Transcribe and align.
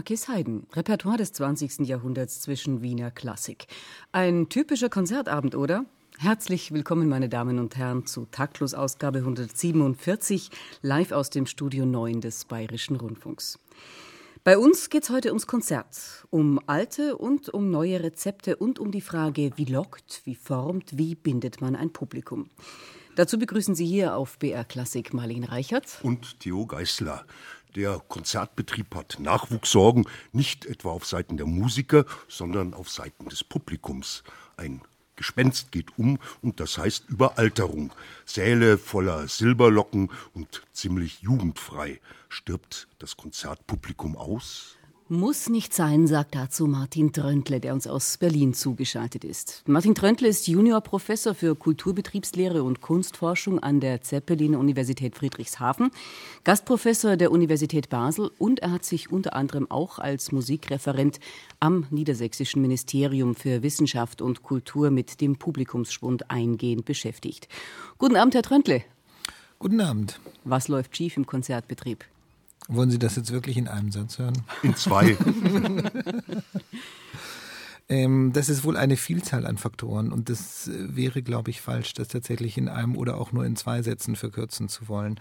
Xenakis 0.00 0.28
Haydn, 0.28 0.66
Repertoire 0.72 1.18
des 1.18 1.34
20. 1.34 1.80
Jahrhunderts 1.80 2.40
zwischen 2.40 2.80
Wiener 2.80 3.10
Klassik. 3.10 3.66
Ein 4.12 4.48
typischer 4.48 4.88
Konzertabend, 4.88 5.54
oder? 5.54 5.84
Herzlich 6.18 6.72
willkommen, 6.72 7.06
meine 7.06 7.28
Damen 7.28 7.58
und 7.58 7.76
Herren, 7.76 8.06
zu 8.06 8.26
Taktlos 8.30 8.72
Ausgabe 8.72 9.18
147, 9.18 10.50
live 10.80 11.12
aus 11.12 11.28
dem 11.28 11.44
Studio 11.44 11.84
9 11.84 12.22
des 12.22 12.46
Bayerischen 12.46 12.96
Rundfunks. 12.96 13.58
Bei 14.42 14.56
uns 14.56 14.88
geht 14.88 15.02
es 15.02 15.10
heute 15.10 15.28
ums 15.28 15.46
Konzert, 15.46 16.26
um 16.30 16.60
alte 16.66 17.18
und 17.18 17.50
um 17.50 17.70
neue 17.70 18.02
Rezepte 18.02 18.56
und 18.56 18.78
um 18.78 18.92
die 18.92 19.02
Frage, 19.02 19.50
wie 19.56 19.66
lockt, 19.66 20.22
wie 20.24 20.34
formt, 20.34 20.96
wie 20.96 21.14
bindet 21.14 21.60
man 21.60 21.76
ein 21.76 21.92
Publikum. 21.92 22.48
Dazu 23.16 23.38
begrüßen 23.38 23.74
Sie 23.74 23.84
hier 23.86 24.16
auf 24.16 24.38
BR 24.38 24.64
Klassik 24.64 25.12
Marlene 25.12 25.50
Reichert 25.50 25.98
und 26.02 26.40
Theo 26.40 26.64
Geißler. 26.64 27.26
Der 27.76 28.00
Konzertbetrieb 28.08 28.94
hat 28.96 29.18
Nachwuchssorgen, 29.20 30.06
nicht 30.32 30.66
etwa 30.66 30.90
auf 30.90 31.06
Seiten 31.06 31.36
der 31.36 31.46
Musiker, 31.46 32.04
sondern 32.26 32.74
auf 32.74 32.90
Seiten 32.90 33.28
des 33.28 33.44
Publikums. 33.44 34.24
Ein 34.56 34.82
Gespenst 35.14 35.70
geht 35.70 35.96
um 35.98 36.18
und 36.42 36.58
das 36.58 36.78
heißt 36.78 37.08
Überalterung. 37.08 37.92
Säle 38.24 38.76
voller 38.76 39.28
Silberlocken 39.28 40.10
und 40.34 40.62
ziemlich 40.72 41.20
jugendfrei. 41.20 42.00
Stirbt 42.28 42.88
das 42.98 43.16
Konzertpublikum 43.16 44.16
aus? 44.16 44.78
Muss 45.12 45.48
nicht 45.48 45.74
sein, 45.74 46.06
sagt 46.06 46.36
dazu 46.36 46.68
Martin 46.68 47.12
Tröntle, 47.12 47.58
der 47.58 47.74
uns 47.74 47.88
aus 47.88 48.16
Berlin 48.16 48.54
zugeschaltet 48.54 49.24
ist. 49.24 49.64
Martin 49.66 49.96
Tröntle 49.96 50.28
ist 50.28 50.46
Juniorprofessor 50.46 51.34
für 51.34 51.56
Kulturbetriebslehre 51.56 52.62
und 52.62 52.80
Kunstforschung 52.80 53.58
an 53.58 53.80
der 53.80 54.02
Zeppelin-Universität 54.02 55.16
Friedrichshafen, 55.16 55.90
Gastprofessor 56.44 57.16
der 57.16 57.32
Universität 57.32 57.88
Basel 57.88 58.30
und 58.38 58.60
er 58.60 58.70
hat 58.70 58.84
sich 58.84 59.10
unter 59.10 59.34
anderem 59.34 59.68
auch 59.68 59.98
als 59.98 60.30
Musikreferent 60.30 61.18
am 61.58 61.88
Niedersächsischen 61.90 62.62
Ministerium 62.62 63.34
für 63.34 63.64
Wissenschaft 63.64 64.22
und 64.22 64.44
Kultur 64.44 64.92
mit 64.92 65.20
dem 65.20 65.38
Publikumsschwund 65.38 66.30
eingehend 66.30 66.84
beschäftigt. 66.84 67.48
Guten 67.98 68.14
Abend, 68.14 68.36
Herr 68.36 68.42
Tröntle. 68.42 68.84
Guten 69.58 69.80
Abend. 69.80 70.20
Was 70.44 70.68
läuft 70.68 70.96
schief 70.96 71.16
im 71.16 71.26
Konzertbetrieb? 71.26 72.04
Wollen 72.72 72.90
Sie 72.90 73.00
das 73.00 73.16
jetzt 73.16 73.32
wirklich 73.32 73.56
in 73.56 73.66
einem 73.66 73.90
Satz 73.90 74.20
hören? 74.20 74.44
In 74.62 74.76
zwei. 74.76 75.16
ähm, 77.88 78.32
das 78.32 78.48
ist 78.48 78.62
wohl 78.62 78.76
eine 78.76 78.96
Vielzahl 78.96 79.44
an 79.44 79.58
Faktoren 79.58 80.12
und 80.12 80.28
das 80.28 80.68
äh, 80.68 80.94
wäre, 80.94 81.22
glaube 81.22 81.50
ich, 81.50 81.60
falsch, 81.60 81.94
das 81.94 82.06
tatsächlich 82.06 82.56
in 82.56 82.68
einem 82.68 82.96
oder 82.96 83.18
auch 83.18 83.32
nur 83.32 83.44
in 83.44 83.56
zwei 83.56 83.82
Sätzen 83.82 84.14
verkürzen 84.14 84.68
zu 84.68 84.88
wollen. 84.88 85.18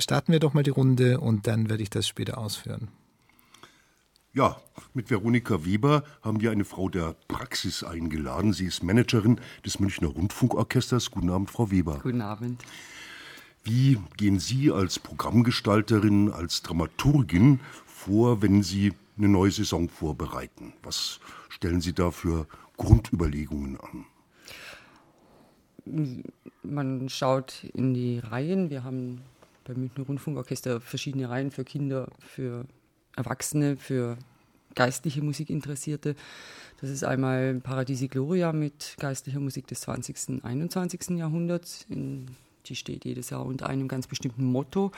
Starten 0.00 0.32
wir 0.32 0.40
doch 0.40 0.52
mal 0.52 0.64
die 0.64 0.70
Runde 0.70 1.20
und 1.20 1.46
dann 1.46 1.70
werde 1.70 1.84
ich 1.84 1.90
das 1.90 2.08
später 2.08 2.38
ausführen. 2.38 2.88
Ja, 4.34 4.60
mit 4.94 5.10
Veronika 5.10 5.64
Weber 5.64 6.02
haben 6.22 6.40
wir 6.40 6.50
eine 6.50 6.64
Frau 6.64 6.88
der 6.88 7.14
Praxis 7.28 7.84
eingeladen. 7.84 8.52
Sie 8.52 8.66
ist 8.66 8.82
Managerin 8.82 9.40
des 9.64 9.78
Münchner 9.78 10.08
Rundfunkorchesters. 10.08 11.12
Guten 11.12 11.30
Abend, 11.30 11.50
Frau 11.50 11.70
Weber. 11.70 12.00
Guten 12.02 12.20
Abend. 12.20 12.64
Wie 13.68 13.98
gehen 14.16 14.38
Sie 14.38 14.70
als 14.72 14.98
Programmgestalterin, 14.98 16.32
als 16.32 16.62
Dramaturgin 16.62 17.60
vor, 17.84 18.40
wenn 18.40 18.62
Sie 18.62 18.94
eine 19.18 19.28
neue 19.28 19.50
Saison 19.50 19.90
vorbereiten? 19.90 20.72
Was 20.82 21.20
stellen 21.50 21.82
Sie 21.82 21.92
da 21.92 22.10
für 22.10 22.46
Grundüberlegungen 22.78 23.78
an? 23.78 24.06
Man 26.62 27.10
schaut 27.10 27.64
in 27.74 27.92
die 27.92 28.20
Reihen. 28.20 28.70
Wir 28.70 28.84
haben 28.84 29.20
beim 29.64 29.80
Münchner 29.80 30.06
Rundfunkorchester 30.06 30.80
verschiedene 30.80 31.28
Reihen 31.28 31.50
für 31.50 31.64
Kinder, 31.64 32.08
für 32.20 32.64
Erwachsene, 33.16 33.76
für 33.76 34.16
geistliche 34.76 35.20
Musikinteressierte. 35.20 36.16
Das 36.80 36.88
ist 36.88 37.04
einmal 37.04 37.56
Paradiesi 37.56 38.08
Gloria 38.08 38.54
mit 38.54 38.96
geistlicher 38.98 39.40
Musik 39.40 39.66
des 39.66 39.82
20. 39.82 40.16
und 40.28 40.44
21. 40.46 41.18
Jahrhunderts 41.18 41.84
in 41.90 42.28
die 42.66 42.76
steht 42.76 43.04
jedes 43.04 43.30
Jahr 43.30 43.44
unter 43.44 43.68
einem 43.68 43.88
ganz 43.88 44.06
bestimmten 44.06 44.44
Motto, 44.44 44.92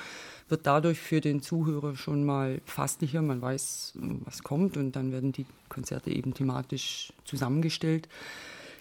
wird 0.49 0.67
dadurch 0.67 0.99
für 0.99 1.21
den 1.21 1.43
Zuhörer 1.43 1.97
schon 1.97 2.25
mal 2.25 2.61
fasslicher, 2.65 3.23
man 3.23 3.41
weiß, 3.41 3.95
was 4.25 4.43
kommt 4.43 4.77
und 4.77 4.97
dann 4.97 5.13
werden 5.13 5.33
die 5.33 5.47
Konzerte 5.69 6.11
eben 6.11 6.35
thematisch 6.35 7.13
zusammengestellt. 7.25 8.09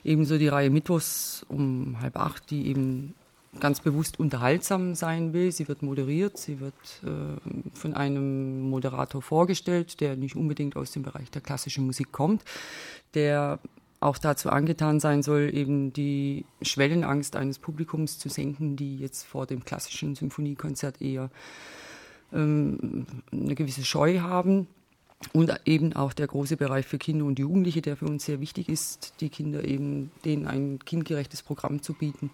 Ebenso 0.03 0.37
die 0.37 0.47
Reihe 0.47 0.69
Mittwochs 0.69 1.45
um 1.49 1.99
halb 2.01 2.17
acht, 2.17 2.49
die 2.51 2.67
eben 2.67 3.13
ganz 3.59 3.79
bewusst 3.81 4.19
unterhaltsam 4.19 4.95
sein 4.95 5.33
will. 5.33 5.51
Sie 5.51 5.67
wird 5.67 5.81
moderiert, 5.81 6.37
sie 6.37 6.59
wird 6.59 6.73
äh, 7.03 7.75
von 7.75 7.93
einem 7.93 8.69
Moderator 8.69 9.21
vorgestellt, 9.21 9.99
der 10.01 10.15
nicht 10.15 10.35
unbedingt 10.35 10.75
aus 10.75 10.91
dem 10.91 11.03
Bereich 11.03 11.31
der 11.31 11.41
klassischen 11.41 11.85
Musik 11.85 12.11
kommt, 12.11 12.43
der 13.15 13.59
auch 13.99 14.17
dazu 14.17 14.49
angetan 14.49 14.99
sein 14.99 15.23
soll, 15.23 15.51
eben 15.53 15.91
die 15.91 16.45
Schwellenangst 16.61 17.35
eines 17.35 17.59
Publikums 17.59 18.17
zu 18.17 18.29
senken, 18.29 18.75
die 18.75 18.97
jetzt 18.97 19.25
vor 19.25 19.45
dem 19.45 19.65
klassischen 19.65 20.15
Symphoniekonzert 20.15 21.01
eher 21.01 21.29
ähm, 22.31 23.05
eine 23.31 23.55
gewisse 23.55 23.83
Scheu 23.83 24.19
haben. 24.19 24.67
Und 25.33 25.53
eben 25.65 25.91
auch 25.93 26.13
der 26.13 26.27
große 26.27 26.55
Bereich 26.55 26.85
für 26.85 26.97
Kinder 26.97 27.25
und 27.25 27.39
Jugendliche, 27.39 27.81
der 27.81 27.97
für 27.97 28.05
uns 28.05 28.23
sehr 28.23 28.39
wichtig 28.39 28.69
ist, 28.69 29.15
die 29.19 29.27
Kinder 29.27 29.65
eben, 29.65 30.11
denen 30.23 30.47
ein 30.47 30.79
kindgerechtes 30.79 31.43
Programm 31.43 31.81
zu 31.81 31.93
bieten, 31.93 32.29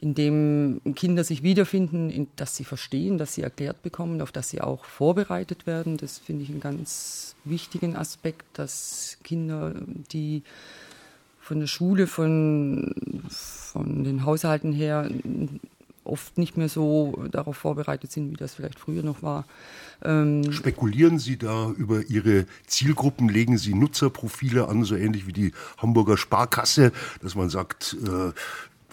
in 0.00 0.14
dem 0.14 0.80
Kinder 0.94 1.24
sich 1.24 1.42
wiederfinden, 1.42 2.10
in, 2.10 2.28
dass 2.36 2.56
sie 2.56 2.64
verstehen, 2.64 3.18
dass 3.18 3.34
sie 3.34 3.42
erklärt 3.42 3.82
bekommen, 3.82 4.20
auf 4.22 4.32
das 4.32 4.50
sie 4.50 4.60
auch 4.60 4.84
vorbereitet 4.84 5.66
werden. 5.66 5.96
Das 5.96 6.18
finde 6.18 6.44
ich 6.44 6.50
einen 6.50 6.60
ganz 6.60 7.34
wichtigen 7.44 7.96
Aspekt, 7.96 8.46
dass 8.54 9.18
Kinder, 9.24 9.74
die 10.12 10.42
von 11.40 11.60
der 11.60 11.66
Schule, 11.66 12.06
von, 12.06 13.24
von 13.28 14.04
den 14.04 14.24
Haushalten 14.24 14.72
her 14.72 15.10
oft 16.04 16.38
nicht 16.38 16.56
mehr 16.56 16.68
so 16.68 17.26
darauf 17.30 17.56
vorbereitet 17.56 18.10
sind, 18.10 18.30
wie 18.30 18.36
das 18.36 18.54
vielleicht 18.54 18.78
früher 18.78 19.02
noch 19.02 19.22
war. 19.22 19.46
Ähm 20.02 20.50
Spekulieren 20.52 21.18
Sie 21.18 21.36
da 21.36 21.70
über 21.70 22.02
Ihre 22.08 22.46
Zielgruppen? 22.66 23.28
Legen 23.28 23.58
Sie 23.58 23.74
Nutzerprofile 23.74 24.68
an, 24.68 24.84
so 24.84 24.96
ähnlich 24.96 25.26
wie 25.26 25.32
die 25.32 25.52
Hamburger 25.76 26.16
Sparkasse, 26.16 26.92
dass 27.22 27.34
man 27.34 27.50
sagt, 27.50 27.96
äh, 28.04 28.32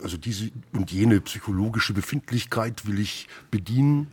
also 0.01 0.17
diese 0.17 0.51
und 0.73 0.91
jene 0.91 1.21
psychologische 1.21 1.93
Befindlichkeit 1.93 2.87
will 2.87 2.99
ich 2.99 3.27
bedienen? 3.51 4.07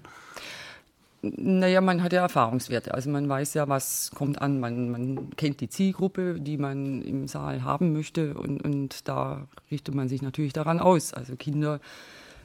Naja, 1.22 1.80
man 1.80 2.02
hat 2.02 2.12
ja 2.12 2.22
Erfahrungswerte. 2.22 2.94
Also 2.94 3.08
man 3.08 3.28
weiß 3.28 3.54
ja, 3.54 3.68
was 3.68 4.10
kommt 4.12 4.42
an. 4.42 4.58
Man, 4.58 4.90
man 4.90 5.30
kennt 5.36 5.60
die 5.60 5.68
Zielgruppe, 5.68 6.40
die 6.40 6.58
man 6.58 7.00
im 7.02 7.28
Saal 7.28 7.62
haben 7.62 7.92
möchte 7.92 8.34
und, 8.34 8.60
und 8.62 9.06
da 9.08 9.46
richtet 9.70 9.94
man 9.94 10.08
sich 10.08 10.20
natürlich 10.20 10.52
daran 10.52 10.80
aus. 10.80 11.14
Also 11.14 11.36
Kinder 11.36 11.80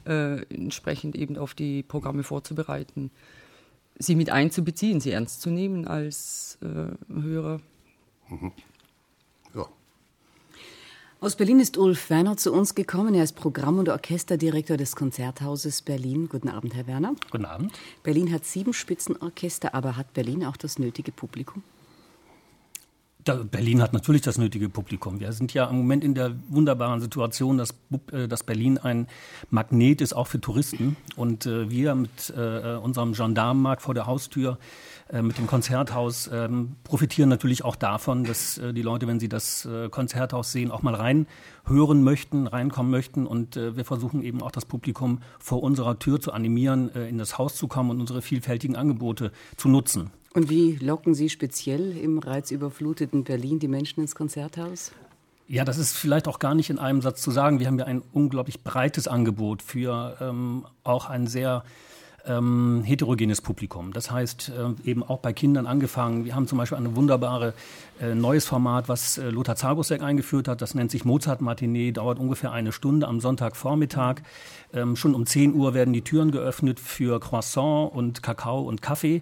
äh, 0.05 0.43
entsprechend 0.53 1.15
eben 1.15 1.37
auf 1.37 1.55
die 1.55 1.81
Programme 1.81 2.23
vorzubereiten, 2.23 3.09
sie 3.97 4.15
mit 4.15 4.29
einzubeziehen, 4.29 4.99
sie 4.99 5.11
ernst 5.11 5.41
zu 5.41 5.49
nehmen 5.49 5.87
als 5.87 6.59
äh, 6.61 7.13
Hörer. 7.13 7.59
Mhm. 8.29 8.51
Aus 11.19 11.35
Berlin 11.35 11.59
ist 11.59 11.79
Ulf 11.79 12.11
Werner 12.11 12.37
zu 12.37 12.53
uns 12.53 12.75
gekommen. 12.75 13.15
Er 13.15 13.23
ist 13.23 13.35
Programm- 13.35 13.79
und 13.79 13.89
Orchesterdirektor 13.89 14.77
des 14.77 14.95
Konzerthauses 14.95 15.81
Berlin. 15.81 16.29
Guten 16.29 16.47
Abend, 16.47 16.75
Herr 16.75 16.85
Werner. 16.85 17.15
Guten 17.31 17.45
Abend. 17.45 17.73
Berlin 18.03 18.31
hat 18.31 18.45
sieben 18.45 18.71
Spitzenorchester, 18.71 19.73
aber 19.73 19.97
hat 19.97 20.13
Berlin 20.13 20.45
auch 20.45 20.57
das 20.57 20.77
nötige 20.77 21.11
Publikum? 21.11 21.63
Berlin 23.35 23.81
hat 23.81 23.93
natürlich 23.93 24.21
das 24.21 24.37
nötige 24.37 24.69
Publikum. 24.69 25.19
Wir 25.19 25.31
sind 25.31 25.53
ja 25.53 25.65
im 25.65 25.77
Moment 25.77 26.03
in 26.03 26.15
der 26.15 26.35
wunderbaren 26.49 27.01
Situation, 27.01 27.57
dass, 27.57 27.73
äh, 28.11 28.27
dass 28.27 28.43
Berlin 28.43 28.77
ein 28.77 29.07
Magnet 29.49 30.01
ist, 30.01 30.13
auch 30.13 30.27
für 30.27 30.41
Touristen. 30.41 30.97
Und 31.15 31.45
äh, 31.45 31.69
wir 31.69 31.95
mit 31.95 32.33
äh, 32.35 32.75
unserem 32.75 33.13
Gendarmenmarkt 33.13 33.81
vor 33.81 33.93
der 33.93 34.05
Haustür, 34.05 34.57
äh, 35.09 35.21
mit 35.21 35.37
dem 35.37 35.47
Konzerthaus, 35.47 36.29
ähm, 36.33 36.75
profitieren 36.83 37.29
natürlich 37.29 37.63
auch 37.63 37.75
davon, 37.75 38.23
dass 38.23 38.57
äh, 38.57 38.73
die 38.73 38.81
Leute, 38.81 39.07
wenn 39.07 39.19
sie 39.19 39.29
das 39.29 39.65
äh, 39.65 39.89
Konzerthaus 39.89 40.51
sehen, 40.51 40.69
auch 40.69 40.81
mal 40.81 40.95
reinhören 40.95 42.03
möchten, 42.03 42.47
reinkommen 42.47 42.91
möchten. 42.91 43.25
Und 43.25 43.55
wir 43.55 43.85
versuchen 43.85 44.21
eben 44.23 44.41
auch 44.41 44.51
das 44.51 44.65
Publikum 44.65 45.19
vor 45.39 45.63
unserer 45.63 45.99
Tür 45.99 46.19
zu 46.19 46.31
animieren, 46.31 46.89
in 46.89 47.17
das 47.17 47.37
Haus 47.37 47.55
zu 47.55 47.67
kommen 47.67 47.89
und 47.89 47.99
unsere 47.99 48.21
vielfältigen 48.21 48.75
Angebote 48.75 49.31
zu 49.57 49.67
nutzen. 49.69 50.11
Und 50.33 50.49
wie 50.49 50.75
locken 50.75 51.15
Sie 51.15 51.29
speziell 51.29 51.97
im 51.97 52.19
reizüberfluteten 52.19 53.23
Berlin 53.23 53.59
die 53.59 53.67
Menschen 53.67 54.01
ins 54.01 54.15
Konzerthaus? 54.15 54.91
Ja, 55.47 55.63
das 55.63 55.77
ist 55.77 55.95
vielleicht 55.95 56.27
auch 56.27 56.39
gar 56.39 56.55
nicht 56.55 56.69
in 56.69 56.77
einem 56.77 57.01
Satz 57.01 57.21
zu 57.21 57.31
sagen. 57.31 57.59
Wir 57.59 57.67
haben 57.67 57.79
ja 57.79 57.85
ein 57.85 58.03
unglaublich 58.11 58.63
breites 58.63 59.07
Angebot 59.07 59.61
für 59.61 60.17
ähm, 60.19 60.65
auch 60.83 61.09
ein 61.09 61.25
sehr 61.25 61.63
ähm, 62.27 62.83
heterogenes 62.85 63.41
Publikum. 63.41 63.93
Das 63.93 64.11
heißt, 64.11 64.51
äh, 64.85 64.89
eben 64.89 65.03
auch 65.03 65.19
bei 65.19 65.33
Kindern 65.33 65.65
angefangen. 65.65 66.25
Wir 66.25 66.35
haben 66.35 66.47
zum 66.47 66.57
Beispiel 66.57 66.77
ein 66.77 66.95
wunderbare 66.95 67.53
äh, 67.99 68.13
neues 68.13 68.45
Format, 68.45 68.89
was 68.89 69.17
äh, 69.17 69.29
Lothar 69.29 69.55
Zagosek 69.55 70.01
eingeführt 70.01 70.47
hat. 70.47 70.61
Das 70.61 70.75
nennt 70.75 70.91
sich 70.91 71.05
Mozart 71.05 71.41
Matinee, 71.41 71.91
dauert 71.91 72.19
ungefähr 72.19 72.51
eine 72.51 72.71
Stunde 72.71 73.07
am 73.07 73.19
Sonntagvormittag. 73.19 74.21
Ähm, 74.73 74.95
schon 74.95 75.15
um 75.15 75.25
10 75.25 75.53
Uhr 75.53 75.73
werden 75.73 75.93
die 75.93 76.03
Türen 76.03 76.31
geöffnet 76.31 76.79
für 76.79 77.19
Croissant 77.19 77.93
und 77.93 78.21
Kakao 78.21 78.61
und 78.61 78.81
Kaffee. 78.81 79.21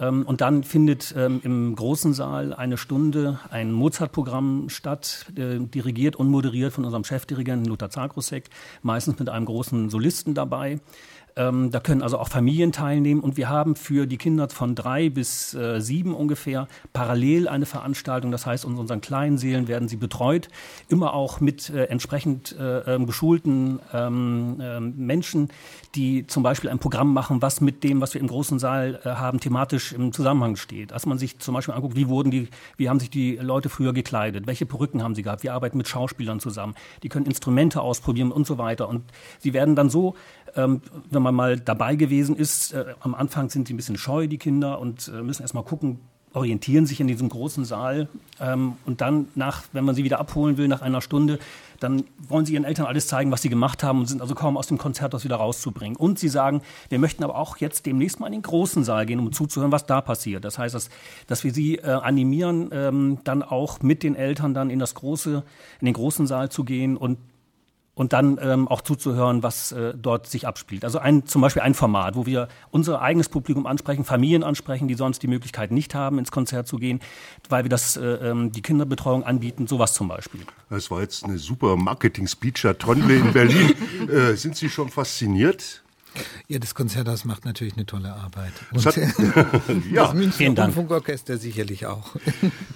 Ähm, 0.00 0.24
und 0.26 0.40
dann 0.40 0.64
findet 0.64 1.14
ähm, 1.16 1.40
im 1.44 1.76
großen 1.76 2.14
Saal 2.14 2.54
eine 2.54 2.78
Stunde 2.78 3.38
ein 3.50 3.70
Mozart-Programm 3.70 4.68
statt, 4.68 5.26
äh, 5.36 5.58
dirigiert 5.58 6.16
und 6.16 6.28
moderiert 6.28 6.72
von 6.72 6.84
unserem 6.84 7.04
Chefdirigenten 7.04 7.66
Lothar 7.66 7.90
Zagrosek, 7.90 8.48
meistens 8.82 9.18
mit 9.18 9.28
einem 9.28 9.44
großen 9.44 9.90
Solisten 9.90 10.34
dabei. 10.34 10.80
Ähm, 11.36 11.70
da 11.70 11.80
können 11.80 12.02
also 12.02 12.18
auch 12.18 12.28
Familien 12.28 12.72
teilnehmen 12.72 13.20
und 13.20 13.36
wir 13.36 13.48
haben 13.48 13.76
für 13.76 14.06
die 14.06 14.16
Kinder 14.16 14.48
von 14.48 14.74
drei 14.74 15.08
bis 15.08 15.54
äh, 15.54 15.80
sieben 15.80 16.14
ungefähr 16.14 16.68
parallel 16.92 17.48
eine 17.48 17.66
Veranstaltung. 17.66 18.30
Das 18.30 18.46
heißt, 18.46 18.64
in 18.64 18.76
unseren 18.76 19.00
kleinen 19.00 19.38
Seelen 19.38 19.68
werden 19.68 19.88
sie 19.88 19.96
betreut, 19.96 20.48
immer 20.88 21.14
auch 21.14 21.40
mit 21.40 21.70
äh, 21.70 21.84
entsprechend 21.84 22.56
äh, 22.58 22.94
ähm, 22.94 23.06
geschulten 23.06 23.80
ähm, 23.92 24.58
ähm, 24.60 24.94
Menschen, 24.96 25.48
die 25.94 26.26
zum 26.26 26.42
Beispiel 26.42 26.70
ein 26.70 26.78
Programm 26.78 27.12
machen, 27.12 27.42
was 27.42 27.60
mit 27.60 27.84
dem, 27.84 28.00
was 28.00 28.14
wir 28.14 28.20
im 28.20 28.28
großen 28.28 28.58
Saal 28.58 29.00
äh, 29.04 29.08
haben, 29.10 29.40
thematisch 29.40 29.92
im 29.92 30.12
Zusammenhang 30.12 30.56
steht. 30.56 30.92
Dass 30.92 31.06
man 31.06 31.18
sich 31.18 31.38
zum 31.38 31.54
Beispiel 31.54 31.74
anguckt, 31.74 31.96
wie 31.96 32.08
wurden 32.08 32.30
die, 32.30 32.48
wie 32.76 32.88
haben 32.88 33.00
sich 33.00 33.10
die 33.10 33.36
Leute 33.36 33.68
früher 33.68 33.92
gekleidet, 33.92 34.46
welche 34.46 34.66
Perücken 34.66 35.02
haben 35.02 35.14
sie 35.14 35.22
gehabt. 35.22 35.42
Wir 35.42 35.54
arbeiten 35.54 35.76
mit 35.76 35.88
Schauspielern 35.88 36.40
zusammen, 36.40 36.74
die 37.02 37.08
können 37.08 37.26
Instrumente 37.26 37.80
ausprobieren 37.80 38.32
und 38.32 38.46
so 38.46 38.58
weiter. 38.58 38.88
Und 38.88 39.04
sie 39.38 39.52
werden 39.52 39.76
dann 39.76 39.90
so 39.90 40.14
ähm, 40.56 40.82
wenn 41.10 41.22
man 41.22 41.34
mal 41.34 41.58
dabei 41.58 41.96
gewesen 41.96 42.36
ist, 42.36 42.72
äh, 42.72 42.94
am 43.00 43.14
Anfang 43.14 43.50
sind 43.50 43.68
sie 43.68 43.74
ein 43.74 43.76
bisschen 43.76 43.98
scheu, 43.98 44.26
die 44.26 44.38
Kinder, 44.38 44.78
und 44.80 45.08
äh, 45.08 45.22
müssen 45.22 45.42
erst 45.42 45.54
mal 45.54 45.62
gucken, 45.62 46.00
orientieren 46.32 46.86
sich 46.86 47.00
in 47.00 47.08
diesem 47.08 47.28
großen 47.28 47.64
Saal. 47.64 48.08
Ähm, 48.40 48.74
und 48.86 49.00
dann, 49.00 49.28
nach, 49.34 49.64
wenn 49.72 49.84
man 49.84 49.94
sie 49.94 50.04
wieder 50.04 50.20
abholen 50.20 50.56
will, 50.56 50.68
nach 50.68 50.82
einer 50.82 51.00
Stunde, 51.00 51.38
dann 51.80 52.04
wollen 52.28 52.44
sie 52.44 52.54
ihren 52.54 52.64
Eltern 52.64 52.86
alles 52.86 53.08
zeigen, 53.08 53.32
was 53.32 53.42
sie 53.42 53.48
gemacht 53.48 53.82
haben 53.82 54.00
und 54.00 54.06
sind 54.06 54.20
also 54.20 54.34
kaum 54.34 54.56
aus 54.56 54.66
dem 54.66 54.78
Konzerthaus 54.78 55.24
wieder 55.24 55.36
rauszubringen. 55.36 55.96
Und 55.96 56.18
sie 56.18 56.28
sagen, 56.28 56.62
wir 56.88 56.98
möchten 56.98 57.24
aber 57.24 57.36
auch 57.36 57.56
jetzt 57.56 57.86
demnächst 57.86 58.20
mal 58.20 58.26
in 58.26 58.34
den 58.34 58.42
großen 58.42 58.84
Saal 58.84 59.06
gehen, 59.06 59.18
um 59.18 59.32
zuzuhören, 59.32 59.72
was 59.72 59.86
da 59.86 60.00
passiert. 60.00 60.44
Das 60.44 60.58
heißt, 60.58 60.74
dass, 60.74 60.90
dass 61.26 61.42
wir 61.42 61.52
sie 61.52 61.76
äh, 61.76 61.86
animieren, 61.86 62.68
ähm, 62.72 63.18
dann 63.24 63.42
auch 63.42 63.80
mit 63.82 64.02
den 64.02 64.14
Eltern 64.14 64.54
dann 64.54 64.70
in 64.70 64.78
das 64.78 64.94
große, 64.94 65.42
in 65.80 65.84
den 65.84 65.94
großen 65.94 66.26
Saal 66.26 66.50
zu 66.50 66.64
gehen 66.64 66.96
und 66.96 67.18
und 67.94 68.12
dann 68.12 68.38
ähm, 68.40 68.68
auch 68.68 68.80
zuzuhören, 68.80 69.42
was 69.42 69.72
äh, 69.72 69.92
dort 69.96 70.26
sich 70.26 70.46
abspielt. 70.46 70.84
Also 70.84 70.98
ein, 70.98 71.26
zum 71.26 71.42
Beispiel 71.42 71.62
ein 71.62 71.74
Format, 71.74 72.16
wo 72.16 72.24
wir 72.24 72.48
unser 72.70 73.02
eigenes 73.02 73.28
Publikum 73.28 73.66
ansprechen, 73.66 74.04
Familien 74.04 74.42
ansprechen, 74.42 74.88
die 74.88 74.94
sonst 74.94 75.22
die 75.22 75.26
Möglichkeit 75.26 75.70
nicht 75.70 75.94
haben, 75.94 76.18
ins 76.18 76.30
Konzert 76.30 76.66
zu 76.66 76.78
gehen, 76.78 77.00
weil 77.48 77.64
wir 77.64 77.68
das, 77.68 77.96
äh, 77.96 78.04
ähm, 78.04 78.52
die 78.52 78.62
Kinderbetreuung 78.62 79.24
anbieten, 79.24 79.66
sowas 79.66 79.92
zum 79.94 80.08
Beispiel. 80.08 80.40
Das 80.70 80.90
war 80.90 81.00
jetzt 81.00 81.24
eine 81.24 81.38
super 81.38 81.76
Marketing-Speech, 81.76 82.64
Herr 82.64 82.78
Trondle 82.78 83.16
in 83.16 83.32
Berlin. 83.32 83.74
äh, 84.08 84.34
sind 84.34 84.56
Sie 84.56 84.70
schon 84.70 84.88
fasziniert? 84.88 85.82
Ja, 86.50 86.58
das 86.58 86.74
Konzerthaus 86.74 87.24
macht 87.24 87.44
natürlich 87.44 87.74
eine 87.74 87.86
tolle 87.86 88.12
Arbeit. 88.12 88.52
Und 88.72 88.84
das, 88.84 88.96
hat, 88.96 88.96
ja. 89.92 90.02
das 90.02 90.14
Münchner 90.14 90.64
Rundfunkorchester 90.64 91.38
sicherlich 91.38 91.86
auch. 91.86 92.16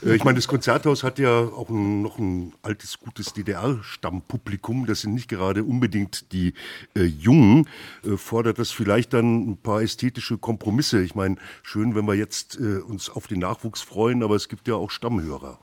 Äh, 0.01 0.15
ich 0.15 0.23
meine, 0.23 0.37
das 0.37 0.47
Konzerthaus 0.47 1.03
hat 1.03 1.19
ja 1.19 1.41
auch 1.41 1.69
ein, 1.71 2.01
noch 2.01 2.17
ein 2.17 2.53
altes, 2.63 3.01
gutes 3.01 3.33
DDR-Stammpublikum. 3.33 4.87
Das 4.87 5.01
sind 5.01 5.15
nicht 5.15 5.29
gerade 5.29 5.65
unbedingt 5.65 6.31
die 6.31 6.55
äh, 6.95 7.03
Jungen. 7.03 7.67
Äh, 8.05 8.17
fordert 8.17 8.61
das 8.61 8.71
vielleicht 8.71 9.13
dann 9.13 9.51
ein 9.51 9.57
paar 9.57 9.83
ästhetische 9.83 10.39
Kompromisse? 10.39 11.03
Ich 11.03 11.17
meine, 11.17 11.35
schön, 11.65 11.97
wenn 11.97 12.05
wir 12.05 12.15
jetzt 12.15 12.57
äh, 12.61 12.79
uns 12.79 13.11
auf 13.11 13.27
den 13.27 13.41
Nachwuchs 13.41 13.83
freuen, 13.83 14.23
aber 14.23 14.37
es 14.37 14.49
gibt 14.49 14.69
ja 14.69 14.77
auch 14.77 14.93
Stammhörer. 14.93 15.59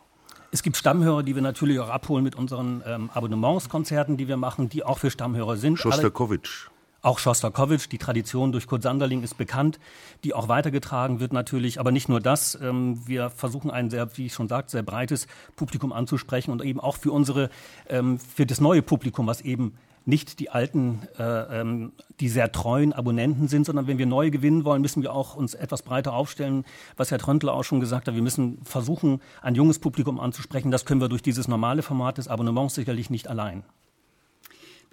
Es 0.52 0.64
gibt 0.64 0.76
Stammhörer, 0.76 1.24
die 1.24 1.34
wir 1.34 1.42
natürlich 1.42 1.80
auch 1.80 1.88
abholen 1.88 2.26
mit 2.26 2.36
unseren 2.36 2.84
ähm, 2.86 3.10
Abonnementskonzerten, 3.14 4.18
die 4.18 4.28
wir 4.28 4.36
machen, 4.36 4.68
die 4.68 4.84
auch 4.84 5.00
für 5.00 5.10
Stammhörer 5.10 5.56
sind. 5.56 5.80
Schostakowitsch. 5.80 6.71
Auch 7.04 7.18
Schostakowitsch, 7.18 7.88
die 7.92 7.98
Tradition 7.98 8.52
durch 8.52 8.68
Kurt 8.68 8.84
Sanderling 8.84 9.24
ist 9.24 9.38
bekannt, 9.38 9.80
die 10.24 10.36
auch 10.36 10.48
weitergetragen 10.48 11.20
wird 11.20 11.34
natürlich. 11.34 11.80
Aber 11.80 11.92
nicht 11.92 12.10
nur 12.10 12.20
das. 12.20 12.56
Ähm, 12.62 13.02
wir 13.08 13.32
versuchen 13.32 13.72
ein 13.72 13.90
sehr, 13.90 14.18
wie 14.18 14.28
ich 14.28 14.34
schon 14.34 14.48
sagte, 14.48 14.72
sehr 14.72 14.84
breites 14.84 15.26
Publikum 15.56 15.94
anzusprechen 15.94 16.52
und 16.52 16.64
eben 16.64 16.80
auch 16.80 16.98
für 16.98 17.12
unsere, 17.12 17.50
ähm, 17.90 18.20
für 18.20 18.46
das 18.46 18.62
neue 18.62 18.84
Publikum, 18.84 19.26
was 19.26 19.42
eben 19.42 19.78
nicht 20.06 20.40
die 20.40 20.50
alten, 20.50 21.08
äh, 21.18 21.62
ähm, 21.62 21.92
die 22.20 22.30
sehr 22.30 22.52
treuen 22.52 22.94
Abonnenten 22.94 23.48
sind, 23.48 23.66
sondern 23.66 23.88
wenn 23.88 23.98
wir 23.98 24.06
neue 24.06 24.32
gewinnen 24.32 24.66
wollen, 24.66 24.82
müssen 24.82 25.02
wir 25.04 25.14
auch 25.14 25.36
uns 25.36 25.54
etwas 25.54 25.84
breiter 25.84 26.14
aufstellen, 26.14 26.66
was 26.98 27.12
Herr 27.12 27.20
Tröntler 27.20 27.54
auch 27.54 27.64
schon 27.64 27.80
gesagt 27.80 28.08
hat. 28.08 28.16
Wir 28.16 28.22
müssen 28.22 28.60
versuchen, 28.64 29.22
ein 29.42 29.56
junges 29.56 29.80
Publikum 29.80 30.20
anzusprechen. 30.20 30.72
Das 30.72 30.86
können 30.86 31.02
wir 31.02 31.10
durch 31.10 31.22
dieses 31.22 31.48
normale 31.48 31.82
Format 31.82 32.18
des 32.18 32.28
Abonnements 32.28 32.76
sicherlich 32.76 33.10
nicht 33.10 33.28
allein. 33.28 33.64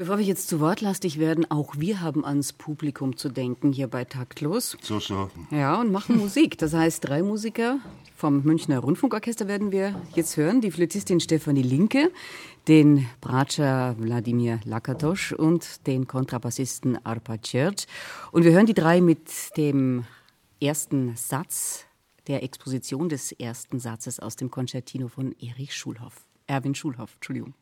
Bevor 0.00 0.19
wir 0.19 0.25
jetzt 0.25 0.47
zu 0.47 0.61
wortlastig 0.61 1.19
werden, 1.19 1.50
auch 1.50 1.75
wir 1.77 2.00
haben 2.00 2.25
ans 2.25 2.53
Publikum 2.53 3.17
zu 3.17 3.29
denken 3.29 3.73
hier 3.73 3.89
bei 3.89 4.05
Taktlos. 4.05 4.77
So, 4.81 5.00
so. 5.00 5.29
Ja, 5.50 5.81
und 5.81 5.91
machen 5.91 6.17
Musik. 6.19 6.56
Das 6.56 6.73
heißt, 6.73 7.09
drei 7.09 7.21
Musiker 7.25 7.81
vom 8.15 8.45
Münchner 8.45 8.79
Rundfunkorchester 8.79 9.49
werden 9.49 9.73
wir 9.73 10.00
jetzt 10.15 10.37
hören. 10.37 10.61
Die 10.61 10.71
Flötistin 10.71 11.19
Stefanie 11.19 11.65
Linke, 11.65 12.12
den 12.69 13.09
Bratscher 13.21 13.97
Wladimir 13.99 14.61
Lakatosch 14.65 15.33
und 15.33 15.85
den 15.89 16.06
Kontrabassisten 16.06 17.05
Arpa 17.05 17.39
Cerc. 17.45 17.87
Und 18.31 18.45
wir 18.45 18.53
hören 18.53 18.67
die 18.67 18.75
drei 18.75 19.00
mit 19.00 19.56
dem 19.56 20.05
ersten 20.62 21.17
Satz 21.17 21.87
der 22.29 22.45
Exposition 22.45 23.09
des 23.09 23.33
ersten 23.33 23.81
Satzes 23.81 24.21
aus 24.21 24.37
dem 24.37 24.49
Konzertino 24.49 25.09
von 25.09 25.35
Erich 25.41 25.75
Schulhoff. 25.75 26.25
Erwin 26.47 26.77
Schulhoff, 26.77 27.15
Entschuldigung. 27.15 27.55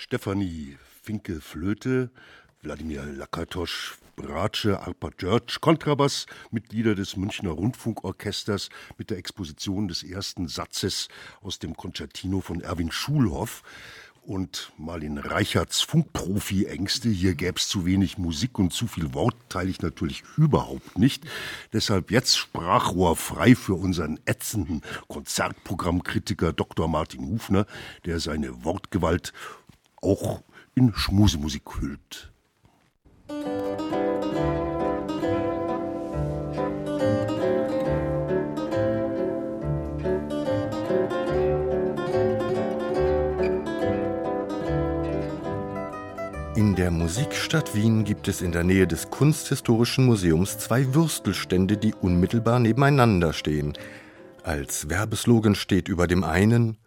Stefanie 0.00 0.78
Finke-Flöte, 1.02 2.12
Wladimir 2.62 3.04
Lakatosch 3.04 3.98
Bratsche, 4.14 4.78
Arpa 4.78 5.10
George, 5.16 5.56
Kontrabass, 5.60 6.26
Mitglieder 6.52 6.94
des 6.94 7.16
Münchner 7.16 7.50
Rundfunkorchesters 7.50 8.68
mit 8.96 9.10
der 9.10 9.18
Exposition 9.18 9.88
des 9.88 10.04
ersten 10.04 10.46
Satzes 10.46 11.08
aus 11.42 11.58
dem 11.58 11.76
Concertino 11.76 12.40
von 12.40 12.60
Erwin 12.60 12.92
Schulhoff 12.92 13.64
und 14.22 14.72
Marlin 14.78 15.18
Reicherts 15.18 15.80
Funkprofi-Ängste. 15.80 17.08
Hier 17.08 17.34
gäbe 17.34 17.58
es 17.58 17.66
zu 17.68 17.84
wenig 17.84 18.18
Musik 18.18 18.60
und 18.60 18.72
zu 18.72 18.86
viel 18.86 19.14
Wort, 19.14 19.34
teile 19.48 19.70
ich 19.70 19.82
natürlich 19.82 20.22
überhaupt 20.36 20.96
nicht. 20.96 21.24
Deshalb 21.72 22.12
jetzt 22.12 22.38
Sprachrohr 22.38 23.16
frei 23.16 23.56
für 23.56 23.74
unseren 23.74 24.20
ätzenden 24.26 24.82
Konzertprogrammkritiker 25.08 26.52
Dr. 26.52 26.86
Martin 26.86 27.26
Hufner, 27.26 27.66
der 28.04 28.20
seine 28.20 28.64
Wortgewalt 28.64 29.32
auch 30.02 30.42
in 30.74 30.92
Schmusemusik 30.94 31.62
hüllt. 31.80 32.32
In 46.58 46.74
der 46.74 46.90
Musikstadt 46.90 47.74
Wien 47.74 48.04
gibt 48.04 48.26
es 48.26 48.42
in 48.42 48.50
der 48.50 48.64
Nähe 48.64 48.86
des 48.86 49.10
Kunsthistorischen 49.10 50.06
Museums 50.06 50.58
zwei 50.58 50.92
Würstelstände, 50.94 51.76
die 51.76 51.94
unmittelbar 51.94 52.58
nebeneinander 52.58 53.32
stehen. 53.32 53.74
Als 54.42 54.88
Werbeslogan 54.88 55.54
steht 55.54 55.88
über 55.88 56.06
dem 56.06 56.24
einen 56.24 56.78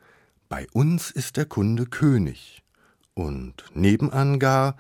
Bei 0.50 0.68
uns 0.74 1.12
ist 1.12 1.38
der 1.38 1.46
Kunde 1.46 1.86
König 1.86 2.61
und 3.14 3.64
nebenan 3.74 4.40
gar 4.40 4.78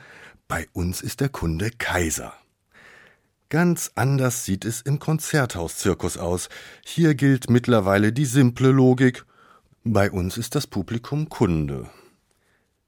Bei 0.47 0.67
uns 0.73 1.01
ist 1.01 1.21
der 1.21 1.29
Kunde 1.29 1.71
Kaiser. 1.71 2.33
Ganz 3.50 3.91
anders 3.95 4.45
sieht 4.45 4.65
es 4.65 4.81
im 4.81 5.00
Konzerthauszirkus 5.00 6.17
aus. 6.17 6.50
Hier 6.85 7.15
gilt 7.15 7.50
mittlerweile 7.50 8.13
die 8.13 8.25
simple 8.25 8.71
Logik 8.71 9.25
Bei 9.83 10.11
uns 10.11 10.38
ist 10.38 10.55
das 10.55 10.67
Publikum 10.67 11.29
Kunde. 11.29 11.89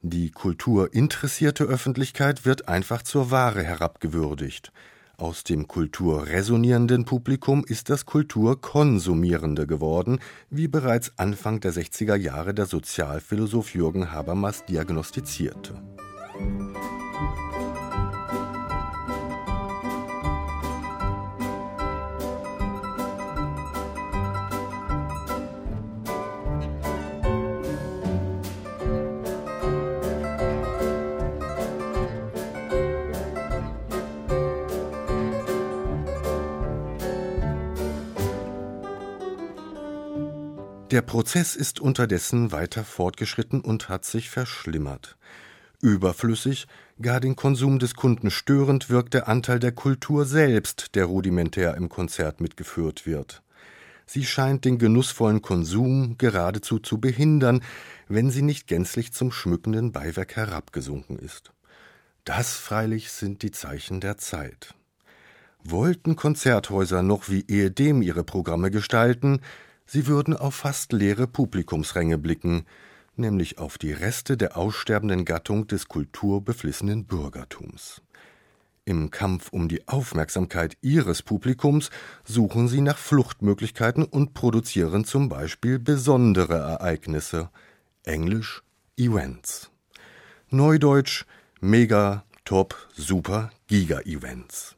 Die 0.01 0.31
kulturinteressierte 0.31 1.63
Öffentlichkeit 1.63 2.45
wird 2.45 2.67
einfach 2.67 3.01
zur 3.01 3.31
Ware 3.31 3.63
herabgewürdigt. 3.63 4.71
Aus 5.17 5.43
dem 5.43 5.67
kulturresonierenden 5.67 7.05
Publikum 7.05 7.63
ist 7.63 7.91
das 7.91 8.07
Kulturkonsumierende 8.07 9.67
geworden, 9.67 10.19
wie 10.49 10.67
bereits 10.67 11.13
Anfang 11.17 11.59
der 11.59 11.71
60er 11.71 12.15
Jahre 12.15 12.55
der 12.55 12.65
Sozialphilosoph 12.65 13.75
Jürgen 13.75 14.11
Habermas 14.11 14.65
diagnostizierte. 14.65 15.75
Der 40.93 41.01
Prozess 41.01 41.55
ist 41.55 41.79
unterdessen 41.79 42.51
weiter 42.51 42.83
fortgeschritten 42.83 43.61
und 43.61 43.89
hat 43.89 44.05
sich 44.05 44.29
verschlimmert. 44.29 45.17
Überflüssig, 45.81 46.67
gar 47.01 47.19
den 47.19 47.35
Konsum 47.35 47.79
des 47.79 47.95
Kunden 47.95 48.29
störend 48.29 48.91
wirkt 48.91 49.15
der 49.15 49.27
Anteil 49.27 49.57
der 49.57 49.71
Kultur 49.71 50.25
selbst, 50.25 50.93
der 50.93 51.05
rudimentär 51.05 51.73
im 51.77 51.89
Konzert 51.89 52.41
mitgeführt 52.41 53.07
wird. 53.07 53.41
Sie 54.05 54.23
scheint 54.23 54.65
den 54.65 54.77
genussvollen 54.77 55.41
Konsum 55.41 56.19
geradezu 56.19 56.77
zu 56.77 56.99
behindern, 56.99 57.63
wenn 58.07 58.29
sie 58.29 58.43
nicht 58.43 58.67
gänzlich 58.67 59.13
zum 59.13 59.31
schmückenden 59.31 59.93
Beiwerk 59.93 60.35
herabgesunken 60.35 61.17
ist. 61.17 61.53
Das 62.23 62.53
freilich 62.53 63.09
sind 63.09 63.41
die 63.41 63.49
Zeichen 63.49 63.99
der 63.99 64.19
Zeit. 64.19 64.75
Wollten 65.63 66.15
Konzerthäuser 66.15 67.01
noch 67.01 67.29
wie 67.29 67.45
ehedem 67.47 68.03
ihre 68.03 68.23
Programme 68.23 68.69
gestalten, 68.69 69.39
Sie 69.85 70.07
würden 70.07 70.35
auf 70.35 70.55
fast 70.55 70.93
leere 70.93 71.27
Publikumsränge 71.27 72.17
blicken, 72.17 72.65
nämlich 73.15 73.57
auf 73.59 73.77
die 73.77 73.91
Reste 73.91 74.37
der 74.37 74.57
aussterbenden 74.57 75.25
Gattung 75.25 75.67
des 75.67 75.87
kulturbeflissenen 75.87 77.05
Bürgertums. 77.05 78.01
Im 78.85 79.11
Kampf 79.11 79.49
um 79.51 79.69
die 79.69 79.87
Aufmerksamkeit 79.87 80.77
ihres 80.81 81.21
Publikums 81.21 81.89
suchen 82.25 82.67
sie 82.67 82.81
nach 82.81 82.97
Fluchtmöglichkeiten 82.97 84.03
und 84.03 84.33
produzieren 84.33 85.05
zum 85.05 85.29
Beispiel 85.29 85.79
besondere 85.79 86.57
Ereignisse, 86.57 87.49
englisch 88.03 88.61
Events. 88.97 89.71
Neudeutsch 90.49 91.25
Mega, 91.61 92.25
Top, 92.43 92.75
Super, 92.93 93.51
Giga-Events. 93.67 94.75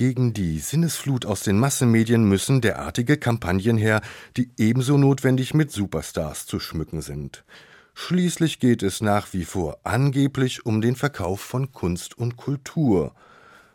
Gegen 0.00 0.32
die 0.32 0.60
Sinnesflut 0.60 1.26
aus 1.26 1.42
den 1.42 1.58
Massenmedien 1.58 2.24
müssen 2.24 2.62
derartige 2.62 3.18
Kampagnen 3.18 3.76
her, 3.76 4.00
die 4.34 4.48
ebenso 4.56 4.96
notwendig 4.96 5.52
mit 5.52 5.70
Superstars 5.70 6.46
zu 6.46 6.58
schmücken 6.58 7.02
sind. 7.02 7.44
Schließlich 7.92 8.60
geht 8.60 8.82
es 8.82 9.02
nach 9.02 9.34
wie 9.34 9.44
vor 9.44 9.76
angeblich 9.84 10.64
um 10.64 10.80
den 10.80 10.96
Verkauf 10.96 11.42
von 11.42 11.72
Kunst 11.72 12.16
und 12.16 12.38
Kultur. 12.38 13.14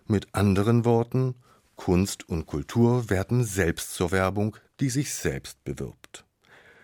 Mit 0.07 0.29
anderen 0.31 0.83
Worten, 0.83 1.35
Kunst 1.75 2.27
und 2.27 2.47
Kultur 2.47 3.11
werden 3.11 3.43
selbst 3.43 3.93
zur 3.93 4.09
Werbung, 4.09 4.57
die 4.79 4.89
sich 4.89 5.13
selbst 5.13 5.63
bewirbt. 5.63 6.25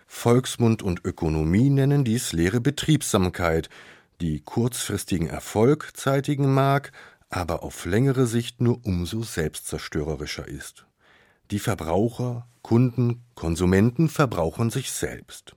Volksmund 0.06 0.84
und 0.84 1.04
Ökonomie 1.04 1.68
nennen 1.68 2.04
dies 2.04 2.32
leere 2.32 2.60
Betriebsamkeit, 2.60 3.68
die 4.20 4.38
kurzfristigen 4.38 5.26
Erfolg 5.26 5.90
zeitigen 5.94 6.54
mag, 6.54 6.92
aber 7.32 7.62
auf 7.62 7.86
längere 7.86 8.26
Sicht 8.26 8.60
nur 8.60 8.84
umso 8.84 9.22
selbstzerstörerischer 9.22 10.46
ist. 10.46 10.86
Die 11.50 11.58
Verbraucher, 11.58 12.46
Kunden, 12.60 13.24
Konsumenten 13.34 14.10
verbrauchen 14.10 14.68
sich 14.68 14.92
selbst. 14.92 15.56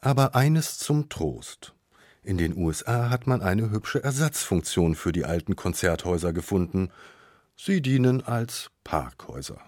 Aber 0.00 0.36
eines 0.36 0.78
zum 0.78 1.08
Trost. 1.08 1.74
In 2.22 2.38
den 2.38 2.56
USA 2.56 3.10
hat 3.10 3.26
man 3.26 3.42
eine 3.42 3.70
hübsche 3.70 4.04
Ersatzfunktion 4.04 4.94
für 4.94 5.10
die 5.10 5.24
alten 5.24 5.56
Konzerthäuser 5.56 6.32
gefunden. 6.32 6.90
Sie 7.56 7.82
dienen 7.82 8.22
als 8.22 8.70
Parkhäuser. 8.84 9.60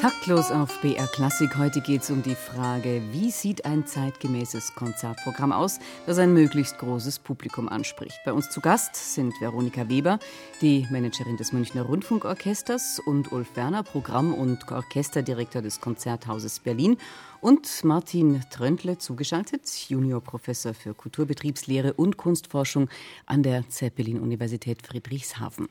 Taktlos 0.00 0.52
auf 0.52 0.80
BR 0.80 1.08
Klassik. 1.08 1.56
Heute 1.56 1.80
geht 1.80 2.02
es 2.02 2.10
um 2.10 2.22
die 2.22 2.36
Frage, 2.36 3.02
wie 3.10 3.32
sieht 3.32 3.64
ein 3.64 3.84
zeitgemäßes 3.84 4.76
Konzertprogramm 4.76 5.50
aus, 5.50 5.80
das 6.06 6.18
ein 6.18 6.32
möglichst 6.32 6.78
großes 6.78 7.18
Publikum 7.18 7.68
anspricht. 7.68 8.16
Bei 8.24 8.32
uns 8.32 8.48
zu 8.48 8.60
Gast 8.60 8.94
sind 8.94 9.34
Veronika 9.40 9.88
Weber, 9.88 10.20
die 10.60 10.86
Managerin 10.92 11.36
des 11.36 11.52
Münchner 11.52 11.82
Rundfunkorchesters, 11.82 13.00
und 13.00 13.32
Ulf 13.32 13.56
Werner, 13.56 13.82
Programm- 13.82 14.34
und 14.34 14.70
Orchesterdirektor 14.70 15.62
des 15.62 15.80
Konzerthauses 15.80 16.60
Berlin, 16.60 16.96
und 17.40 17.82
Martin 17.82 18.40
Tröntle, 18.50 18.98
zugeschaltet, 18.98 19.68
Juniorprofessor 19.88 20.74
für 20.74 20.94
Kulturbetriebslehre 20.94 21.94
und 21.94 22.16
Kunstforschung 22.16 22.88
an 23.26 23.42
der 23.42 23.68
Zeppelin-Universität 23.68 24.86
Friedrichshafen. 24.86 25.68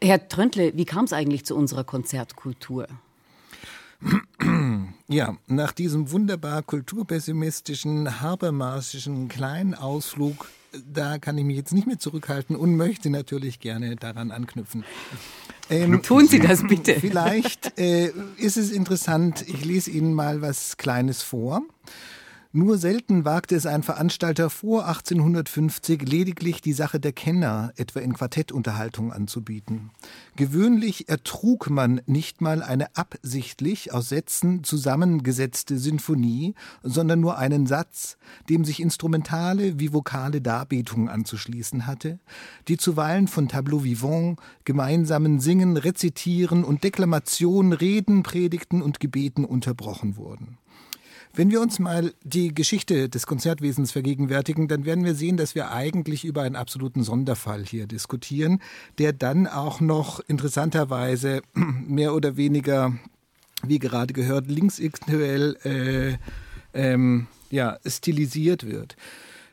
Herr 0.00 0.28
Tröntle, 0.28 0.76
wie 0.76 0.84
kam 0.84 1.06
es 1.06 1.12
eigentlich 1.12 1.44
zu 1.44 1.56
unserer 1.56 1.82
Konzertkultur? 1.82 2.86
Ja, 5.08 5.36
nach 5.46 5.72
diesem 5.72 6.10
wunderbar 6.10 6.62
kulturpessimistischen, 6.62 8.22
habermasischen 8.22 9.28
kleinen 9.28 9.74
Ausflug, 9.74 10.48
da 10.90 11.18
kann 11.18 11.36
ich 11.36 11.44
mich 11.44 11.56
jetzt 11.56 11.74
nicht 11.74 11.86
mehr 11.86 11.98
zurückhalten 11.98 12.56
und 12.56 12.76
möchte 12.76 13.10
natürlich 13.10 13.60
gerne 13.60 13.96
daran 13.96 14.30
anknüpfen. 14.30 14.84
Ähm, 15.68 16.02
Tun 16.02 16.28
Sie 16.28 16.38
das 16.38 16.66
bitte. 16.66 16.94
Vielleicht 17.00 17.78
äh, 17.78 18.10
ist 18.38 18.56
es 18.56 18.70
interessant, 18.70 19.44
ich 19.46 19.64
lese 19.66 19.90
Ihnen 19.90 20.14
mal 20.14 20.40
was 20.40 20.78
Kleines 20.78 21.22
vor. 21.22 21.62
Nur 22.54 22.76
selten 22.76 23.24
wagte 23.24 23.56
es 23.56 23.64
ein 23.64 23.82
Veranstalter 23.82 24.50
vor 24.50 24.86
1850 24.86 26.02
lediglich 26.02 26.60
die 26.60 26.74
Sache 26.74 27.00
der 27.00 27.14
Kenner 27.14 27.72
etwa 27.76 28.00
in 28.00 28.12
Quartettunterhaltung 28.12 29.10
anzubieten. 29.10 29.90
Gewöhnlich 30.36 31.08
ertrug 31.08 31.70
man 31.70 32.02
nicht 32.04 32.42
mal 32.42 32.62
eine 32.62 32.94
absichtlich 32.94 33.94
aus 33.94 34.10
Sätzen 34.10 34.64
zusammengesetzte 34.64 35.78
Sinfonie, 35.78 36.54
sondern 36.82 37.20
nur 37.20 37.38
einen 37.38 37.66
Satz, 37.66 38.18
dem 38.50 38.66
sich 38.66 38.80
instrumentale 38.80 39.80
wie 39.80 39.94
vokale 39.94 40.42
Darbietungen 40.42 41.08
anzuschließen 41.08 41.86
hatte, 41.86 42.18
die 42.68 42.76
zuweilen 42.76 43.28
von 43.28 43.48
Tableau 43.48 43.82
vivant, 43.82 44.38
gemeinsamen 44.66 45.40
Singen, 45.40 45.78
Rezitieren 45.78 46.64
und 46.64 46.84
Deklamationen, 46.84 47.72
Reden, 47.72 48.22
Predigten 48.22 48.82
und 48.82 49.00
Gebeten 49.00 49.46
unterbrochen 49.46 50.18
wurden. 50.18 50.58
Wenn 51.34 51.50
wir 51.50 51.62
uns 51.62 51.78
mal 51.78 52.12
die 52.22 52.52
Geschichte 52.52 53.08
des 53.08 53.26
Konzertwesens 53.26 53.90
vergegenwärtigen, 53.90 54.68
dann 54.68 54.84
werden 54.84 55.04
wir 55.04 55.14
sehen, 55.14 55.38
dass 55.38 55.54
wir 55.54 55.70
eigentlich 55.70 56.26
über 56.26 56.42
einen 56.42 56.56
absoluten 56.56 57.02
Sonderfall 57.02 57.64
hier 57.64 57.86
diskutieren, 57.86 58.60
der 58.98 59.14
dann 59.14 59.46
auch 59.46 59.80
noch 59.80 60.20
interessanterweise 60.28 61.40
mehr 61.54 62.14
oder 62.14 62.36
weniger, 62.36 62.92
wie 63.62 63.78
gerade 63.78 64.12
gehört, 64.12 64.48
linksaktuell 64.48 65.56
äh, 65.64 66.18
ähm, 66.74 67.28
ja, 67.50 67.78
stilisiert 67.86 68.66
wird 68.66 68.96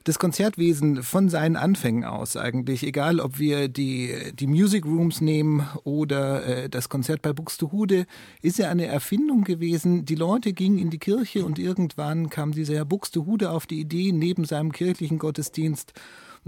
das 0.04 0.20
Konzertwesen 0.20 1.04
von 1.04 1.30
seinen 1.30 1.56
Anfängen 1.56 2.04
aus 2.04 2.38
eigentlich, 2.38 2.84
egal 2.84 3.20
ob 3.20 3.40
wir 3.40 3.68
die, 3.68 4.14
die 4.34 4.48
Music 4.48 4.86
Rooms 4.86 5.22
nehmen 5.22 5.68
oder 5.84 6.46
äh, 6.46 6.70
das 6.70 6.90
Konzert 6.90 7.22
bei 7.22 7.34
Buxtehude, 7.34 8.06
ist 8.42 8.60
ja 8.60 8.70
eine 8.70 8.86
Erfindung 8.86 9.44
gewesen. 9.44 10.06
Die 10.06 10.16
Leute 10.16 10.54
gingen 10.54 10.80
in 10.80 10.90
die 10.90 11.00
Kirche 11.00 11.46
und 11.46 11.60
irgendwann 11.60 12.30
kam 12.30 12.52
dieser 12.52 12.76
Herr 12.76 12.86
Buxtehude 12.86 13.52
auf 13.52 13.68
die 13.68 13.80
Idee, 13.80 14.12
neben 14.12 14.46
seinem 14.46 14.72
kirchlichen 14.72 15.20
Gottesdienst 15.20 15.94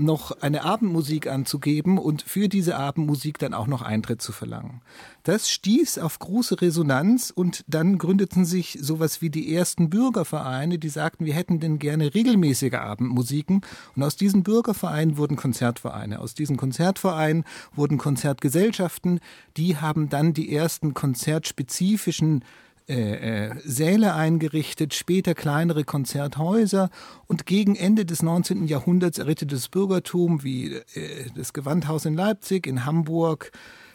noch 0.01 0.31
eine 0.41 0.63
Abendmusik 0.63 1.27
anzugeben 1.27 1.97
und 1.97 2.21
für 2.21 2.49
diese 2.49 2.77
Abendmusik 2.77 3.39
dann 3.39 3.53
auch 3.53 3.67
noch 3.67 3.81
Eintritt 3.81 4.21
zu 4.21 4.31
verlangen. 4.31 4.81
Das 5.23 5.49
stieß 5.49 5.99
auf 5.99 6.17
große 6.19 6.61
Resonanz 6.61 7.31
und 7.33 7.63
dann 7.67 7.97
gründeten 7.97 8.43
sich 8.43 8.77
sowas 8.81 9.21
wie 9.21 9.29
die 9.29 9.53
ersten 9.53 9.89
Bürgervereine, 9.89 10.79
die 10.79 10.89
sagten, 10.89 11.25
wir 11.25 11.33
hätten 11.33 11.59
denn 11.59 11.77
gerne 11.77 12.13
regelmäßige 12.13 12.73
Abendmusiken 12.73 13.61
und 13.95 14.03
aus 14.03 14.15
diesen 14.15 14.43
Bürgervereinen 14.43 15.17
wurden 15.17 15.37
Konzertvereine. 15.37 16.19
Aus 16.19 16.33
diesen 16.33 16.57
Konzertvereinen 16.57 17.45
wurden 17.75 17.97
Konzertgesellschaften, 17.97 19.19
die 19.57 19.77
haben 19.77 20.09
dann 20.09 20.33
die 20.33 20.53
ersten 20.53 20.93
konzertspezifischen 20.93 22.43
äh, 22.91 23.45
äh, 23.45 23.55
Säle 23.63 24.15
eingerichtet, 24.15 24.93
später 24.93 25.33
kleinere 25.33 25.85
Konzerthäuser 25.85 26.89
und 27.25 27.45
gegen 27.45 27.77
Ende 27.77 28.03
des 28.03 28.21
19. 28.21 28.67
Jahrhunderts 28.67 29.17
errittete 29.17 29.55
das 29.55 29.69
Bürgertum 29.69 30.43
wie 30.43 30.73
äh, 30.73 31.29
das 31.33 31.53
Gewandhaus 31.53 32.03
in 32.03 32.15
Leipzig, 32.15 32.67
in 32.67 32.85
Hamburg, 32.85 33.53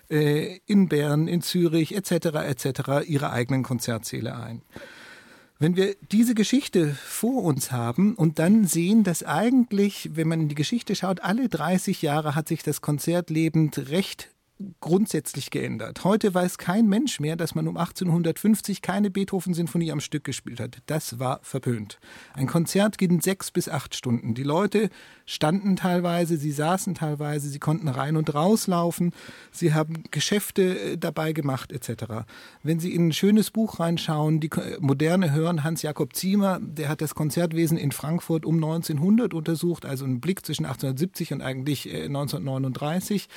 äh, 0.08 0.60
in 0.64 0.88
Bern, 0.88 1.28
in 1.28 1.42
Zürich 1.42 1.94
etc. 1.94 2.36
etc. 2.48 3.06
ihre 3.06 3.32
eigenen 3.32 3.64
Konzertsäle 3.64 4.34
ein. 4.34 4.62
Wenn 5.58 5.76
wir 5.76 5.94
diese 6.10 6.34
Geschichte 6.34 6.94
vor 6.94 7.44
uns 7.44 7.72
haben 7.72 8.14
und 8.14 8.38
dann 8.38 8.64
sehen, 8.64 9.04
dass 9.04 9.22
eigentlich, 9.22 10.10
wenn 10.14 10.28
man 10.28 10.40
in 10.40 10.48
die 10.48 10.54
Geschichte 10.54 10.94
schaut, 10.94 11.20
alle 11.20 11.50
30 11.50 12.00
Jahre 12.00 12.34
hat 12.34 12.48
sich 12.48 12.62
das 12.62 12.80
Konzertleben 12.80 13.70
recht 13.76 14.30
grundsätzlich 14.80 15.50
geändert. 15.50 16.04
Heute 16.04 16.32
weiß 16.32 16.56
kein 16.56 16.88
Mensch 16.88 17.20
mehr, 17.20 17.36
dass 17.36 17.54
man 17.54 17.68
um 17.68 17.76
1850 17.76 18.80
keine 18.80 19.10
Beethoven-Sinfonie 19.10 19.92
am 19.92 20.00
Stück 20.00 20.24
gespielt 20.24 20.60
hat. 20.60 20.78
Das 20.86 21.18
war 21.18 21.40
verpönt. 21.42 21.98
Ein 22.32 22.46
Konzert 22.46 22.96
ging 22.96 23.20
sechs 23.20 23.50
bis 23.50 23.68
acht 23.68 23.94
Stunden. 23.94 24.34
Die 24.34 24.42
Leute 24.42 24.88
standen 25.26 25.76
teilweise, 25.76 26.38
sie 26.38 26.52
saßen 26.52 26.94
teilweise, 26.94 27.48
sie 27.50 27.58
konnten 27.58 27.88
rein 27.88 28.16
und 28.16 28.34
rauslaufen, 28.34 29.12
sie 29.50 29.74
haben 29.74 30.04
Geschäfte 30.10 30.78
äh, 30.78 30.96
dabei 30.96 31.32
gemacht 31.32 31.70
etc. 31.70 32.24
Wenn 32.62 32.80
Sie 32.80 32.94
in 32.94 33.08
ein 33.08 33.12
schönes 33.12 33.50
Buch 33.50 33.78
reinschauen, 33.78 34.40
die 34.40 34.50
Moderne 34.80 35.32
hören, 35.32 35.64
Hans-Jakob 35.64 36.14
Ziemer, 36.14 36.60
der 36.62 36.88
hat 36.88 37.00
das 37.00 37.14
Konzertwesen 37.14 37.76
in 37.76 37.92
Frankfurt 37.92 38.46
um 38.46 38.56
1900 38.56 39.34
untersucht, 39.34 39.84
also 39.84 40.04
einen 40.04 40.20
Blick 40.20 40.46
zwischen 40.46 40.64
1870 40.64 41.34
und 41.34 41.42
eigentlich 41.42 41.92
1939 41.92 43.24
äh, 43.24 43.28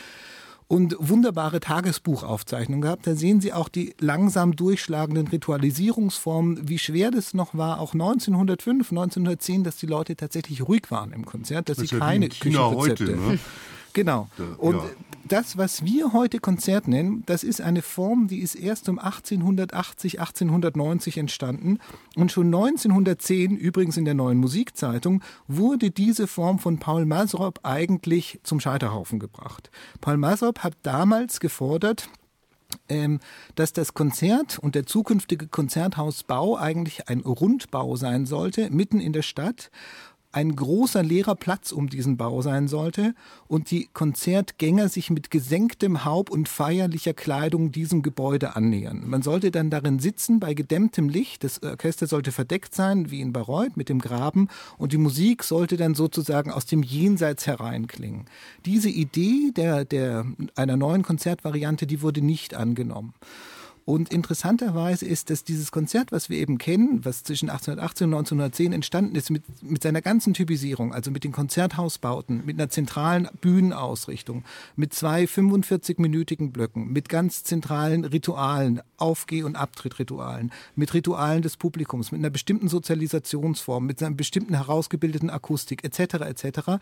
und 0.70 0.96
wunderbare 1.00 1.60
Tagesbuchaufzeichnungen 1.60 2.82
gehabt. 2.82 3.08
Da 3.08 3.16
sehen 3.16 3.42
Sie 3.42 3.54
auch 3.54 3.70
die 3.70 3.96
langsam 4.00 4.56
durchschlagenden 4.56 5.28
Ritualisierungsformen, 5.28 6.70
wie 6.70 6.78
schwer 6.78 7.10
das 7.10 7.34
noch 7.34 7.56
war, 7.56 7.80
auch 7.80 7.94
1905, 7.94 8.92
1910, 8.92 9.64
dass 9.64 9.78
die 9.78 9.88
Leute 9.88 10.16
tatsächlich 10.16 10.62
ruhig 10.62 10.92
waren 10.92 11.12
im 11.12 11.26
Konzert, 11.26 11.70
dass 11.70 11.78
das 11.78 11.90
sie 11.90 11.98
keine 11.98 12.30
Küchenrezepte. 12.30 13.04
Heute, 13.04 13.18
ne? 13.18 13.40
Genau. 13.94 14.30
Und 14.60 14.76
ja. 14.76 14.84
Das, 15.32 15.58
was 15.58 15.86
wir 15.86 16.14
heute 16.14 16.40
Konzert 16.40 16.88
nennen, 16.88 17.24
das 17.26 17.44
ist 17.44 17.62
eine 17.62 17.82
Form, 17.82 18.28
die 18.28 18.40
ist 18.40 18.56
erst 18.56 18.90
um 18.90 19.00
1880, 19.00 20.20
1890 20.20 21.18
entstanden. 21.18 21.80
Und 22.16 22.32
schon 22.32 22.48
1910, 22.48 23.56
übrigens 23.56 23.98
in 23.98 24.06
der 24.06 24.14
neuen 24.14 24.38
Musikzeitung, 24.38 25.24
wurde 25.48 25.92
diese 25.92 26.28
Form 26.28 26.60
von 26.60 26.80
Paul 26.80 27.06
Masrop 27.06 27.60
eigentlich 27.64 28.40
zum 28.44 28.60
Scheiterhaufen 28.60 29.20
gebracht. 29.20 29.72
Paul 30.02 30.18
Masrop 30.18 30.60
hat 30.60 30.74
damals 30.84 31.40
gefordert, 31.40 32.10
ähm, 32.88 33.20
dass 33.56 33.74
das 33.74 33.94
Konzert 33.94 34.60
und 34.60 34.76
der 34.76 34.86
zukünftige 34.86 35.48
Konzerthausbau 35.48 36.58
eigentlich 36.58 37.10
ein 37.10 37.22
Rundbau 37.22 37.96
sein 37.96 38.26
sollte, 38.26 38.70
mitten 38.70 39.00
in 39.00 39.14
der 39.14 39.22
Stadt 39.22 39.72
ein 40.32 40.56
großer 40.56 41.02
leerer 41.02 41.36
Platz 41.36 41.72
um 41.72 41.90
diesen 41.90 42.18
Bau 42.18 42.42
sein 42.42 42.68
sollte 42.68 43.16
und 43.48 43.72
die 43.72 43.90
Konzertgänger 43.94 44.88
sich 44.88 45.10
mit 45.10 45.32
gesenktem 45.32 46.06
Haupt 46.06 46.30
und 46.30 46.48
feierlicher 46.48 47.14
Kleidung 47.14 47.72
diesem 47.72 48.04
Gebäude 48.04 48.56
annähern. 48.56 49.04
Man 49.08 49.24
sollte 49.24 49.50
dann 49.50 49.72
darin 49.72 49.98
sitzen 50.00 50.40
bei 50.40 50.54
gedämmtem 50.54 51.10
Licht, 51.10 51.44
das 51.44 51.64
Orchester 51.64 52.06
sollte 52.06 52.32
verdeckt 52.32 52.76
sein, 52.76 53.10
wie 53.10 53.22
in 53.22 53.34
Bayreuth 53.34 53.76
mit 53.76 53.90
dem 53.90 54.00
Graben 54.00 54.50
und 54.78 54.94
die 54.94 54.98
Musik 54.98 55.44
sollte 55.44 55.78
dann 55.78 55.96
sozusagen 55.96 56.52
aus 56.52 56.66
dem 56.66 56.84
Jenseits 56.84 57.48
hereinklingen. 57.48 58.26
Diese 58.66 58.90
Idee 58.90 59.52
der, 59.56 59.84
der, 59.84 60.26
einer 60.56 60.78
neuen 60.78 61.02
Konzertvariante, 61.02 61.88
die 61.88 62.02
wurde 62.02 62.22
nicht 62.22 62.54
angenommen. 62.54 63.14
Und 63.90 64.14
interessanterweise 64.14 65.08
ist, 65.08 65.32
dass 65.32 65.44
dieses 65.44 65.72
Konzert, 65.72 66.12
was 66.12 66.30
wir 66.30 66.38
eben 66.38 66.60
kennen, 66.60 67.04
was 67.06 67.24
zwischen 67.24 67.50
1818 67.50 68.06
und 68.06 68.14
1910 68.20 68.72
entstanden 68.72 69.16
ist, 69.16 69.32
mit, 69.32 69.42
mit 69.64 69.82
seiner 69.82 70.04
ganzen 70.04 70.36
Typisierung, 70.36 70.94
also 70.94 71.10
mit 71.10 71.24
den 71.24 71.32
Konzerthausbauten, 71.32 72.46
mit 72.46 72.60
einer 72.60 72.70
zentralen 72.70 73.28
Bühnenausrichtung, 73.42 74.44
mit 74.76 74.94
zwei 74.94 75.24
45-minütigen 75.24 76.52
Blöcken, 76.52 76.94
mit 76.94 77.10
ganz 77.10 77.44
zentralen 77.44 78.06
Ritualen, 78.06 78.80
Aufgeh- 78.98 79.42
und 79.42 79.56
Abtrittritualen, 79.56 80.52
mit 80.76 80.94
Ritualen 80.94 81.42
des 81.42 81.58
Publikums, 81.58 82.12
mit 82.12 82.20
einer 82.20 82.30
bestimmten 82.30 82.68
Sozialisationsform, 82.68 83.88
mit 83.88 84.04
einer 84.04 84.14
bestimmten 84.14 84.54
herausgebildeten 84.54 85.32
Akustik 85.32 85.84
etc. 85.84 86.26
etc 86.28 86.80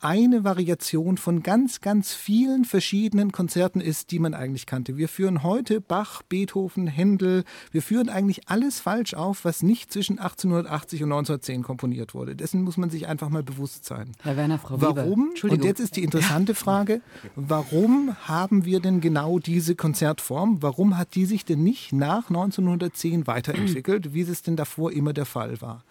eine 0.00 0.44
Variation 0.44 1.16
von 1.16 1.42
ganz, 1.42 1.80
ganz 1.80 2.14
vielen 2.14 2.64
verschiedenen 2.64 3.32
Konzerten 3.32 3.80
ist, 3.80 4.10
die 4.12 4.18
man 4.18 4.32
eigentlich 4.32 4.66
kannte. 4.66 4.96
Wir 4.96 5.08
führen 5.08 5.42
heute 5.42 5.80
Bach, 5.80 6.22
Beethoven, 6.22 6.86
Händel, 6.86 7.44
wir 7.72 7.82
führen 7.82 8.08
eigentlich 8.08 8.48
alles 8.48 8.80
falsch 8.80 9.14
auf, 9.14 9.44
was 9.44 9.62
nicht 9.62 9.92
zwischen 9.92 10.18
1880 10.18 11.02
und 11.02 11.12
1910 11.12 11.62
komponiert 11.62 12.14
wurde. 12.14 12.36
Dessen 12.36 12.62
muss 12.62 12.76
man 12.76 12.90
sich 12.90 13.08
einfach 13.08 13.28
mal 13.28 13.42
bewusst 13.42 13.84
sein. 13.84 14.12
Herr 14.22 14.36
Werner, 14.36 14.58
Frau 14.58 14.80
Warum? 14.80 15.32
Und 15.42 15.64
jetzt 15.64 15.80
ist 15.80 15.96
die 15.96 16.04
interessante 16.04 16.54
Frage, 16.54 17.00
warum 17.34 18.16
haben 18.22 18.64
wir 18.64 18.80
denn 18.80 19.00
genau 19.00 19.38
diese 19.38 19.74
Konzertform? 19.74 20.62
Warum 20.62 20.96
hat 20.96 21.14
die 21.16 21.26
sich 21.26 21.44
denn 21.44 21.64
nicht 21.64 21.92
nach 21.92 22.28
1910 22.28 23.26
weiterentwickelt, 23.26 24.14
wie 24.14 24.20
es 24.20 24.42
denn 24.42 24.56
davor 24.56 24.92
immer 24.92 25.12
der 25.12 25.26
Fall 25.26 25.60
war? 25.60 25.82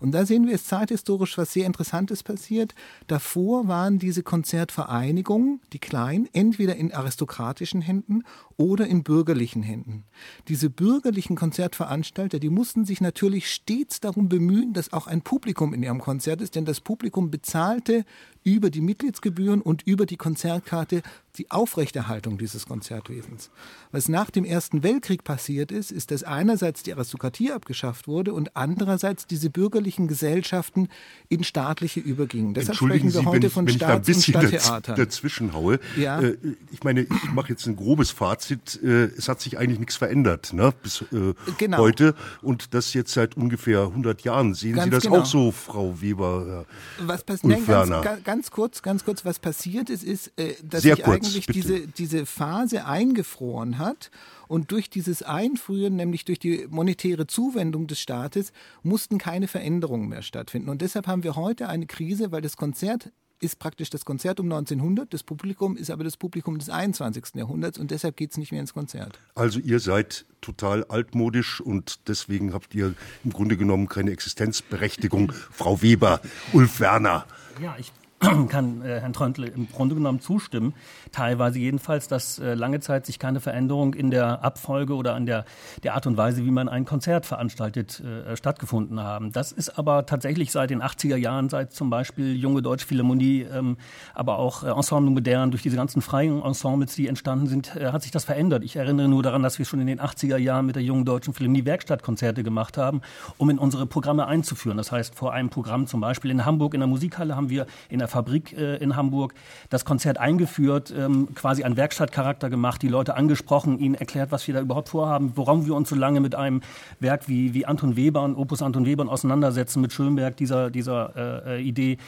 Und 0.00 0.12
da 0.12 0.26
sehen 0.26 0.46
wir 0.46 0.54
es 0.54 0.64
zeithistorisch 0.64 1.38
was 1.38 1.52
sehr 1.52 1.66
Interessantes 1.66 2.22
passiert. 2.22 2.74
Davor 3.06 3.68
waren 3.68 3.98
diese 3.98 4.22
Konzertvereinigungen, 4.22 5.60
die 5.72 5.78
kleinen, 5.78 6.28
entweder 6.32 6.76
in 6.76 6.92
aristokratischen 6.92 7.80
Händen 7.80 8.22
oder 8.56 8.86
in 8.86 9.02
bürgerlichen 9.02 9.62
Händen. 9.62 10.04
Diese 10.48 10.70
bürgerlichen 10.70 11.36
Konzertveranstalter, 11.36 12.38
die 12.38 12.50
mussten 12.50 12.84
sich 12.84 13.00
natürlich 13.00 13.50
stets 13.50 14.00
darum 14.00 14.28
bemühen, 14.28 14.72
dass 14.72 14.92
auch 14.92 15.06
ein 15.06 15.22
Publikum 15.22 15.74
in 15.74 15.82
ihrem 15.82 16.00
Konzert 16.00 16.40
ist, 16.40 16.54
denn 16.54 16.64
das 16.64 16.80
Publikum 16.80 17.30
bezahlte 17.30 18.04
über 18.46 18.70
die 18.70 18.80
Mitgliedsgebühren 18.80 19.60
und 19.60 19.82
über 19.82 20.06
die 20.06 20.16
Konzertkarte 20.16 21.02
die 21.36 21.50
Aufrechterhaltung 21.50 22.38
dieses 22.38 22.66
Konzertwesens. 22.66 23.50
Was 23.90 24.08
nach 24.08 24.30
dem 24.30 24.44
Ersten 24.44 24.82
Weltkrieg 24.82 25.24
passiert 25.24 25.72
ist, 25.72 25.90
ist, 25.90 26.10
dass 26.10 26.22
einerseits 26.22 26.82
die 26.82 26.92
Aristokratie 26.92 27.52
abgeschafft 27.52 28.08
wurde 28.08 28.32
und 28.32 28.56
andererseits 28.56 29.26
diese 29.26 29.50
bürgerlichen 29.50 30.08
Gesellschaften 30.08 30.88
in 31.28 31.44
staatliche 31.44 32.00
übergingen. 32.00 32.54
Deshalb 32.54 32.78
sprechen 32.78 33.12
wir 33.12 33.20
Sie, 33.20 33.26
heute 33.26 33.42
wenn, 33.42 33.50
von 33.50 33.68
Staats- 33.68 34.08
und 34.08 34.22
Stadttheatern. 34.22 34.96
dazwischen 34.96 35.52
haue. 35.52 35.80
Ja. 35.96 36.20
Äh, 36.20 36.36
ich 36.70 36.84
meine, 36.84 37.02
ich 37.02 37.32
mache 37.34 37.50
jetzt 37.50 37.66
ein 37.66 37.76
grobes 37.76 38.12
Fazit. 38.12 38.80
Äh, 38.82 39.06
es 39.16 39.28
hat 39.28 39.40
sich 39.40 39.58
eigentlich 39.58 39.80
nichts 39.80 39.96
verändert 39.96 40.52
ne, 40.52 40.72
bis 40.82 41.02
äh, 41.12 41.34
genau. 41.58 41.78
heute 41.78 42.14
und 42.42 42.74
das 42.74 42.94
jetzt 42.94 43.12
seit 43.12 43.36
ungefähr 43.36 43.82
100 43.82 44.22
Jahren. 44.22 44.54
Sehen 44.54 44.76
ganz 44.76 44.84
Sie 44.84 44.90
das 44.90 45.02
genau. 45.04 45.18
auch 45.18 45.26
so, 45.26 45.50
Frau 45.50 46.00
Weber? 46.00 46.64
was 47.00 47.24
passiert? 47.24 47.66
Ganz, 47.66 48.24
ganz, 48.24 48.35
kurz, 48.50 48.82
ganz 48.82 49.04
kurz, 49.04 49.24
was 49.24 49.38
passiert 49.38 49.90
ist, 49.90 50.04
ist, 50.04 50.32
äh, 50.36 50.54
dass 50.62 50.82
Sehr 50.82 50.96
ich 50.98 51.04
kurz 51.04 51.26
eigentlich 51.26 51.46
diese, 51.46 51.86
diese 51.86 52.26
Phase 52.26 52.86
eingefroren 52.86 53.78
hat. 53.78 54.10
Und 54.48 54.70
durch 54.70 54.90
dieses 54.90 55.22
Einfrieren, 55.22 55.96
nämlich 55.96 56.24
durch 56.24 56.38
die 56.38 56.66
monetäre 56.68 57.26
Zuwendung 57.26 57.86
des 57.86 58.00
Staates, 58.00 58.52
mussten 58.82 59.18
keine 59.18 59.48
Veränderungen 59.48 60.08
mehr 60.08 60.22
stattfinden. 60.22 60.68
Und 60.68 60.82
deshalb 60.82 61.06
haben 61.06 61.24
wir 61.24 61.36
heute 61.36 61.68
eine 61.68 61.86
Krise, 61.86 62.30
weil 62.32 62.42
das 62.42 62.56
Konzert 62.56 63.10
ist 63.40 63.58
praktisch 63.58 63.90
das 63.90 64.04
Konzert 64.04 64.40
um 64.40 64.46
1900, 64.46 65.12
das 65.12 65.22
Publikum 65.22 65.76
ist 65.76 65.90
aber 65.90 66.04
das 66.04 66.16
Publikum 66.16 66.58
des 66.58 66.70
21. 66.70 67.34
Jahrhunderts 67.34 67.78
und 67.78 67.90
deshalb 67.90 68.16
geht 68.16 68.30
es 68.30 68.38
nicht 68.38 68.50
mehr 68.50 68.60
ins 68.60 68.72
Konzert. 68.72 69.18
Also 69.34 69.60
ihr 69.60 69.80
seid 69.80 70.24
total 70.40 70.84
altmodisch 70.84 71.60
und 71.60 72.08
deswegen 72.08 72.52
habt 72.52 72.74
ihr 72.74 72.94
im 73.24 73.32
Grunde 73.32 73.56
genommen 73.56 73.88
keine 73.88 74.10
Existenzberechtigung. 74.10 75.32
Frau 75.50 75.82
Weber, 75.82 76.20
Ulf 76.52 76.80
Werner. 76.80 77.26
Ja, 77.60 77.76
ich 77.78 77.92
kann 78.48 78.82
äh, 78.82 79.00
Herrn 79.00 79.12
Tröntle 79.12 79.46
im 79.48 79.68
Grunde 79.70 79.94
genommen 79.94 80.20
zustimmen, 80.20 80.74
teilweise 81.12 81.58
jedenfalls, 81.58 82.08
dass 82.08 82.38
äh, 82.38 82.54
lange 82.54 82.80
Zeit 82.80 83.04
sich 83.04 83.18
keine 83.18 83.40
Veränderung 83.40 83.92
in 83.92 84.10
der 84.10 84.42
Abfolge 84.42 84.94
oder 84.94 85.14
an 85.14 85.26
der, 85.26 85.44
der 85.82 85.94
Art 85.94 86.06
und 86.06 86.16
Weise, 86.16 86.44
wie 86.44 86.50
man 86.50 86.68
ein 86.68 86.86
Konzert 86.86 87.26
veranstaltet, 87.26 88.00
äh, 88.00 88.36
stattgefunden 88.36 89.00
haben. 89.00 89.32
Das 89.32 89.52
ist 89.52 89.78
aber 89.78 90.06
tatsächlich 90.06 90.50
seit 90.50 90.70
den 90.70 90.82
80er 90.82 91.16
Jahren, 91.16 91.50
seit 91.50 91.72
zum 91.72 91.90
Beispiel 91.90 92.36
Junge 92.36 92.62
Deutsche 92.62 92.86
Philharmonie, 92.86 93.42
ähm, 93.42 93.76
aber 94.14 94.38
auch 94.38 94.62
äh, 94.62 94.70
Ensemble 94.70 95.12
Modern, 95.12 95.50
durch 95.50 95.62
diese 95.62 95.76
ganzen 95.76 96.00
freien 96.00 96.42
Ensembles, 96.42 96.94
die 96.94 97.08
entstanden 97.08 97.48
sind, 97.48 97.76
äh, 97.76 97.92
hat 97.92 98.02
sich 98.02 98.12
das 98.12 98.24
verändert. 98.24 98.64
Ich 98.64 98.76
erinnere 98.76 99.08
nur 99.08 99.22
daran, 99.22 99.42
dass 99.42 99.58
wir 99.58 99.66
schon 99.66 99.80
in 99.80 99.86
den 99.86 100.00
80er 100.00 100.38
Jahren 100.38 100.64
mit 100.64 100.76
der 100.76 100.82
Jungen 100.82 101.04
Deutschen 101.04 101.34
Philharmonie 101.34 101.66
Werkstattkonzerte 101.66 102.42
gemacht 102.42 102.78
haben, 102.78 103.02
um 103.36 103.50
in 103.50 103.58
unsere 103.58 103.84
Programme 103.84 104.26
einzuführen. 104.26 104.78
Das 104.78 104.90
heißt, 104.90 105.14
vor 105.14 105.34
einem 105.34 105.50
Programm 105.50 105.86
zum 105.86 106.00
Beispiel 106.00 106.30
in 106.30 106.46
Hamburg 106.46 106.72
in 106.72 106.80
der 106.80 106.88
Musikhalle 106.88 107.36
haben 107.36 107.50
wir 107.50 107.66
in 107.90 107.98
der 107.98 108.05
der 108.06 108.08
Fabrik 108.08 108.52
äh, 108.56 108.76
in 108.76 108.94
Hamburg 108.94 109.34
das 109.68 109.84
Konzert 109.84 110.18
eingeführt, 110.18 110.94
ähm, 110.96 111.34
quasi 111.34 111.64
einen 111.64 111.76
Werkstattcharakter 111.76 112.48
gemacht, 112.48 112.80
die 112.82 112.88
Leute 112.88 113.16
angesprochen, 113.16 113.78
ihnen 113.78 113.96
erklärt, 113.96 114.30
was 114.30 114.46
wir 114.46 114.54
da 114.54 114.60
überhaupt 114.60 114.90
vorhaben, 114.90 115.32
warum 115.34 115.66
wir 115.66 115.74
uns 115.74 115.88
so 115.88 115.96
lange 115.96 116.20
mit 116.20 116.34
einem 116.34 116.60
Werk 117.00 117.28
wie, 117.28 117.52
wie 117.52 117.66
Anton 117.66 117.96
Weber 117.96 118.22
Opus 118.36 118.62
Anton 118.62 118.86
Weber 118.86 119.08
auseinandersetzen, 119.08 119.80
mit 119.80 119.92
Schönberg, 119.92 120.36
dieser, 120.36 120.70
dieser 120.70 121.46
äh, 121.46 121.62
Idee. 121.62 121.98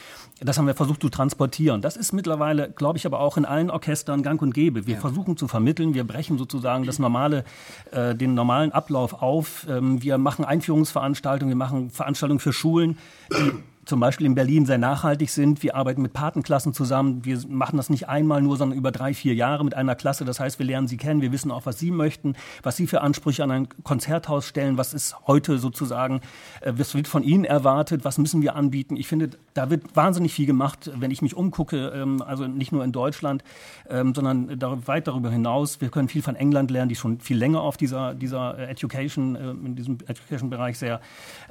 Das 0.41 0.57
haben 0.57 0.67
wir 0.67 0.73
versucht 0.73 1.01
zu 1.01 1.09
transportieren. 1.09 1.81
Das 1.81 1.97
ist 1.97 2.13
mittlerweile, 2.13 2.71
glaube 2.71 2.97
ich, 2.97 3.05
aber 3.05 3.19
auch 3.19 3.37
in 3.37 3.45
allen 3.45 3.69
Orchestern 3.69 4.23
gang 4.23 4.41
und 4.41 4.53
gäbe. 4.53 4.87
Wir 4.87 4.95
ja. 4.95 5.01
versuchen 5.01 5.35
zu 5.35 5.47
vermitteln, 5.47 5.93
wir 5.93 6.05
brechen 6.05 6.37
sozusagen 6.37 6.85
das 6.85 6.99
normale, 6.99 7.43
äh, 7.91 8.15
den 8.15 8.33
normalen 8.35 8.71
Ablauf 8.71 9.21
auf. 9.21 9.67
Ähm, 9.69 10.01
wir 10.01 10.17
machen 10.17 10.45
Einführungsveranstaltungen, 10.45 11.49
wir 11.49 11.57
machen 11.57 11.89
Veranstaltungen 11.89 12.39
für 12.39 12.53
Schulen, 12.53 12.97
die 13.31 13.51
zum 13.89 13.99
Beispiel 13.99 14.27
in 14.27 14.35
Berlin 14.35 14.67
sehr 14.67 14.77
nachhaltig 14.77 15.31
sind. 15.31 15.63
Wir 15.63 15.75
arbeiten 15.75 16.03
mit 16.03 16.13
Patenklassen 16.13 16.73
zusammen. 16.73 17.25
Wir 17.25 17.39
machen 17.47 17.75
das 17.75 17.89
nicht 17.89 18.07
einmal 18.07 18.41
nur, 18.41 18.55
sondern 18.55 18.77
über 18.77 18.91
drei, 18.91 19.15
vier 19.15 19.33
Jahre 19.33 19.65
mit 19.65 19.73
einer 19.73 19.95
Klasse. 19.95 20.25
Das 20.25 20.39
heißt, 20.39 20.59
wir 20.59 20.65
lernen 20.65 20.87
sie 20.87 20.95
kennen. 20.95 21.21
Wir 21.21 21.31
wissen 21.31 21.49
auch, 21.49 21.65
was 21.65 21.79
sie 21.79 21.89
möchten, 21.89 22.35
was 22.61 22.77
sie 22.77 22.85
für 22.85 23.01
Ansprüche 23.01 23.43
an 23.43 23.51
ein 23.51 23.67
Konzerthaus 23.83 24.45
stellen. 24.45 24.77
Was 24.77 24.93
ist 24.93 25.15
heute 25.25 25.57
sozusagen, 25.57 26.21
äh, 26.61 26.71
was 26.77 26.93
wird 26.93 27.07
von 27.07 27.23
ihnen 27.23 27.45
erwartet? 27.45 28.05
Was 28.05 28.19
müssen 28.19 28.43
wir 28.43 28.55
anbieten? 28.55 28.95
Ich 28.95 29.07
finde, 29.07 29.31
da 29.55 29.71
wird 29.71 29.95
wahnsinnig 29.95 30.33
viel 30.33 30.45
gemacht, 30.45 30.91
wenn 30.95 31.09
ich 31.09 31.23
mich 31.23 31.35
umgucke. 31.35 31.91
Ähm, 31.95 32.21
also 32.21 32.45
nicht 32.45 32.71
nur 32.71 32.83
in 32.83 32.91
Deutschland, 32.91 33.43
ähm, 33.89 34.13
sondern 34.13 34.61
weit 34.85 35.07
darüber 35.07 35.31
hinaus. 35.31 35.81
Wir 35.81 35.89
können 35.89 36.09
viel 36.09 36.21
von 36.21 36.35
England 36.35 36.69
lernen, 36.69 36.89
die 36.89 36.95
schon 36.95 37.19
viel 37.19 37.37
länger 37.37 37.61
auf 37.61 37.75
dieser, 37.75 38.13
dieser 38.13 38.59
äh, 38.59 38.65
Education, 38.65 39.35
äh, 39.35 39.49
in 39.49 39.75
diesem 39.75 39.97
Education-Bereich 40.05 40.77
sehr 40.77 41.01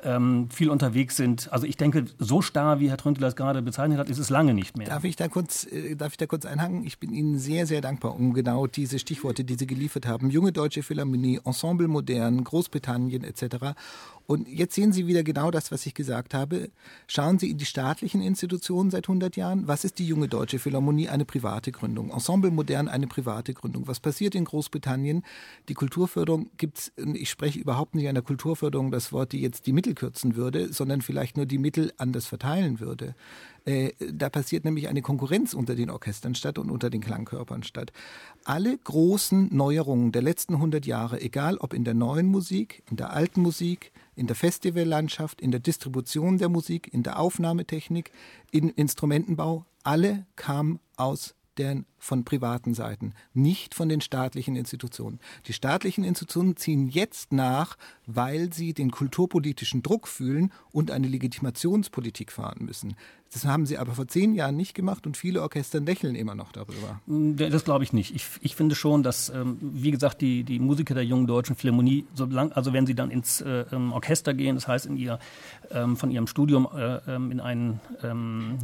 ähm, 0.04 0.48
viel 0.50 0.70
unterwegs 0.70 1.16
sind. 1.16 1.52
Also 1.52 1.66
ich 1.66 1.76
denke, 1.76 2.04
so 2.18 2.42
starr, 2.42 2.80
wie 2.80 2.90
Herr 2.90 2.96
Tröntel 2.96 3.22
das 3.22 3.36
gerade 3.36 3.62
bezeichnet 3.62 3.98
hat, 3.98 4.08
ist 4.08 4.18
es 4.18 4.30
lange 4.30 4.54
nicht 4.54 4.76
mehr. 4.76 4.88
Darf 4.88 5.04
ich 5.04 5.16
da 5.16 5.28
kurz, 5.28 5.64
äh, 5.64 5.96
darf 5.96 6.12
ich 6.12 6.16
da 6.16 6.26
kurz 6.26 6.46
einhaken? 6.46 6.84
Ich 6.84 6.98
bin 6.98 7.12
Ihnen 7.12 7.38
sehr, 7.38 7.66
sehr 7.66 7.80
dankbar 7.80 8.14
um 8.14 8.34
genau 8.34 8.66
diese 8.66 8.98
Stichworte, 8.98 9.44
die 9.44 9.54
Sie 9.54 9.66
geliefert 9.66 10.06
haben. 10.06 10.30
Junge 10.30 10.52
Deutsche 10.52 10.82
Philharmonie, 10.82 11.40
Ensemble 11.44 11.88
Modern, 11.88 12.44
Großbritannien 12.44 13.24
etc. 13.24 13.74
Und 14.30 14.46
jetzt 14.46 14.74
sehen 14.74 14.92
Sie 14.92 15.06
wieder 15.06 15.22
genau 15.22 15.50
das, 15.50 15.72
was 15.72 15.86
ich 15.86 15.94
gesagt 15.94 16.34
habe. 16.34 16.68
Schauen 17.06 17.38
Sie 17.38 17.50
in 17.50 17.56
die 17.56 17.64
staatlichen 17.64 18.20
Institutionen 18.20 18.90
seit 18.90 19.08
100 19.08 19.36
Jahren. 19.36 19.66
Was 19.66 19.84
ist 19.84 19.98
die 19.98 20.06
junge 20.06 20.28
deutsche 20.28 20.58
Philharmonie? 20.58 21.08
Eine 21.08 21.24
private 21.24 21.72
Gründung. 21.72 22.10
Ensemble 22.10 22.50
Modern 22.50 22.88
eine 22.88 23.06
private 23.06 23.54
Gründung. 23.54 23.88
Was 23.88 24.00
passiert 24.00 24.34
in 24.34 24.44
Großbritannien? 24.44 25.24
Die 25.70 25.74
Kulturförderung 25.74 26.50
gibt's. 26.58 26.92
Ich 27.14 27.30
spreche 27.30 27.58
überhaupt 27.58 27.94
nicht 27.94 28.04
der 28.04 28.20
Kulturförderung, 28.20 28.90
das 28.90 29.12
Wort, 29.12 29.32
die 29.32 29.40
jetzt 29.40 29.66
die 29.66 29.72
Mittel 29.72 29.94
kürzen 29.94 30.36
würde, 30.36 30.74
sondern 30.74 31.00
vielleicht 31.00 31.38
nur 31.38 31.46
die 31.46 31.56
Mittel 31.56 31.94
anders 31.96 32.26
verteilen 32.26 32.80
würde. 32.80 33.14
Äh, 33.68 33.92
da 33.98 34.30
passiert 34.30 34.64
nämlich 34.64 34.88
eine 34.88 35.02
Konkurrenz 35.02 35.52
unter 35.52 35.74
den 35.74 35.90
Orchestern 35.90 36.34
statt 36.34 36.58
und 36.58 36.70
unter 36.70 36.88
den 36.88 37.02
Klangkörpern 37.02 37.62
statt. 37.62 37.92
Alle 38.44 38.78
großen 38.78 39.54
Neuerungen 39.54 40.10
der 40.10 40.22
letzten 40.22 40.54
100 40.54 40.86
Jahre, 40.86 41.20
egal 41.20 41.58
ob 41.58 41.74
in 41.74 41.84
der 41.84 41.92
neuen 41.92 42.28
Musik, 42.28 42.82
in 42.90 42.96
der 42.96 43.12
alten 43.12 43.42
Musik, 43.42 43.92
in 44.16 44.26
der 44.26 44.36
Festivallandschaft, 44.36 45.42
in 45.42 45.50
der 45.50 45.60
Distribution 45.60 46.38
der 46.38 46.48
Musik, 46.48 46.88
in 46.94 47.02
der 47.02 47.18
Aufnahmetechnik, 47.18 48.10
im 48.52 48.72
Instrumentenbau, 48.74 49.66
alle 49.82 50.24
kamen 50.34 50.80
aus 50.96 51.34
den 51.58 51.84
von 51.98 52.24
privaten 52.24 52.74
Seiten, 52.74 53.12
nicht 53.34 53.74
von 53.74 53.88
den 53.88 54.00
staatlichen 54.00 54.56
Institutionen. 54.56 55.20
Die 55.46 55.52
staatlichen 55.52 56.04
Institutionen 56.04 56.56
ziehen 56.56 56.88
jetzt 56.88 57.32
nach, 57.32 57.76
weil 58.06 58.52
sie 58.52 58.72
den 58.74 58.90
kulturpolitischen 58.90 59.82
Druck 59.82 60.08
fühlen 60.08 60.52
und 60.70 60.90
eine 60.90 61.08
Legitimationspolitik 61.08 62.32
fahren 62.32 62.64
müssen. 62.64 62.96
Das 63.32 63.44
haben 63.44 63.66
sie 63.66 63.76
aber 63.76 63.92
vor 63.92 64.08
zehn 64.08 64.34
Jahren 64.34 64.56
nicht 64.56 64.74
gemacht 64.74 65.06
und 65.06 65.16
viele 65.16 65.42
Orchester 65.42 65.80
lächeln 65.80 66.14
immer 66.14 66.34
noch 66.34 66.50
darüber. 66.50 67.00
Das 67.06 67.64
glaube 67.64 67.84
ich 67.84 67.92
nicht. 67.92 68.14
Ich, 68.14 68.26
ich, 68.40 68.56
finde 68.56 68.74
schon, 68.74 69.02
dass, 69.02 69.28
ähm, 69.28 69.58
wie 69.60 69.90
gesagt, 69.90 70.22
die, 70.22 70.44
die 70.44 70.58
Musiker 70.58 70.94
der 70.94 71.04
jungen 71.04 71.26
deutschen 71.26 71.54
Philharmonie, 71.54 72.06
solang, 72.14 72.52
also 72.52 72.72
wenn 72.72 72.86
sie 72.86 72.94
dann 72.94 73.10
ins 73.10 73.42
äh, 73.42 73.66
ähm, 73.70 73.92
Orchester 73.92 74.32
gehen, 74.32 74.54
das 74.54 74.66
heißt 74.66 74.86
in 74.86 74.96
ihr, 74.96 75.18
ähm, 75.70 75.96
von 75.96 76.10
ihrem 76.10 76.26
Studium 76.26 76.68
äh, 76.74 77.14
in 77.14 77.40
ein 77.40 77.80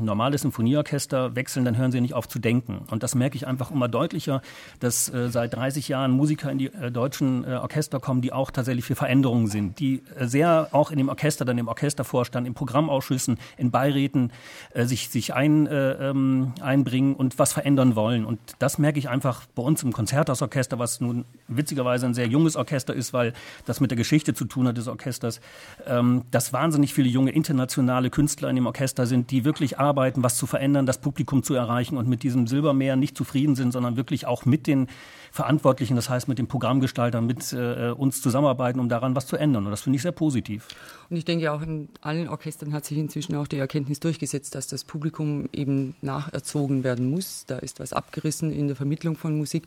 normales 0.00 0.42
Symphonieorchester 0.42 1.36
wechseln, 1.36 1.64
dann 1.64 1.76
hören 1.76 1.92
sie 1.92 2.00
nicht 2.00 2.14
auf 2.14 2.28
zu 2.28 2.38
denken. 2.38 2.82
Und 2.90 3.02
das 3.02 3.14
merke 3.24 3.36
ich 3.36 3.46
einfach 3.46 3.70
immer 3.70 3.88
deutlicher, 3.88 4.42
dass 4.80 5.08
äh, 5.08 5.30
seit 5.30 5.54
30 5.54 5.88
Jahren 5.88 6.10
Musiker 6.10 6.50
in 6.52 6.58
die 6.58 6.66
äh, 6.66 6.90
deutschen 6.90 7.42
äh, 7.44 7.54
Orchester 7.54 7.98
kommen, 7.98 8.20
die 8.20 8.34
auch 8.34 8.50
tatsächlich 8.50 8.84
für 8.84 8.96
Veränderungen 8.96 9.46
sind, 9.46 9.78
die 9.78 10.02
äh, 10.18 10.26
sehr 10.26 10.68
auch 10.72 10.90
in 10.90 10.98
dem 10.98 11.08
Orchester, 11.08 11.46
dann 11.46 11.56
im 11.56 11.68
Orchestervorstand, 11.68 12.46
in 12.46 12.52
Programmausschüssen, 12.52 13.38
in 13.56 13.70
Beiräten, 13.70 14.30
äh, 14.74 14.84
sich, 14.84 15.08
sich 15.08 15.32
ein, 15.32 15.66
äh, 15.66 16.10
ähm, 16.10 16.52
einbringen 16.60 17.14
und 17.14 17.38
was 17.38 17.54
verändern 17.54 17.96
wollen. 17.96 18.26
Und 18.26 18.38
das 18.58 18.76
merke 18.76 18.98
ich 18.98 19.08
einfach 19.08 19.46
bei 19.54 19.62
uns 19.62 19.82
im 19.82 19.94
Konzerthausorchester, 19.94 20.78
was 20.78 21.00
nun 21.00 21.24
witzigerweise 21.48 22.04
ein 22.04 22.12
sehr 22.12 22.26
junges 22.26 22.56
Orchester 22.56 22.92
ist, 22.92 23.14
weil 23.14 23.32
das 23.64 23.80
mit 23.80 23.90
der 23.90 23.96
Geschichte 23.96 24.34
zu 24.34 24.44
tun 24.44 24.68
hat 24.68 24.76
des 24.76 24.86
Orchesters, 24.86 25.40
ähm, 25.86 26.24
dass 26.30 26.52
wahnsinnig 26.52 26.92
viele 26.92 27.08
junge 27.08 27.30
internationale 27.30 28.10
Künstler 28.10 28.50
in 28.50 28.56
dem 28.56 28.66
Orchester 28.66 29.06
sind, 29.06 29.30
die 29.30 29.46
wirklich 29.46 29.78
arbeiten, 29.78 30.22
was 30.22 30.36
zu 30.36 30.44
verändern, 30.44 30.84
das 30.84 30.98
Publikum 30.98 31.42
zu 31.42 31.54
erreichen 31.54 31.96
und 31.96 32.06
mit 32.06 32.22
diesem 32.22 32.46
Silbermeer 32.46 32.96
nicht 32.96 33.13
zufrieden 33.14 33.54
sind, 33.54 33.72
sondern 33.72 33.96
wirklich 33.96 34.26
auch 34.26 34.44
mit 34.44 34.66
den 34.66 34.88
Verantwortlichen, 35.32 35.96
das 35.96 36.08
heißt 36.08 36.28
mit 36.28 36.38
den 36.38 36.46
Programmgestaltern, 36.46 37.26
mit 37.26 37.52
äh, 37.52 37.90
uns 37.90 38.22
zusammenarbeiten, 38.22 38.78
um 38.78 38.88
daran 38.88 39.16
was 39.16 39.26
zu 39.26 39.36
ändern. 39.36 39.64
Und 39.64 39.72
das 39.72 39.82
finde 39.82 39.96
ich 39.96 40.02
sehr 40.02 40.12
positiv. 40.12 40.68
Und 41.10 41.16
ich 41.16 41.24
denke 41.24 41.50
auch 41.52 41.62
in 41.62 41.88
allen 42.02 42.28
Orchestern 42.28 42.72
hat 42.72 42.84
sich 42.84 42.98
inzwischen 42.98 43.34
auch 43.34 43.48
die 43.48 43.58
Erkenntnis 43.58 43.98
durchgesetzt, 43.98 44.54
dass 44.54 44.68
das 44.68 44.84
Publikum 44.84 45.48
eben 45.52 45.96
nacherzogen 46.02 46.84
werden 46.84 47.10
muss. 47.10 47.46
Da 47.46 47.58
ist 47.58 47.80
was 47.80 47.92
abgerissen 47.92 48.52
in 48.52 48.68
der 48.68 48.76
Vermittlung 48.76 49.16
von 49.16 49.36
Musik. 49.36 49.64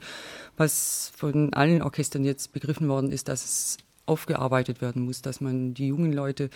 Was 0.55 1.11
von 1.15 1.53
allen 1.53 1.81
Orchestern 1.81 2.23
jetzt 2.23 2.53
begriffen 2.53 2.87
worden 2.87 3.11
ist, 3.11 3.27
dass 3.27 3.43
es 3.43 3.77
aufgearbeitet 4.05 4.81
werden 4.81 5.03
muss, 5.03 5.21
dass 5.21 5.41
man 5.41 5.73
die 5.73 5.87
jungen 5.87 6.13
Leute 6.13 6.49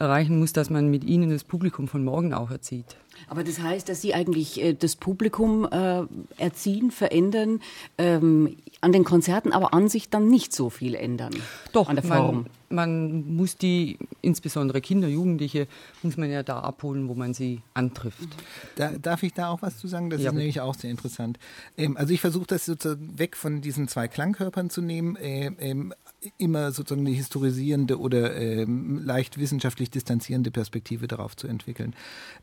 erreichen 0.00 0.38
muss, 0.38 0.52
dass 0.52 0.70
man 0.70 0.90
mit 0.90 1.04
ihnen 1.04 1.30
das 1.30 1.44
Publikum 1.44 1.86
von 1.86 2.02
morgen 2.02 2.32
auch 2.32 2.50
erzieht. 2.50 2.96
Aber 3.28 3.44
das 3.44 3.60
heißt, 3.60 3.88
dass 3.88 4.00
Sie 4.00 4.14
eigentlich 4.14 4.60
äh, 4.62 4.72
das 4.72 4.96
Publikum 4.96 5.68
äh, 5.70 6.02
erziehen, 6.38 6.90
verändern, 6.90 7.60
ähm, 7.98 8.56
an 8.80 8.92
den 8.92 9.04
Konzerten 9.04 9.52
aber 9.52 9.74
an 9.74 9.88
sich 9.88 10.08
dann 10.08 10.28
nicht 10.28 10.54
so 10.54 10.70
viel 10.70 10.94
ändern. 10.94 11.34
Doch, 11.72 11.88
an 11.88 11.96
der 11.96 12.04
Form. 12.04 12.46
Man, 12.70 13.10
man 13.12 13.36
muss 13.36 13.56
die, 13.56 13.98
insbesondere 14.22 14.80
Kinder, 14.80 15.08
Jugendliche, 15.08 15.66
muss 16.02 16.16
man 16.16 16.30
ja 16.30 16.42
da 16.42 16.60
abholen, 16.60 17.08
wo 17.08 17.14
man 17.14 17.34
sie 17.34 17.60
antrifft. 17.74 18.28
Da, 18.76 18.92
darf 18.92 19.22
ich 19.22 19.34
da 19.34 19.50
auch 19.50 19.60
was 19.60 19.78
zu 19.78 19.86
sagen? 19.86 20.08
Das 20.08 20.22
Ja, 20.22 20.30
ist 20.30 20.36
nämlich 20.36 20.60
auch 20.60 20.74
sehr 20.74 20.90
interessant. 20.90 21.38
Ähm, 21.76 21.96
also 21.96 22.14
ich 22.14 22.20
versuche 22.20 22.46
das 22.46 22.64
sozusagen 22.64 23.18
weg 23.18 23.36
von 23.36 23.60
diesen 23.60 23.88
zwei 23.88 24.08
Klangkörpern 24.08 24.70
zu 24.70 24.80
nehmen, 24.80 25.16
äh, 25.16 25.50
ähm, 25.58 25.92
immer 26.38 26.72
sozusagen 26.72 27.06
eine 27.06 27.14
historisierende 27.14 27.98
oder 27.98 28.36
ähm, 28.36 29.02
leicht 29.04 29.38
wissenschaftlich 29.38 29.89
distanzierende 29.90 30.50
Perspektive 30.50 31.08
darauf 31.08 31.36
zu 31.36 31.46
entwickeln. 31.46 31.94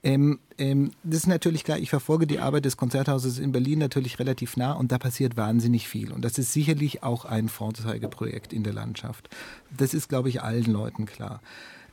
Ähm, 0.03 0.39
ähm, 0.57 0.91
das 1.03 1.21
ist 1.21 1.27
natürlich 1.27 1.63
klar, 1.63 1.77
ich 1.77 1.89
verfolge 1.89 2.27
die 2.27 2.39
Arbeit 2.39 2.65
des 2.65 2.77
Konzerthauses 2.77 3.39
in 3.39 3.51
Berlin 3.51 3.79
natürlich 3.79 4.19
relativ 4.19 4.57
nah 4.57 4.73
und 4.73 4.91
da 4.91 4.97
passiert 4.97 5.37
wahnsinnig 5.37 5.87
viel. 5.87 6.11
Und 6.11 6.23
das 6.23 6.37
ist 6.37 6.53
sicherlich 6.53 7.03
auch 7.03 7.25
ein 7.25 7.49
Vorzeigeprojekt 7.49 8.53
in 8.53 8.63
der 8.63 8.73
Landschaft. 8.73 9.29
Das 9.75 9.93
ist, 9.93 10.09
glaube 10.09 10.29
ich, 10.29 10.41
allen 10.41 10.71
Leuten 10.71 11.05
klar. 11.05 11.41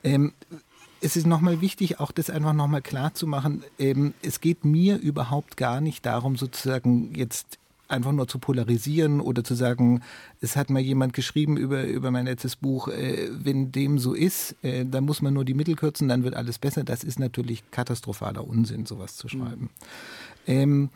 Ähm, 0.03 0.33
es 1.01 1.17
ist 1.17 1.27
nochmal 1.27 1.61
wichtig, 1.61 2.01
auch 2.01 2.13
das 2.13 2.31
einfach 2.31 2.55
nochmal 2.55 2.81
klar 2.81 3.13
zu 3.15 3.27
machen. 3.27 3.63
Ähm, 3.79 4.15
es 4.23 4.41
geht 4.41 4.65
mir 4.65 4.97
überhaupt 4.97 5.57
gar 5.57 5.81
nicht 5.81 6.07
darum, 6.07 6.37
sozusagen 6.37 7.15
jetzt 7.15 7.59
einfach 7.89 8.13
nur 8.13 8.29
zu 8.29 8.39
polarisieren 8.39 9.21
oder 9.21 9.45
zu 9.45 9.55
sagen, 9.55 10.03
es 10.41 10.57
hat 10.57 10.71
mal 10.71 10.81
jemand 10.81 11.13
geschrieben 11.13 11.57
über, 11.57 11.85
über 11.85 12.11
mein 12.11 12.27
letztes 12.27 12.57
Buch, 12.57 12.89
äh, 12.89 13.29
wenn 13.31 13.73
dem 13.73 13.99
so 13.99 14.15
ist, 14.15 14.57
äh, 14.63 14.85
dann 14.85 15.05
muss 15.05 15.23
man 15.23 15.35
nur 15.35 15.45
die 15.45 15.55
Mittel 15.55 15.77
kürzen, 15.77 16.09
dann 16.09 16.25
wird 16.25 16.35
alles 16.35 16.59
besser. 16.59 16.85
Das 16.85 17.05
ist 17.05 17.19
natürlich 17.19 17.71
katastrophaler 17.71 18.47
Unsinn, 18.47 18.87
sowas 18.87 19.17
zu 19.17 19.29
schreiben. 19.29 19.71
Ähm, 20.47 20.91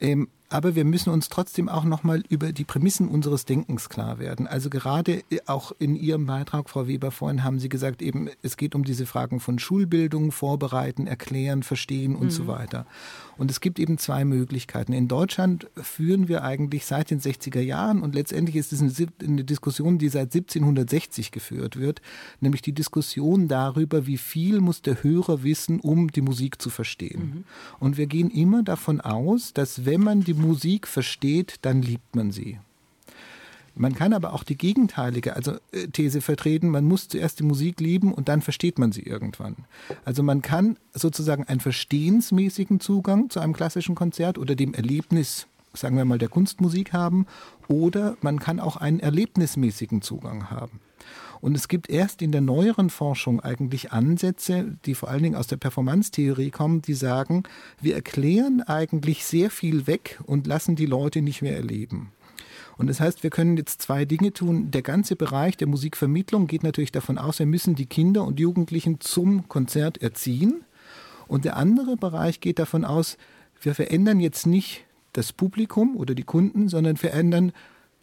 ähm, 0.00 0.28
aber 0.50 0.76
wir 0.76 0.84
müssen 0.84 1.10
uns 1.10 1.30
trotzdem 1.30 1.68
auch 1.68 1.84
nochmal 1.84 2.22
über 2.28 2.52
die 2.52 2.64
Prämissen 2.64 3.08
unseres 3.08 3.44
Denkens 3.44 3.88
klar 3.88 4.18
werden. 4.18 4.46
Also 4.46 4.70
gerade 4.70 5.24
äh, 5.30 5.40
auch 5.46 5.72
in 5.78 5.96
Ihrem 5.96 6.26
Beitrag, 6.26 6.68
Frau 6.70 6.86
Weber, 6.86 7.10
vorhin 7.10 7.42
haben 7.42 7.58
Sie 7.58 7.68
gesagt, 7.68 8.02
eben 8.02 8.28
es 8.42 8.56
geht 8.56 8.74
um 8.74 8.84
diese 8.84 9.06
Fragen 9.06 9.40
von 9.40 9.58
Schulbildung, 9.58 10.30
Vorbereiten, 10.30 11.06
Erklären, 11.06 11.62
Verstehen 11.62 12.14
und 12.14 12.30
so 12.30 12.46
weiter. 12.46 12.86
Und 13.36 13.50
es 13.50 13.60
gibt 13.60 13.78
eben 13.78 13.98
zwei 13.98 14.24
Möglichkeiten. 14.24 14.92
In 14.92 15.08
Deutschland 15.08 15.68
führen 15.76 16.28
wir 16.28 16.44
eigentlich 16.44 16.86
seit 16.86 17.10
den 17.10 17.20
60er 17.20 17.60
Jahren 17.60 18.02
und 18.02 18.14
letztendlich 18.14 18.56
ist 18.56 18.72
es 18.72 18.80
eine, 18.80 19.44
Diskussion, 19.44 19.98
die 19.98 20.08
seit 20.08 20.34
1760 20.34 21.30
geführt 21.30 21.76
wird, 21.76 22.00
nämlich 22.40 22.62
die 22.62 22.72
Diskussion 22.72 23.48
darüber, 23.48 24.06
wie 24.06 24.18
viel 24.18 24.60
muss 24.60 24.82
der 24.82 25.02
Hörer 25.02 25.42
wissen, 25.42 25.80
um 25.80 26.08
die 26.10 26.22
Musik 26.22 26.60
zu 26.60 26.70
verstehen. 26.70 27.44
Und 27.80 27.96
wir 27.96 28.06
gehen 28.06 28.30
immer 28.30 28.62
davon 28.62 29.00
aus, 29.00 29.52
dass 29.52 29.84
wenn 29.84 30.00
man 30.00 30.20
die 30.20 30.34
Musik 30.34 30.86
versteht, 30.86 31.56
dann 31.62 31.82
liebt 31.82 32.14
man 32.16 32.30
sie. 32.30 32.58
Man 33.76 33.94
kann 33.94 34.12
aber 34.12 34.32
auch 34.32 34.44
die 34.44 34.56
gegenteilige 34.56 35.34
also 35.34 35.52
äh, 35.72 35.88
These 35.88 36.20
vertreten, 36.20 36.68
man 36.68 36.84
muss 36.84 37.08
zuerst 37.08 37.40
die 37.40 37.44
Musik 37.44 37.80
lieben 37.80 38.12
und 38.12 38.28
dann 38.28 38.40
versteht 38.40 38.78
man 38.78 38.92
sie 38.92 39.02
irgendwann. 39.02 39.56
Also 40.04 40.22
man 40.22 40.42
kann 40.42 40.78
sozusagen 40.92 41.44
einen 41.44 41.60
verstehensmäßigen 41.60 42.80
Zugang 42.80 43.30
zu 43.30 43.40
einem 43.40 43.52
klassischen 43.52 43.94
Konzert 43.94 44.38
oder 44.38 44.54
dem 44.54 44.74
Erlebnis, 44.74 45.46
sagen 45.72 45.96
wir 45.96 46.04
mal, 46.04 46.18
der 46.18 46.28
Kunstmusik 46.28 46.92
haben 46.92 47.26
oder 47.66 48.16
man 48.20 48.38
kann 48.38 48.60
auch 48.60 48.76
einen 48.76 49.00
erlebnismäßigen 49.00 50.02
Zugang 50.02 50.50
haben. 50.50 50.80
Und 51.40 51.56
es 51.56 51.68
gibt 51.68 51.90
erst 51.90 52.22
in 52.22 52.32
der 52.32 52.40
neueren 52.40 52.88
Forschung 52.88 53.40
eigentlich 53.40 53.92
Ansätze, 53.92 54.78
die 54.86 54.94
vor 54.94 55.10
allen 55.10 55.22
Dingen 55.22 55.34
aus 55.34 55.46
der 55.46 55.58
Performance-Theorie 55.58 56.50
kommen, 56.50 56.80
die 56.80 56.94
sagen, 56.94 57.42
wir 57.82 57.96
erklären 57.96 58.62
eigentlich 58.62 59.26
sehr 59.26 59.50
viel 59.50 59.86
weg 59.86 60.20
und 60.24 60.46
lassen 60.46 60.74
die 60.74 60.86
Leute 60.86 61.20
nicht 61.20 61.42
mehr 61.42 61.54
erleben. 61.54 62.12
Und 62.76 62.88
das 62.88 63.00
heißt, 63.00 63.22
wir 63.22 63.30
können 63.30 63.56
jetzt 63.56 63.82
zwei 63.82 64.04
Dinge 64.04 64.32
tun. 64.32 64.70
Der 64.70 64.82
ganze 64.82 65.16
Bereich 65.16 65.56
der 65.56 65.68
Musikvermittlung 65.68 66.46
geht 66.46 66.62
natürlich 66.62 66.92
davon 66.92 67.18
aus, 67.18 67.38
wir 67.38 67.46
müssen 67.46 67.74
die 67.74 67.86
Kinder 67.86 68.24
und 68.24 68.40
Jugendlichen 68.40 69.00
zum 69.00 69.48
Konzert 69.48 70.02
erziehen. 70.02 70.64
Und 71.26 71.44
der 71.44 71.56
andere 71.56 71.96
Bereich 71.96 72.40
geht 72.40 72.58
davon 72.58 72.84
aus, 72.84 73.16
wir 73.60 73.74
verändern 73.74 74.20
jetzt 74.20 74.46
nicht 74.46 74.84
das 75.12 75.32
Publikum 75.32 75.96
oder 75.96 76.14
die 76.14 76.24
Kunden, 76.24 76.68
sondern 76.68 76.96
verändern 76.96 77.52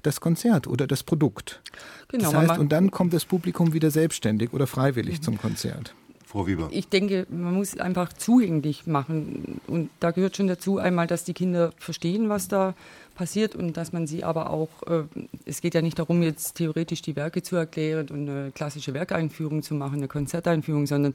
das 0.02 0.22
Konzert 0.22 0.68
oder 0.68 0.88
das 0.88 1.04
Produkt. 1.04 1.62
Genau, 2.08 2.32
das 2.32 2.50
heißt, 2.50 2.60
und 2.60 2.72
dann 2.72 2.90
kommt 2.92 3.14
das 3.14 3.26
Publikum 3.26 3.74
wieder 3.74 3.92
selbstständig 3.92 4.54
oder 4.54 4.66
freiwillig 4.66 5.22
zum 5.22 5.38
Konzert. 5.38 5.94
Frau 6.26 6.48
Weber. 6.48 6.70
Ich 6.72 6.88
denke, 6.88 7.28
man 7.30 7.54
muss 7.54 7.78
einfach 7.78 8.14
zugänglich 8.14 8.88
machen. 8.88 9.60
Und 9.68 9.90
da 10.00 10.12
gehört 10.12 10.38
schon 10.38 10.48
dazu 10.48 10.78
einmal, 10.78 11.06
dass 11.06 11.26
die 11.26 11.34
Kinder 11.34 11.74
verstehen, 11.78 12.30
was 12.30 12.48
da 12.48 12.74
passiert 13.22 13.56
und 13.56 13.78
dass 13.78 13.94
man 13.94 14.08
sie 14.08 14.24
aber 14.24 14.50
auch, 14.50 14.70
äh, 14.88 15.04
es 15.46 15.62
geht 15.62 15.76
ja 15.76 15.84
nicht 15.84 16.00
darum, 16.00 16.24
jetzt 16.24 16.56
theoretisch 16.56 17.04
die 17.04 17.16
Werke 17.16 17.44
zu 17.44 17.56
erklären 17.56 18.10
und 18.10 18.28
eine 18.28 18.52
klassische 18.52 18.96
Werkeinführung 18.96 19.62
zu 19.62 19.76
machen, 19.76 19.98
eine 19.98 20.08
Konzerteinführung, 20.08 20.88
sondern 20.88 21.14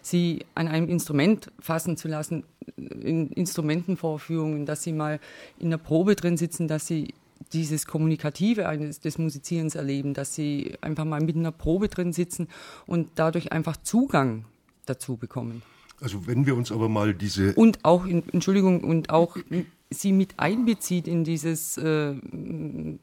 sie 0.00 0.44
an 0.54 0.68
einem 0.68 0.88
Instrument 0.88 1.50
fassen 1.58 1.96
zu 1.96 2.06
lassen, 2.06 2.44
in 2.76 3.32
Instrumentenvorführungen, 3.32 4.66
dass 4.66 4.84
sie 4.84 4.92
mal 4.92 5.18
in 5.58 5.70
der 5.70 5.78
Probe 5.78 6.14
drin 6.14 6.36
sitzen, 6.36 6.68
dass 6.68 6.86
sie 6.86 7.12
dieses 7.52 7.86
Kommunikative 7.86 8.68
eines, 8.68 9.00
des 9.00 9.18
Musizierens 9.18 9.74
erleben, 9.74 10.14
dass 10.14 10.36
sie 10.36 10.74
einfach 10.80 11.04
mal 11.04 11.20
mit 11.20 11.34
einer 11.34 11.50
Probe 11.50 11.88
drin 11.88 12.12
sitzen 12.12 12.46
und 12.86 13.10
dadurch 13.16 13.50
einfach 13.50 13.76
Zugang 13.78 14.44
dazu 14.86 15.16
bekommen. 15.16 15.62
Also 16.00 16.28
wenn 16.28 16.46
wir 16.46 16.54
uns 16.54 16.70
aber 16.70 16.88
mal 16.88 17.14
diese 17.14 17.52
Und 17.54 17.84
auch, 17.84 18.06
in, 18.06 18.22
Entschuldigung, 18.32 18.84
und 18.84 19.10
auch 19.10 19.36
sie 19.90 20.12
mit 20.12 20.38
einbezieht 20.38 21.08
in 21.08 21.24
dieses 21.24 21.78
äh, 21.78 22.14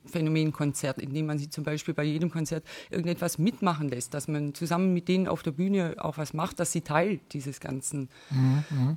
Phänomen 0.05 0.51
Konzert, 0.51 0.99
indem 0.99 1.25
man 1.25 1.39
sie 1.39 1.49
zum 1.49 1.63
Beispiel 1.63 1.93
bei 1.93 2.03
jedem 2.03 2.29
Konzert 2.29 2.63
irgendetwas 2.91 3.39
mitmachen 3.39 3.89
lässt, 3.89 4.13
dass 4.13 4.27
man 4.27 4.53
zusammen 4.53 4.93
mit 4.93 5.07
denen 5.07 5.27
auf 5.27 5.41
der 5.41 5.51
Bühne 5.51 5.95
auch 5.97 6.17
was 6.17 6.33
macht, 6.33 6.59
dass 6.59 6.71
sie 6.71 6.81
Teil 6.81 7.19
dieses 7.31 7.59
ganzen 7.59 8.09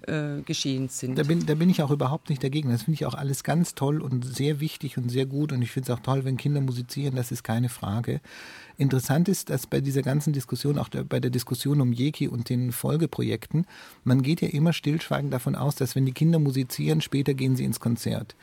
äh, 0.06 0.42
Geschehens 0.42 0.98
sind. 0.98 1.18
Da 1.18 1.22
bin, 1.22 1.46
da 1.46 1.54
bin 1.54 1.70
ich 1.70 1.82
auch 1.82 1.90
überhaupt 1.90 2.28
nicht 2.28 2.44
dagegen. 2.44 2.70
Das 2.70 2.82
finde 2.82 2.96
ich 2.96 3.06
auch 3.06 3.14
alles 3.14 3.42
ganz 3.42 3.74
toll 3.74 4.02
und 4.02 4.24
sehr 4.24 4.60
wichtig 4.60 4.98
und 4.98 5.08
sehr 5.08 5.26
gut. 5.26 5.52
Und 5.52 5.62
ich 5.62 5.70
finde 5.70 5.90
es 5.92 5.98
auch 5.98 6.02
toll, 6.02 6.24
wenn 6.24 6.36
Kinder 6.36 6.60
musizieren, 6.60 7.16
das 7.16 7.32
ist 7.32 7.42
keine 7.42 7.70
Frage. 7.70 8.20
Interessant 8.76 9.28
ist, 9.28 9.50
dass 9.50 9.66
bei 9.66 9.80
dieser 9.80 10.02
ganzen 10.02 10.32
Diskussion, 10.32 10.78
auch 10.78 10.88
der, 10.88 11.02
bei 11.02 11.18
der 11.18 11.32
Diskussion 11.32 11.80
um 11.80 11.92
Jeki 11.92 12.28
und 12.28 12.48
den 12.48 12.70
Folgeprojekten, 12.70 13.66
man 14.04 14.22
geht 14.22 14.40
ja 14.40 14.48
immer 14.48 14.72
stillschweigend 14.72 15.32
davon 15.32 15.56
aus, 15.56 15.74
dass 15.74 15.96
wenn 15.96 16.06
die 16.06 16.12
Kinder 16.12 16.38
musizieren, 16.38 17.00
später 17.00 17.34
gehen 17.34 17.56
sie 17.56 17.64
ins 17.64 17.77
Konzert. 17.80 18.36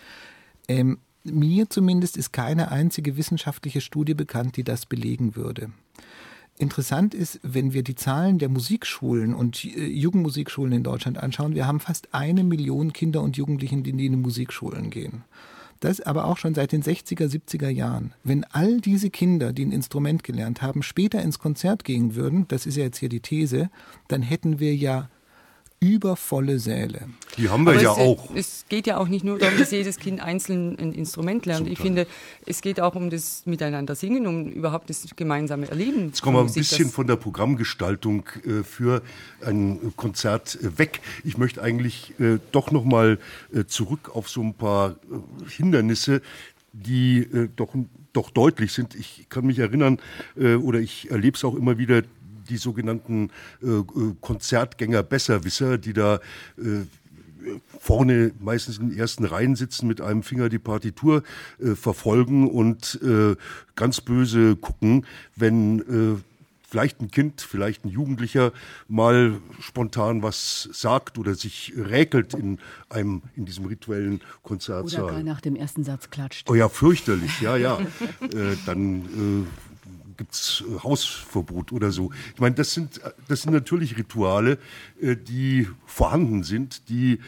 Ähm, 0.67 1.00
mir 1.24 1.69
zumindest 1.69 2.17
ist 2.17 2.34
keine 2.34 2.71
einzige 2.71 3.17
wissenschaftliche 3.17 3.82
Studie 3.82 4.13
bekannt, 4.13 4.58
die 4.58 4.63
das 4.63 4.86
belegen 4.86 5.36
würde. 5.36 5.71
Interessant 6.58 7.13
ist, 7.13 7.39
wenn 7.43 7.74
wir 7.74 7.84
die 7.84 7.95
Zahlen 7.95 8.39
der 8.39 8.48
Musikschulen 8.48 9.34
und 9.34 9.65
äh, 9.65 9.88
Jugendmusikschulen 9.88 10.71
in 10.71 10.84
Deutschland 10.84 11.17
anschauen, 11.17 11.54
wir 11.54 11.67
haben 11.67 11.82
fast 11.82 12.13
eine 12.13 12.43
Million 12.43 12.93
Kinder 12.93 13.21
und 13.21 13.36
Jugendlichen, 13.36 13.84
die 13.84 13.89
in 13.89 13.98
die 13.98 14.10
Musikschulen 14.10 14.89
gehen. 14.89 15.26
Das 15.82 16.00
aber 16.00 16.26
auch 16.26 16.38
schon 16.38 16.56
seit 16.56 16.71
den 16.71 16.82
60er, 16.82 17.28
70er 17.28 17.67
Jahren. 17.67 18.13
Wenn 18.24 18.45
all 18.45 18.80
diese 18.80 19.10
Kinder, 19.10 19.52
die 19.52 19.65
ein 19.65 19.74
Instrument 19.74 20.24
gelernt 20.24 20.62
haben, 20.62 20.82
später 20.82 21.21
ins 21.21 21.39
Konzert 21.39 21.84
gehen 21.84 22.15
würden, 22.15 22.48
das 22.48 22.65
ist 22.65 22.78
ja 22.78 22.86
jetzt 22.86 23.00
hier 23.00 23.10
die 23.10 23.19
These, 23.19 23.69
dann 24.08 24.21
hätten 24.21 24.60
wir 24.60 24.74
ja 24.74 25.10
übervolle 25.93 26.60
Säle. 26.60 27.02
die 27.38 27.50
haben 27.50 27.63
wir 27.65 27.71
Aber 27.74 27.82
ja 27.82 27.91
es, 27.91 27.98
auch. 27.98 28.30
Es 28.36 28.65
geht 28.69 28.88
ja 28.88 28.98
auch 28.98 29.08
nicht 29.08 29.24
nur 29.24 29.38
darum, 29.38 29.58
dass 29.58 29.71
jedes 29.71 29.98
Kind 29.98 30.19
einzeln 30.21 30.78
ein 30.80 30.93
Instrument 30.93 31.45
lernt. 31.45 31.65
Zum 31.65 31.71
Ich 31.71 31.78
Teil. 31.78 31.86
finde, 31.88 32.08
es 32.45 32.62
geht 32.62 32.80
auch 32.80 32.95
um 32.95 33.10
das 33.10 33.45
Miteinander 33.45 33.95
singen, 33.95 34.26
um 34.28 34.48
überhaupt 34.50 34.89
das 34.89 35.06
gemeinsame 35.15 35.67
Erleben. 35.69 36.08
Jetzt 36.08 36.21
kommen 36.21 36.38
wir 36.38 36.41
ein 36.41 36.54
bisschen 36.54 36.89
von 36.89 37.08
der 37.08 37.15
Programmgestaltung 37.17 38.26
äh, 38.45 38.63
für 38.63 39.02
ein 39.45 39.93
Konzert 39.95 40.58
äh, 40.62 40.78
weg. 40.78 41.02
Ich 41.24 41.38
möchte 41.38 41.62
eigentlich 41.62 42.13
äh, 42.19 42.39
doch 42.52 42.71
noch 42.71 42.84
mal 42.86 43.19
äh, 43.54 43.65
zurück 43.65 44.12
auf 44.13 44.30
so 44.30 44.41
ein 44.41 44.54
paar 44.54 44.91
äh, 44.91 45.50
Hindernisse, 45.50 46.21
die 46.74 47.19
äh, 47.19 47.50
doch, 47.56 47.74
doch 48.13 48.30
deutlich 48.32 48.74
sind. 48.74 48.95
Ich 48.95 49.28
kann 49.30 49.45
mich 49.45 49.60
erinnern, 49.60 50.00
äh, 50.38 50.56
oder 50.56 50.80
ich 50.80 51.12
erlebe 51.12 51.38
es 51.38 51.43
auch 51.43 51.56
immer 51.56 51.78
wieder, 51.78 52.02
die 52.49 52.58
sogenannten 52.58 53.29
äh, 53.62 53.67
äh, 53.67 53.84
Konzertgänger-Besserwisser, 54.21 55.77
die 55.77 55.93
da 55.93 56.19
äh, 56.58 56.86
vorne 57.79 58.31
meistens 58.39 58.77
in 58.77 58.89
den 58.89 58.97
ersten 58.97 59.25
Reihen 59.25 59.55
sitzen, 59.55 59.88
mit 59.88 60.01
einem 60.01 60.23
Finger 60.23 60.49
die 60.49 60.60
Partitur 60.60 61.23
äh, 61.60 61.75
verfolgen 61.75 62.49
und 62.49 62.99
äh, 63.03 63.36
ganz 63.75 64.01
böse 64.01 64.55
gucken, 64.55 65.05
wenn 65.36 65.79
äh, 66.17 66.21
vielleicht 66.67 66.99
ein 67.01 67.12
Kind, 67.12 67.41
vielleicht 67.41 67.86
ein 67.86 67.89
Jugendlicher 67.89 68.51
mal 68.88 69.39
spontan 69.60 70.23
was 70.23 70.67
sagt 70.73 71.17
oder 71.17 71.36
sich 71.36 71.73
räkelt 71.77 72.34
in 72.34 72.60
einem 72.89 73.21
in 73.36 73.45
diesem 73.45 73.65
rituellen 73.65 74.15
Oder 74.15 74.23
gar 74.23 74.39
Konzertsaal. 74.43 75.23
nach 75.23 75.41
dem 75.41 75.55
ersten 75.55 75.84
Satz 75.84 76.10
klatscht. 76.10 76.49
Oh 76.49 76.55
ja, 76.55 76.67
fürchterlich, 76.67 77.39
ja, 77.41 77.55
ja. 77.55 77.79
äh, 78.21 78.58
dann 78.65 79.45
äh, 79.45 79.74
gibt's 80.17 80.63
äh, 80.67 80.80
Hausverbot 80.84 81.71
oder 81.71 81.91
so. 81.91 82.12
Ich 82.34 82.39
meine, 82.39 82.56
das 82.56 82.71
sind, 82.71 83.01
das 83.28 83.41
sind 83.41 83.54
natürlich 83.54 83.97
Rituale, 83.97 84.58
äh, 85.01 85.15
die 85.15 85.67
vorhanden 85.86 86.43
sind, 86.43 86.89
die 86.89 87.13
äh, 87.13 87.19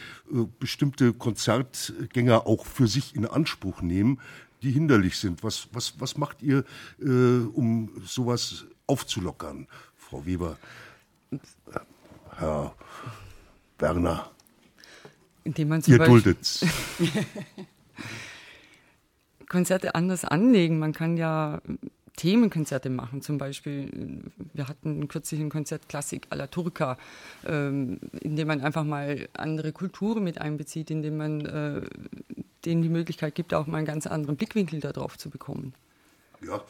bestimmte 0.58 1.12
Konzertgänger 1.12 2.46
auch 2.46 2.66
für 2.66 2.86
sich 2.86 3.14
in 3.14 3.26
Anspruch 3.26 3.82
nehmen, 3.82 4.20
die 4.62 4.70
hinderlich 4.70 5.18
sind. 5.18 5.42
Was, 5.44 5.68
was, 5.72 6.00
was 6.00 6.16
macht 6.16 6.42
ihr, 6.42 6.64
um 6.98 7.90
sowas 8.04 8.64
aufzulockern, 8.88 9.68
Frau 9.96 10.26
Weber? 10.26 10.58
Herr 12.36 12.74
Werner. 13.78 14.30
Indem 15.44 15.68
man 15.68 15.82
zum 15.82 15.92
Ihr 15.92 15.98
Beispiel 15.98 16.22
duldet's. 16.22 16.66
Konzerte 19.48 19.94
anders 19.94 20.24
anlegen. 20.24 20.78
Man 20.78 20.92
kann 20.92 21.16
ja 21.16 21.60
Themenkonzerte 22.18 22.90
machen. 22.90 23.22
Zum 23.22 23.38
Beispiel, 23.38 24.22
wir 24.52 24.68
hatten 24.68 25.06
kürzlich 25.08 25.40
ein 25.40 25.50
Konzert 25.50 25.88
Klassik 25.88 26.26
à 26.30 26.36
la 26.36 26.48
Turca, 26.48 26.98
ähm, 27.46 28.00
in 28.20 28.36
dem 28.36 28.48
man 28.48 28.60
einfach 28.60 28.84
mal 28.84 29.28
andere 29.34 29.72
Kulturen 29.72 30.24
mit 30.24 30.40
einbezieht, 30.40 30.90
indem 30.90 31.16
man 31.16 31.46
äh, 31.46 31.82
denen 32.64 32.82
die 32.82 32.88
Möglichkeit 32.88 33.34
gibt, 33.34 33.54
auch 33.54 33.66
mal 33.66 33.78
einen 33.78 33.86
ganz 33.86 34.06
anderen 34.06 34.36
Blickwinkel 34.36 34.80
darauf 34.80 35.16
zu 35.16 35.30
bekommen. 35.30 35.72
Ja, 36.46 36.60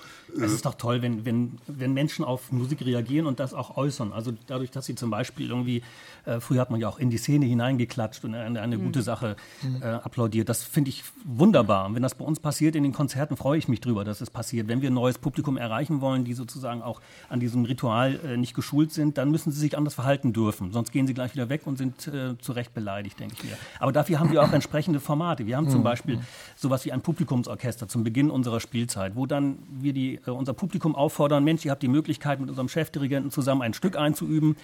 Es 0.42 0.52
ist 0.52 0.64
doch 0.64 0.74
toll, 0.74 1.02
wenn, 1.02 1.24
wenn, 1.24 1.58
wenn 1.66 1.92
Menschen 1.92 2.24
auf 2.24 2.52
Musik 2.52 2.80
reagieren 2.84 3.26
und 3.26 3.38
das 3.38 3.52
auch 3.52 3.76
äußern. 3.76 4.12
Also 4.12 4.32
dadurch, 4.46 4.70
dass 4.70 4.86
sie 4.86 4.94
zum 4.94 5.10
Beispiel 5.10 5.48
irgendwie, 5.48 5.82
äh, 6.24 6.40
früher 6.40 6.60
hat 6.60 6.70
man 6.70 6.80
ja 6.80 6.88
auch 6.88 6.98
in 6.98 7.10
die 7.10 7.18
Szene 7.18 7.44
hineingeklatscht 7.46 8.24
und 8.24 8.34
eine, 8.34 8.60
eine 8.60 8.78
gute 8.78 9.02
Sache 9.02 9.36
äh, 9.82 9.86
applaudiert. 9.86 10.48
Das 10.48 10.62
finde 10.62 10.88
ich 10.90 11.04
wunderbar. 11.24 11.86
Und 11.86 11.94
wenn 11.94 12.02
das 12.02 12.14
bei 12.14 12.24
uns 12.24 12.40
passiert 12.40 12.76
in 12.76 12.82
den 12.82 12.92
Konzerten, 12.92 13.36
freue 13.36 13.58
ich 13.58 13.68
mich 13.68 13.80
drüber, 13.80 14.04
dass 14.04 14.20
es 14.20 14.30
passiert. 14.30 14.68
Wenn 14.68 14.80
wir 14.80 14.90
ein 14.90 14.94
neues 14.94 15.18
Publikum 15.18 15.58
erreichen 15.58 16.00
wollen, 16.00 16.24
die 16.24 16.32
sozusagen 16.34 16.80
auch 16.82 17.00
an 17.28 17.40
diesem 17.40 17.64
Ritual 17.64 18.18
äh, 18.24 18.36
nicht 18.38 18.54
geschult 18.54 18.92
sind, 18.92 19.18
dann 19.18 19.30
müssen 19.30 19.52
sie 19.52 19.60
sich 19.60 19.76
anders 19.76 19.94
verhalten 19.94 20.32
dürfen. 20.32 20.72
Sonst 20.72 20.92
gehen 20.92 21.06
sie 21.06 21.14
gleich 21.14 21.34
wieder 21.34 21.48
weg 21.50 21.66
und 21.66 21.76
sind 21.76 22.06
äh, 22.08 22.38
zu 22.38 22.52
Recht 22.52 22.72
beleidigt, 22.72 23.20
denke 23.20 23.34
ich 23.38 23.44
mir. 23.44 23.56
Aber 23.80 23.92
dafür 23.92 24.18
haben 24.18 24.32
wir 24.32 24.42
auch 24.42 24.52
entsprechende 24.58 25.00
Formate. 25.00 25.46
Wir 25.46 25.56
haben 25.56 25.68
zum 25.68 25.82
Beispiel 25.82 26.20
sowas 26.56 26.84
wie 26.86 26.92
ein 26.92 27.02
Publikumsorchester 27.02 27.88
zum 27.88 28.04
Beginn 28.04 28.30
unserer 28.30 28.60
Spielzeit, 28.60 29.14
wo 29.14 29.26
dann 29.26 29.57
wir 29.68 29.92
die, 29.92 30.20
äh, 30.26 30.30
unser 30.30 30.52
Publikum 30.52 30.94
auffordern, 30.94 31.44
Mensch, 31.44 31.64
ihr 31.64 31.70
habt 31.70 31.82
die 31.82 31.88
Möglichkeit, 31.88 32.40
mit 32.40 32.48
unserem 32.48 32.68
Chefdirigenten 32.68 33.30
zusammen 33.30 33.62
ein 33.62 33.74
Stück 33.74 33.96
einzuüben 33.96 34.56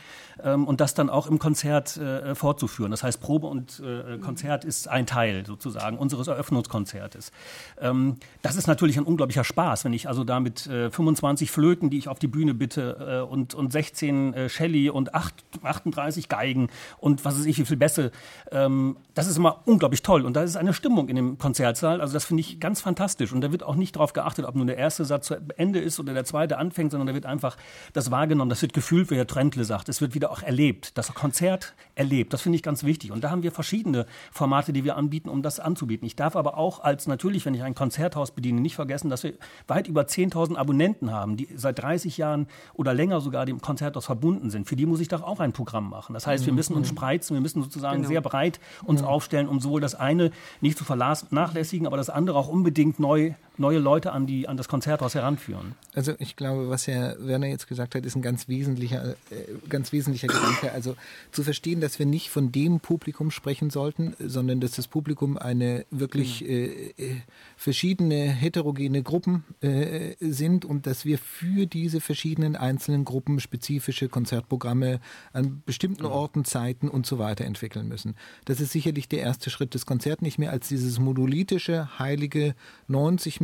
ähm, 0.43 0.67
und 0.67 0.81
das 0.81 0.95
dann 0.95 1.11
auch 1.11 1.27
im 1.27 1.39
Konzert 1.39 1.97
äh, 1.97 2.35
fortzuführen. 2.35 2.91
Das 2.91 3.03
heißt, 3.03 3.21
Probe 3.21 3.47
und 3.47 3.81
äh, 3.81 4.19
Konzert 4.19 4.65
ist 4.65 4.89
ein 4.89 5.07
Teil 5.07 5.45
sozusagen 5.47 5.99
unseres 5.99 6.29
Eröffnungskonzertes. 6.29 7.33
Ähm, 7.81 8.17
das 8.43 8.57
ist 8.57 8.67
natürlich 8.67 8.99
ein 8.99 9.05
unglaublicher 9.05 9.45
Spaß, 9.45 9.85
wenn 9.85 9.93
ich 9.93 10.09
also 10.09 10.25
da 10.25 10.41
mit 10.41 10.67
äh, 10.67 10.91
25 10.91 11.51
Flöten, 11.51 11.91
die 11.91 11.99
ich 11.99 12.09
auf 12.09 12.19
die 12.19 12.29
Bühne 12.29 12.55
bitte, 12.55 13.25
äh, 13.25 13.31
und, 13.31 13.55
und 13.55 13.73
16 13.73 14.35
äh, 14.35 14.49
Shelley 14.49 14.91
und 14.91 15.15
8, 15.15 15.35
38 15.63 16.29
Geigen 16.29 16.69
und 16.99 17.25
was 17.25 17.39
weiß 17.39 17.47
ich, 17.47 17.59
wie 17.59 17.65
viel 17.65 17.77
Bässe, 17.77 18.11
ähm, 18.51 18.97
das 19.15 19.27
ist 19.27 19.37
immer 19.37 19.63
unglaublich 19.65 20.03
toll. 20.03 20.25
Und 20.25 20.35
da 20.35 20.43
ist 20.43 20.57
eine 20.57 20.73
Stimmung 20.73 21.09
in 21.09 21.17
dem 21.17 21.39
Konzertsaal. 21.39 22.01
Also 22.01 22.13
das 22.13 22.25
finde 22.25 22.41
ich 22.41 22.61
ganz 22.61 22.81
fantastisch. 22.81 23.33
Und 23.33 23.41
da 23.41 23.53
wird 23.53 23.63
auch 23.63 23.77
nicht 23.77 23.97
darauf 23.97 24.13
geachtet, 24.13 24.45
ob 24.45 24.55
nun 24.55 24.67
der 24.67 24.79
erste 24.85 25.05
Satz 25.05 25.27
zu 25.27 25.37
Ende 25.57 25.81
ist 25.81 25.99
oder 25.99 26.15
der 26.15 26.25
zweite 26.25 26.59
anfängt, 26.59 26.93
sondern 26.93 27.09
da 27.09 27.15
wird 27.15 27.27
einfach 27.27 27.57
das 27.93 28.11
wahrgenommen, 28.11 28.49
das 28.49 28.63
wird 28.63 28.73
gefühlt, 28.73 29.11
wie 29.11 29.17
Herr 29.17 29.27
Trentle 29.27 29.65
sagt. 29.65 29.89
Es 29.89 30.01
wird 30.01 30.15
wieder 30.15 30.31
auch 30.31 30.43
erlebt, 30.43 30.97
das 30.97 31.13
Konzert 31.15 31.75
erlebt. 31.95 32.33
Das 32.33 32.43
finde 32.43 32.57
ich 32.57 32.63
ganz 32.63 32.85
wichtig. 32.85 33.11
Und 33.11 33.25
da 33.25 33.31
haben 33.31 33.43
wir 33.43 33.51
verschiedene 33.53 34.07
Formate, 34.31 34.73
die 34.73 34.85
wir 34.85 34.97
anbieten, 34.97 35.29
um 35.29 35.43
das 35.43 35.59
anzubieten. 35.59 36.07
Ich 36.07 36.17
darf 36.17 36.37
aber 36.37 36.57
auch 36.57 36.81
als 36.81 37.07
natürlich, 37.07 37.45
wenn 37.47 37.55
ich 37.55 37.63
ein 37.63 37.75
Konzerthaus 37.75 38.31
bediene, 38.31 38.61
nicht 38.61 38.77
vergessen, 38.77 39.11
dass 39.11 39.23
wir 39.25 39.35
weit 39.67 39.89
über 39.89 40.03
10.000 40.03 40.57
Abonnenten 40.57 41.11
haben, 41.11 41.37
die 41.37 41.49
seit 41.57 41.79
30 41.81 42.17
Jahren 42.19 42.47
oder 42.75 42.95
länger 42.95 43.21
sogar 43.21 43.47
dem 43.47 43.61
Konzerthaus 43.61 44.07
verbunden 44.07 44.51
sind. 44.51 44.69
Für 44.69 44.77
die 44.77 44.87
muss 44.87 45.01
ich 45.01 45.09
doch 45.09 45.23
auch 45.23 45.41
ein 45.41 45.53
Programm 45.53 45.89
machen. 45.91 46.13
Das 46.15 46.27
heißt, 46.27 46.47
wir 46.47 46.53
müssen 46.53 46.75
uns 46.75 46.89
spreizen, 46.89 47.35
wir 47.35 47.41
müssen 47.41 47.63
sozusagen 47.63 48.03
Genau. 48.03 48.09
sehr 48.09 48.21
breit 48.21 48.61
uns 48.85 49.03
aufstellen, 49.03 49.49
um 49.49 49.61
sowohl 49.61 49.81
das 49.81 49.95
eine 49.95 50.31
nicht 50.61 50.77
zu 50.77 50.85
vernachlässigen, 50.85 51.87
aber 51.87 51.97
das 51.97 52.11
andere 52.11 52.39
auch 52.39 52.49
unbedingt 52.49 52.99
neu, 52.99 53.35
neue 53.57 53.79
Leute 53.79 54.13
an, 54.13 54.27
die, 54.27 54.49
an 54.49 54.57
das 54.57 54.69
Konzerthaus 54.69 55.15
heranführen. 55.15 55.75
Also 55.95 56.15
ich 56.19 56.37
glaube, 56.37 56.69
was 56.69 56.87
Herr 56.87 57.17
Werner 57.19 57.47
jetzt 57.47 57.69
gesagt 57.69 57.95
hat, 57.95 58.05
ist 58.05 58.17
ein 58.17 58.23
ganz 58.23 58.49
wesentlicher, 58.49 59.11
äh, 59.31 59.35
ganz 59.69 59.93
wesentlicher 59.93 60.29
Gedanke. 60.29 60.73
Also 60.73 60.97
zu 61.33 61.43
verstehen, 61.43 61.81
dass 61.81 61.99
wir 61.99 62.07
nicht 62.07 62.31
von 62.31 62.53
dem 62.53 62.81
Publikum 62.81 63.31
sprechen 63.31 63.71
sollten, 63.71 64.15
sondern 64.19 64.61
dass 64.61 64.73
das 64.73 64.89
Publikum 64.89 65.39
eine 65.39 65.87
wirklich 65.91 66.45
äh, 66.45 66.91
äh, 66.97 67.17
verschiedene 67.57 68.31
heterogene 68.31 69.03
Gruppen 69.03 69.45
äh, 69.61 70.15
sind 70.21 70.65
und 70.65 70.87
dass 70.87 71.05
wir 71.05 71.19
für 71.19 71.67
diese 71.67 72.01
verschiedenen 72.01 72.57
einzelnen 72.57 73.05
Gruppen 73.05 73.41
spezifische 73.41 74.09
Konzertprogramme 74.09 75.01
an 75.33 75.63
bestimmten 75.65 76.07
Orten, 76.07 76.45
Zeiten 76.45 76.89
und 76.89 77.07
so 77.07 77.19
weiter 77.19 77.45
entwickeln 77.45 77.89
müssen. 77.89 78.17
Das 78.45 78.61
ist 78.61 78.73
sicherlich 78.73 79.09
der 79.09 79.21
erste 79.21 79.51
Schritt 79.51 79.75
des 79.75 79.87
Konzerts, 79.87 80.23
nicht 80.23 80.39
mehr 80.39 80.51
als 80.51 80.69
dieses 80.69 80.99
monolithische, 80.99 81.99
heilige, 81.99 82.55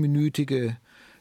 90-minütige 0.07 0.77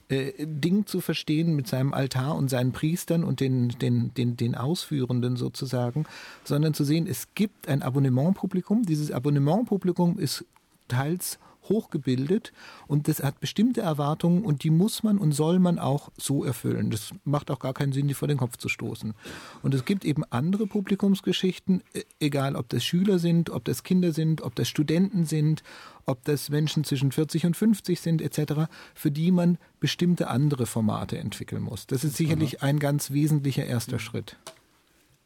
äh, 0.10 0.34
Ding 0.40 0.86
zu 0.86 1.02
verstehen 1.02 1.56
mit 1.56 1.68
seinem 1.68 1.94
Altar 1.94 2.36
und 2.36 2.50
seinen 2.50 2.72
Priestern 2.72 3.24
und 3.24 3.40
den, 3.40 3.70
den, 3.70 4.14
den, 4.16 4.38
den 4.38 4.56
Ausführenden 4.56 5.36
sozusagen, 5.36 6.06
sondern 6.44 6.74
zu 6.74 6.84
sehen, 6.84 7.08
es 7.08 7.28
gibt 7.36 7.68
ein 7.68 7.84
Abonnementpublikum. 7.84 8.84
Dieses 8.84 9.12
Abonnementpublikum 9.12 10.18
ist 10.18 10.46
teils 10.88 11.40
hochgebildet 11.70 12.52
und 12.88 13.08
das 13.08 13.24
hat 13.24 13.40
bestimmte 13.40 13.82
Erwartungen 13.82 14.44
und 14.44 14.64
die 14.64 14.70
muss 14.70 15.04
man 15.04 15.18
und 15.18 15.32
soll 15.32 15.60
man 15.60 15.80
auch 15.80 16.10
so 16.18 16.44
erfüllen. 16.44 16.90
Das 16.90 17.12
macht 17.24 17.52
auch 17.52 17.60
gar 17.60 17.74
keinen 17.74 17.94
Sinn, 17.94 18.08
die 18.08 18.14
vor 18.14 18.28
den 18.28 18.38
Kopf 18.38 18.58
zu 18.58 18.70
stoßen. 18.70 19.14
Und 19.62 19.74
es 19.74 19.86
gibt 19.86 20.06
eben 20.06 20.24
andere 20.30 20.68
Publikumsgeschichten, 20.68 21.84
e- 21.94 22.04
egal 22.20 22.56
ob 22.56 22.70
das 22.70 22.84
Schüler 22.84 23.20
sind, 23.20 23.50
ob 23.50 23.66
das 23.66 23.84
Kinder 23.84 24.12
sind, 24.12 24.42
ob 24.42 24.56
das 24.56 24.68
Studenten 24.68 25.26
sind, 25.26 25.64
ob 26.06 26.24
das 26.26 26.50
Menschen 26.50 26.84
zwischen 26.84 27.12
40 27.12 27.46
und 27.46 27.56
50 27.56 28.02
sind 28.02 28.22
etc., 28.22 28.70
für 28.96 29.12
die 29.12 29.32
man 29.32 29.58
bestimmte 29.80 30.28
andere 30.28 30.66
Formate 30.66 31.18
entwickeln 31.18 31.62
muss. 31.62 31.88
Das 31.88 32.04
ist 32.04 32.18
sicherlich 32.18 32.64
ein 32.64 32.80
ganz 32.80 33.12
wesentlicher 33.12 33.66
erster 33.66 34.00
Schritt. 34.00 34.38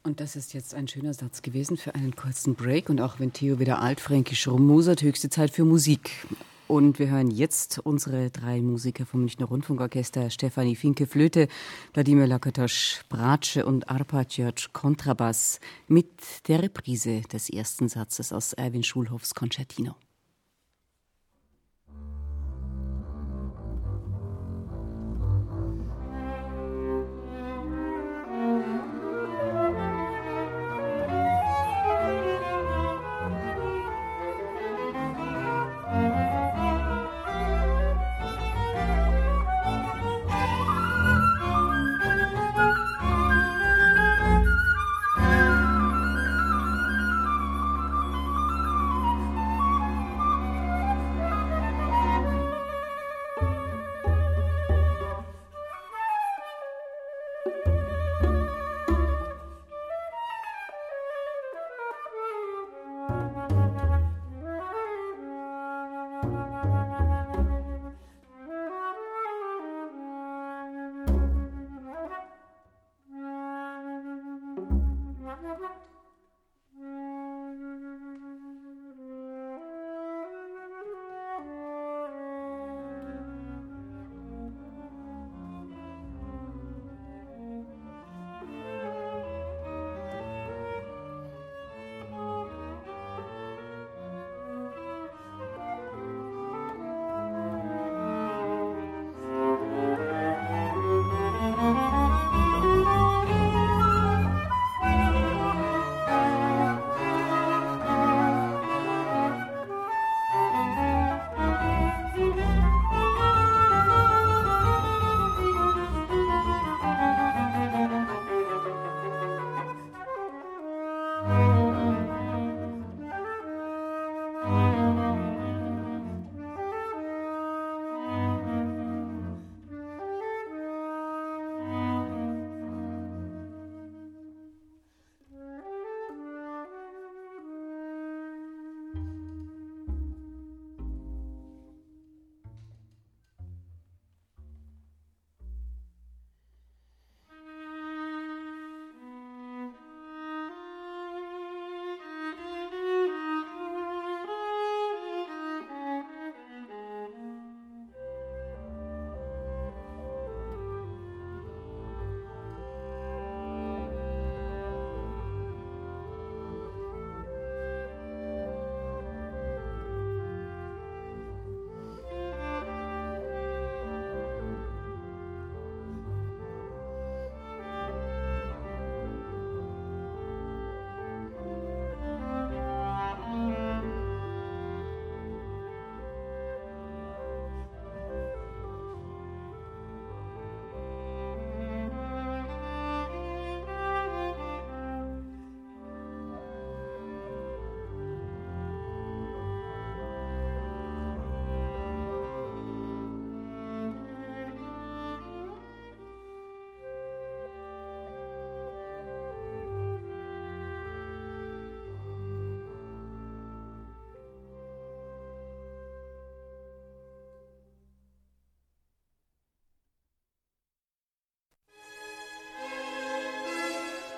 Und 0.06 0.20
das 0.20 0.36
ist 0.36 0.52
jetzt 0.52 0.74
ein 0.74 0.86
schöner 0.86 1.14
Satz 1.14 1.40
gewesen 1.40 1.78
für 1.78 1.94
einen 1.94 2.14
kurzen 2.14 2.54
Break. 2.54 2.90
Und 2.90 3.00
auch 3.00 3.20
wenn 3.20 3.32
Theo 3.32 3.58
wieder 3.58 3.80
altfränkisch 3.80 4.46
rummosert, 4.46 5.00
höchste 5.00 5.30
Zeit 5.30 5.50
für 5.50 5.64
Musik. 5.64 6.26
Und 6.68 6.98
wir 6.98 7.08
hören 7.08 7.30
jetzt 7.30 7.78
unsere 7.78 8.30
drei 8.30 8.60
Musiker 8.60 9.06
vom 9.06 9.20
Münchner 9.20 9.46
Rundfunkorchester, 9.46 10.28
Stefanie 10.28 10.76
Finke 10.76 11.06
Flöte, 11.06 11.48
Wladimir 11.94 12.26
Lakatosch 12.26 13.02
Bratsche 13.08 13.64
und 13.64 13.88
Arpad 13.88 14.72
Kontrabass 14.74 15.58
mit 15.88 16.08
der 16.48 16.62
Reprise 16.62 17.22
des 17.22 17.48
ersten 17.48 17.88
Satzes 17.88 18.30
aus 18.32 18.52
Erwin 18.52 18.82
Schulhoffs 18.82 19.34
Concertino. 19.34 19.94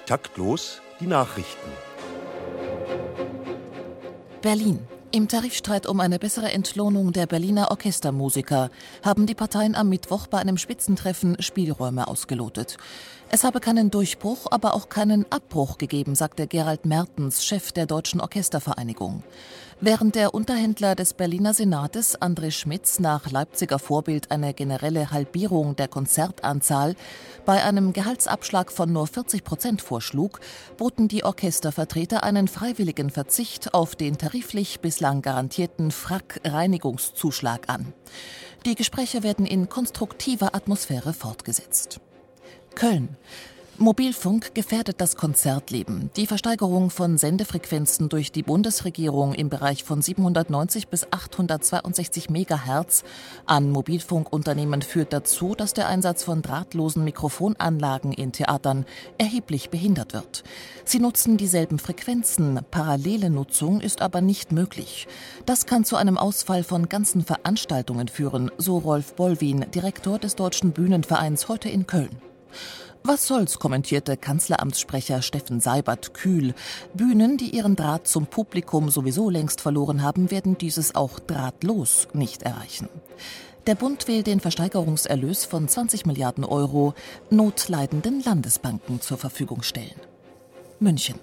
Taktlos 0.07 0.83
die 1.01 1.09
Nachrichten. 1.09 1.69
Berlin. 4.41 4.79
Im 5.11 5.27
Tarifstreit 5.27 5.89
um 5.89 5.99
eine 5.99 6.21
bessere 6.21 6.53
Entlohnung 6.53 7.13
der 7.13 7.27
Berliner 7.27 7.73
Orchestermusiker 7.73 8.71
haben 9.05 9.27
die 9.27 9.35
Parteien 9.35 9.75
am 9.75 9.89
Mittwoch 9.89 10.29
bei 10.29 10.39
einem 10.39 10.59
Spitzentreffen 10.59 11.43
Spielräume 11.43 12.07
ausgelotet. 12.07 12.77
Es 13.29 13.43
habe 13.43 13.59
keinen 13.59 13.91
Durchbruch, 13.91 14.47
aber 14.51 14.75
auch 14.75 14.89
keinen 14.89 15.31
Abbruch 15.31 15.79
gegeben, 15.79 16.15
sagte 16.15 16.47
Gerald 16.47 16.87
Mertens, 16.87 17.45
Chef 17.45 17.73
der 17.73 17.87
Deutschen 17.87 18.21
Orchestervereinigung. 18.21 19.25
Während 19.81 20.15
der 20.15 20.33
Unterhändler 20.33 20.95
des 20.95 21.13
Berliner 21.13 21.53
Senates, 21.53 22.19
André 22.19 22.53
Schmitz, 22.53 23.01
nach 23.01 23.31
Leipziger 23.31 23.81
Vorbild 23.81 24.31
eine 24.31 24.55
generelle 24.55 25.11
Halbierung 25.11 25.75
der 25.75 25.89
Konzertanzahl 25.89 26.95
bei 27.45 27.63
einem 27.65 27.93
Gehaltsabschlag 27.93 28.71
von 28.71 28.93
nur 28.93 29.09
40 29.09 29.43
Prozent 29.43 29.83
vorschlug, 29.83 30.41
boten 30.79 31.09
die 31.09 31.25
Orchestervertreter 31.25 32.23
einen 32.23 32.47
freiwilligen 32.47 33.11
Verzicht 33.11 33.75
auf 33.75 33.97
den 33.97 34.19
tariflich 34.19 34.81
bislang 34.81 35.21
garantierten 35.21 35.91
Frack-Reinigungszuschlag 35.91 37.69
an. 37.69 37.93
Die 38.65 38.77
Gespräche 38.77 39.25
werden 39.25 39.47
in 39.47 39.69
konstruktiver 39.69 40.55
Atmosphäre 40.55 41.13
fortgesetzt. 41.13 42.01
Köln. 42.77 43.17
Mobilfunk 43.79 44.55
gefährdet 44.55 45.03
das 45.03 45.17
Konzertleben. 45.17 46.11
Die 46.17 46.27
Versteigerung 46.27 46.89
von 46.89 47.19
Sendefrequenzen 47.19 48.09
durch 48.09 48.33
die 48.33 48.43
Bundesregierung 48.43 49.35
im 49.35 49.51
Bereich 49.51 49.85
von 49.85 50.01
790 50.01 50.89
bis 50.89 51.13
862 51.13 52.31
Megahertz 52.31 53.05
an 53.45 53.71
Mobilfunkunternehmen 53.71 54.81
führt 54.81 55.13
dazu, 55.13 55.55
dass 55.55 55.75
der 55.75 55.89
Einsatz 55.89 56.25
von 56.25 56.41
drahtlosen 56.41 57.05
Mikrofonanlagen 57.05 58.13
in 58.13 58.33
Theatern 58.33 58.87
erheblich 59.19 59.69
behindert 59.69 60.15
wird. 60.15 60.43
Sie 60.87 60.99
nutzen 60.99 61.37
dieselben 61.37 61.79
Frequenzen, 61.79 62.61
parallele 62.71 63.29
Nutzung 63.29 63.83
ist 63.83 64.01
aber 64.01 64.23
nicht 64.23 64.53
möglich. 64.53 65.07
Das 65.45 65.67
kann 65.67 65.85
zu 65.85 65.97
einem 65.97 66.17
Ausfall 66.17 66.65
von 66.65 66.89
ganzen 66.89 67.23
Veranstaltungen 67.23 68.09
führen, 68.09 68.51
so 68.57 68.79
Rolf 68.79 69.15
Bollwin, 69.17 69.67
Direktor 69.75 70.19
des 70.19 70.35
Deutschen 70.35 70.73
Bühnenvereins 70.73 71.49
heute 71.49 71.69
in 71.69 71.87
Köln. 71.87 72.26
Was 73.03 73.27
soll's, 73.29 73.61
kommentierte 73.61 74.17
Kanzleramtssprecher 74.17 75.23
Steffen 75.23 75.61
Seibert 75.61 76.13
kühl. 76.13 76.55
Bühnen, 76.93 77.37
die 77.37 77.51
ihren 77.51 77.77
Draht 77.77 78.09
zum 78.09 78.27
Publikum 78.27 78.91
sowieso 78.91 79.31
längst 79.31 79.61
verloren 79.61 80.03
haben, 80.03 80.33
werden 80.33 80.59
dieses 80.59 80.95
auch 80.97 81.21
drahtlos 81.21 82.09
nicht 82.15 82.43
erreichen. 82.43 82.89
Der 83.67 83.75
Bund 83.75 84.09
will 84.09 84.23
den 84.23 84.41
Versteigerungserlös 84.41 85.45
von 85.45 85.69
20 85.69 86.07
Milliarden 86.07 86.45
Euro 86.45 86.95
notleidenden 87.31 88.23
Landesbanken 88.23 89.01
zur 89.01 89.19
Verfügung 89.19 89.63
stellen. 89.63 90.01
München. 90.81 91.19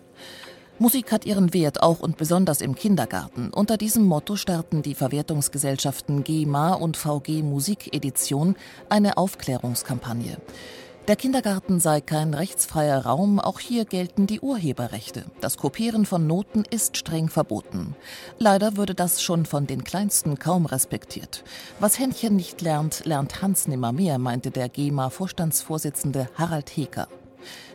Musik 0.80 1.12
hat 1.12 1.26
ihren 1.26 1.54
Wert 1.54 1.84
auch 1.84 2.00
und 2.00 2.18
besonders 2.18 2.60
im 2.60 2.76
Kindergarten. 2.76 3.52
Unter 3.52 3.78
diesem 3.78 4.04
Motto 4.04 4.36
starten 4.36 4.82
die 4.82 4.96
Verwertungsgesellschaften 4.96 6.24
GEMA 6.24 6.74
und 6.74 6.98
VG 6.98 7.44
Musikedition 7.44 8.56
eine 8.90 9.18
Aufklärungskampagne. 9.18 10.38
Der 11.10 11.18
Kindergarten 11.18 11.82
sei 11.82 12.00
kein 12.00 12.34
rechtsfreier 12.34 13.06
Raum, 13.06 13.38
auch 13.38 13.60
hier 13.60 13.84
gelten 13.84 14.26
die 14.26 14.40
Urheberrechte. 14.40 15.26
Das 15.42 15.58
Kopieren 15.58 16.06
von 16.06 16.28
Noten 16.28 16.64
ist 16.70 16.96
streng 16.96 17.28
verboten. 17.28 17.98
Leider 18.40 18.78
würde 18.78 18.96
das 18.96 19.22
schon 19.22 19.46
von 19.46 19.68
den 19.68 19.84
Kleinsten 19.84 20.40
kaum 20.40 20.66
respektiert. 20.66 21.44
Was 21.82 22.00
Händchen 22.00 22.38
nicht 22.38 22.62
lernt, 22.62 23.04
lernt 23.04 23.42
Hans 23.42 23.68
nimmermehr, 23.68 24.18
meinte 24.18 24.50
der 24.50 24.70
GEMA-Vorstandsvorsitzende 24.70 26.30
Harald 26.36 26.70
Heker. 26.70 27.10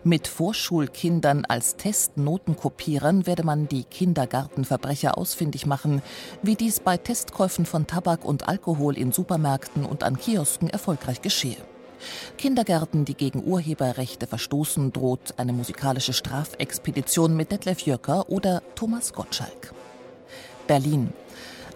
Mit 0.05 0.27
Vorschulkindern 0.27 1.45
als 1.45 1.77
Testnotenkopierern 1.77 3.27
werde 3.27 3.43
man 3.45 3.69
die 3.69 3.85
Kindergartenverbrecher 3.85 5.19
ausfindig 5.19 5.67
machen, 5.67 6.01
wie 6.43 6.55
dies 6.55 6.81
bei 6.81 6.97
Testkäufen 6.97 7.67
von 7.67 7.87
Tabak 7.87 8.25
und 8.25 8.49
Alkohol 8.49 8.97
in 8.97 9.13
Supermärkten 9.13 9.85
und 9.85 10.03
an 10.03 10.17
Kiosken 10.19 10.71
erfolgreich 10.71 11.21
geschehe. 11.21 11.59
Kindergärten, 12.37 13.05
die 13.05 13.15
gegen 13.15 13.45
Urheberrechte 13.45 14.27
verstoßen, 14.27 14.93
droht 14.93 15.35
eine 15.37 15.53
musikalische 15.53 16.13
Strafexpedition 16.13 17.37
mit 17.37 17.53
Detlef 17.53 17.81
Jöcker 17.81 18.29
oder 18.29 18.63
Thomas 18.75 19.13
Gottschalk. 19.13 19.73
Berlin. 20.67 21.13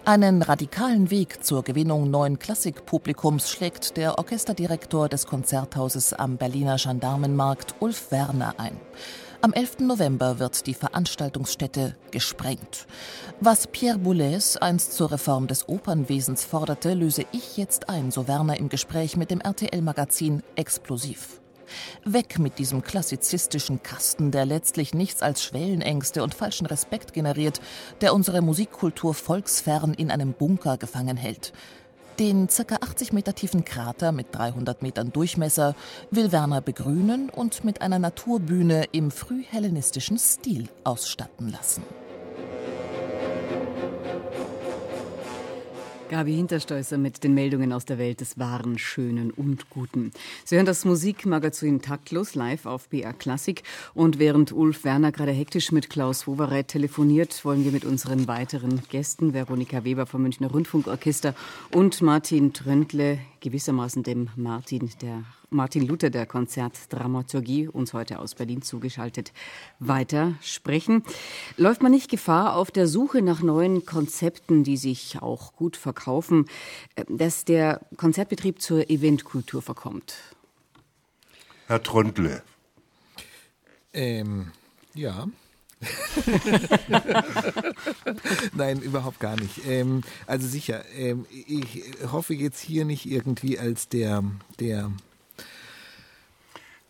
Einen 0.05 0.41
radikalen 0.41 1.09
Weg 1.09 1.45
zur 1.45 1.63
Gewinnung 1.63 2.11
neuen 2.11 2.37
Klassikpublikums 2.37 3.49
schlägt 3.49 3.95
der 3.95 4.17
Orchesterdirektor 4.17 5.07
des 5.07 5.25
Konzerthauses 5.25 6.11
am 6.11 6.35
Berliner 6.35 6.75
Gendarmenmarkt 6.75 7.75
Ulf 7.79 8.11
Werner 8.11 8.55
ein. 8.57 8.77
Am 9.43 9.51
11. 9.51 9.79
November 9.79 10.39
wird 10.39 10.67
die 10.67 10.73
Veranstaltungsstätte 10.73 11.97
gesprengt. 12.11 12.87
Was 13.41 13.67
Pierre 13.67 13.99
Boulez 13.99 14.55
einst 14.55 14.93
zur 14.93 15.11
Reform 15.11 15.47
des 15.47 15.67
Opernwesens 15.67 16.45
forderte, 16.45 16.93
löse 16.93 17.25
ich 17.33 17.57
jetzt 17.57 17.89
ein, 17.89 18.09
so 18.09 18.29
Werner 18.29 18.57
im 18.57 18.69
Gespräch 18.69 19.17
mit 19.17 19.31
dem 19.31 19.41
RTL-Magazin 19.41 20.43
Explosiv. 20.55 21.41
Weg 22.05 22.39
mit 22.39 22.57
diesem 22.57 22.83
klassizistischen 22.83 23.83
Kasten, 23.83 24.31
der 24.31 24.45
letztlich 24.45 24.93
nichts 24.93 25.21
als 25.21 25.43
Schwellenängste 25.43 26.23
und 26.23 26.33
falschen 26.33 26.65
Respekt 26.65 27.11
generiert, 27.11 27.59
der 27.99 28.13
unsere 28.13 28.41
Musikkultur 28.41 29.13
volksfern 29.13 29.93
in 29.93 30.09
einem 30.09 30.31
Bunker 30.31 30.77
gefangen 30.77 31.17
hält. 31.17 31.51
Den 32.19 32.47
ca. 32.47 32.75
80 32.75 33.11
Meter 33.11 33.33
tiefen 33.33 33.65
Krater 33.65 34.11
mit 34.11 34.27
300 34.33 34.83
Metern 34.83 35.11
Durchmesser 35.11 35.75
will 36.11 36.31
Werner 36.31 36.61
begrünen 36.61 37.29
und 37.29 37.63
mit 37.63 37.81
einer 37.81 37.97
Naturbühne 37.97 38.85
im 38.91 39.09
frühhellenistischen 39.09 40.19
Stil 40.19 40.69
ausstatten 40.83 41.49
lassen. 41.51 41.81
Gabi 46.13 46.35
Hinterstoißer 46.35 46.99
mit 46.99 47.23
den 47.23 47.33
Meldungen 47.33 47.73
aus 47.73 47.85
der 47.85 47.97
Welt 47.97 48.21
des 48.21 48.37
Wahren, 48.37 48.77
Schönen 48.77 49.31
und 49.31 49.71
Guten. 49.71 50.11
Sie 50.45 50.55
hören 50.57 50.67
das 50.67 50.85
Musikmagazin 50.85 51.81
Taktlos 51.81 52.35
live 52.35 52.67
auf 52.67 52.87
BR 52.89 53.13
Klassik. 53.13 53.63
Und 53.95 54.19
während 54.19 54.51
Ulf 54.51 54.83
Werner 54.83 55.11
gerade 55.11 55.31
hektisch 55.31 55.71
mit 55.71 55.89
Klaus 55.89 56.27
Wowereit 56.27 56.67
telefoniert, 56.67 57.43
wollen 57.43 57.65
wir 57.65 57.71
mit 57.71 57.83
unseren 57.83 58.27
weiteren 58.27 58.83
Gästen, 58.89 59.33
Veronika 59.33 59.85
Weber 59.85 60.05
vom 60.05 60.21
Münchner 60.21 60.51
Rundfunkorchester 60.51 61.33
und 61.71 61.99
Martin 62.03 62.53
Tröndle, 62.53 63.17
gewissermaßen 63.43 64.03
dem 64.03 64.29
Martin 64.35 64.89
der 65.01 65.23
Martin 65.49 65.85
Luther 65.85 66.09
der 66.09 66.25
Konzertdramaturgie, 66.25 67.67
uns 67.67 67.93
heute 67.93 68.19
aus 68.19 68.33
Berlin 68.33 68.63
zugeschaltet, 68.63 69.33
weiter 69.79 70.33
sprechen. 70.41 71.03
Läuft 71.57 71.83
man 71.83 71.91
nicht 71.91 72.09
Gefahr 72.09 72.55
auf 72.55 72.71
der 72.71 72.87
Suche 72.87 73.21
nach 73.21 73.43
neuen 73.43 73.85
Konzepten, 73.85 74.63
die 74.63 74.77
sich 74.77 75.21
auch 75.21 75.55
gut 75.55 75.77
verkaufen, 75.77 76.47
äh, 76.95 77.03
dass 77.07 77.45
der 77.45 77.81
Konzertbetrieb 77.97 78.61
zur 78.61 78.89
Eventkultur 78.89 79.61
verkommt? 79.61 80.15
Herr 81.67 81.83
Tröndle. 81.83 82.41
Ähm, 83.93 84.51
ja. 84.95 85.27
Nein, 88.53 88.81
überhaupt 88.81 89.19
gar 89.19 89.39
nicht. 89.39 89.61
Ähm, 89.67 90.01
also 90.27 90.47
sicher, 90.47 90.83
ähm, 90.95 91.25
ich 91.29 91.83
hoffe 92.11 92.33
jetzt 92.33 92.59
hier 92.59 92.85
nicht 92.85 93.05
irgendwie 93.05 93.59
als 93.59 93.89
der, 93.89 94.23
der 94.59 94.91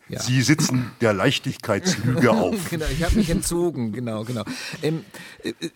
ja. 0.10 0.22
Sie 0.22 0.42
sitzen 0.42 0.92
der 1.02 1.14
Leichtigkeitslüge 1.14 2.32
auf. 2.32 2.70
genau, 2.70 2.86
ich 2.92 3.04
habe 3.04 3.16
mich 3.16 3.30
entzogen, 3.30 3.94
genau, 3.94 4.24
genau. 4.24 4.44
Ähm, 4.82 5.06
äh, 5.44 5.50
äh, 5.50 5.70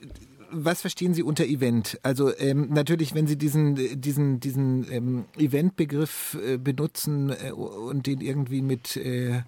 was 0.51 0.81
verstehen 0.81 1.13
Sie 1.13 1.23
unter 1.23 1.45
Event? 1.45 1.99
Also 2.03 2.35
ähm, 2.37 2.67
natürlich, 2.69 3.13
wenn 3.13 3.27
Sie 3.27 3.37
diesen 3.37 3.99
diesen 3.99 4.39
diesen 4.39 4.91
ähm, 4.91 5.25
Eventbegriff 5.37 6.37
äh, 6.41 6.57
benutzen 6.57 7.29
äh, 7.29 7.51
und 7.51 8.07
den 8.07 8.21
irgendwie 8.21 8.61
mit 8.61 8.97
äh, 8.97 9.41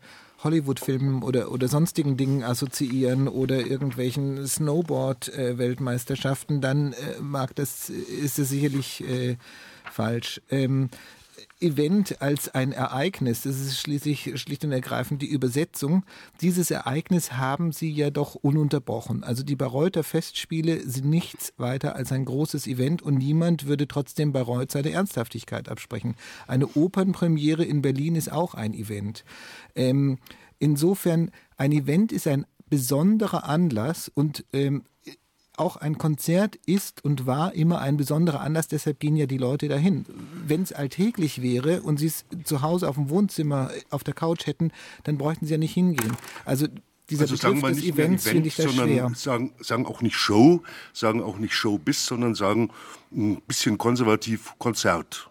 Hollywood-Filmen 0.44 1.24
oder 1.24 1.52
oder 1.52 1.68
sonstigen 1.68 2.18
Dingen 2.18 2.44
assoziieren 2.44 3.28
oder 3.28 3.66
irgendwelchen 3.66 4.46
Snowboard-Weltmeisterschaften, 4.48 6.62
dann 6.62 6.94
äh, 6.94 7.20
mag 7.22 7.56
das 7.56 7.90
ist 7.90 8.38
es 8.40 8.50
sicherlich 8.50 9.04
äh, 9.08 9.38
falsch. 9.92 10.42
Ähm, 10.50 10.90
Event 11.62 12.22
als 12.22 12.50
ein 12.50 12.72
Ereignis, 12.72 13.42
das 13.42 13.60
ist 13.60 13.80
schließlich 13.80 14.40
schlicht 14.40 14.64
und 14.64 14.72
ergreifend 14.72 15.22
die 15.22 15.30
Übersetzung. 15.30 16.06
Dieses 16.42 16.72
Ereignis 16.72 17.34
haben 17.34 17.72
sie 17.72 17.92
ja 17.92 18.10
doch 18.10 18.36
ununterbrochen. 18.36 19.24
Also 19.24 19.44
die 19.44 19.56
Bayreuther 19.56 20.04
Festspiele 20.04 20.90
sind 20.90 21.10
nichts 21.10 21.54
weiter 21.58 21.96
als 21.96 22.12
ein 22.12 22.26
großes 22.26 22.68
Event 22.68 23.02
und 23.02 23.16
niemand 23.18 23.66
würde 23.66 23.88
trotzdem 23.88 24.32
Bayreuth 24.32 24.72
seine 24.72 24.92
Ernsthaftigkeit 24.92 25.70
absprechen. 25.70 26.16
Eine 26.48 26.68
Opernpremiere 26.68 27.66
in 27.66 27.82
Berlin 27.82 28.16
ist 28.16 28.32
auch 28.32 28.54
ein 28.54 28.74
Event. 28.74 29.26
Ähm, 29.76 30.18
insofern, 30.60 31.32
ein 31.58 31.72
Event 31.72 32.12
ist 32.12 32.28
ein 32.28 32.46
besonderer 32.70 33.46
Anlass 33.46 34.10
und 34.14 34.46
ähm, 34.54 34.84
auch 35.60 35.78
ein 35.78 35.98
Konzert 35.98 36.58
ist 36.66 37.04
und 37.04 37.26
war 37.26 37.54
immer 37.54 37.80
ein 37.80 37.98
besonderer 37.98 38.42
Anlass, 38.42 38.68
deshalb 38.68 39.00
gehen 39.00 39.16
ja 39.16 39.26
die 39.26 39.38
Leute 39.38 39.68
dahin. 39.68 40.06
Wenn 40.46 40.62
es 40.62 40.74
alltäglich 40.74 41.42
wäre 41.42 41.82
und 41.82 41.98
sie 41.98 42.08
es 42.08 42.26
zu 42.44 42.62
Hause 42.62 42.88
auf 42.88 42.96
dem 42.96 43.10
Wohnzimmer 43.10 43.72
auf 43.90 44.04
der 44.04 44.14
Couch 44.14 44.48
hätten, 44.48 44.72
dann 45.04 45.18
bräuchten 45.18 45.46
sie 45.46 45.52
ja 45.54 45.58
nicht 45.58 45.74
hingehen. 45.74 46.16
Also 46.46 46.68
dieser 47.10 47.24
also 47.24 47.36
Begriff 47.36 47.42
sagen 47.42 47.62
wir 47.62 47.70
nicht 47.70 47.84
Events 47.84 48.24
Event, 48.26 48.36
finde 48.36 48.48
ich 48.48 48.56
das 48.56 48.66
sondern 48.66 48.88
schwer. 48.88 49.12
Sagen, 49.16 49.54
sagen 49.60 49.86
auch 49.86 50.02
nicht 50.02 50.16
Show, 50.16 50.62
sagen 50.94 51.22
auch 51.22 51.38
nicht 51.38 51.54
Showbiz, 51.54 52.06
sondern 52.06 52.36
sagen 52.36 52.70
ein 53.12 53.42
bisschen 53.48 53.78
konservativ 53.78 54.54
Konzert. 54.60 55.29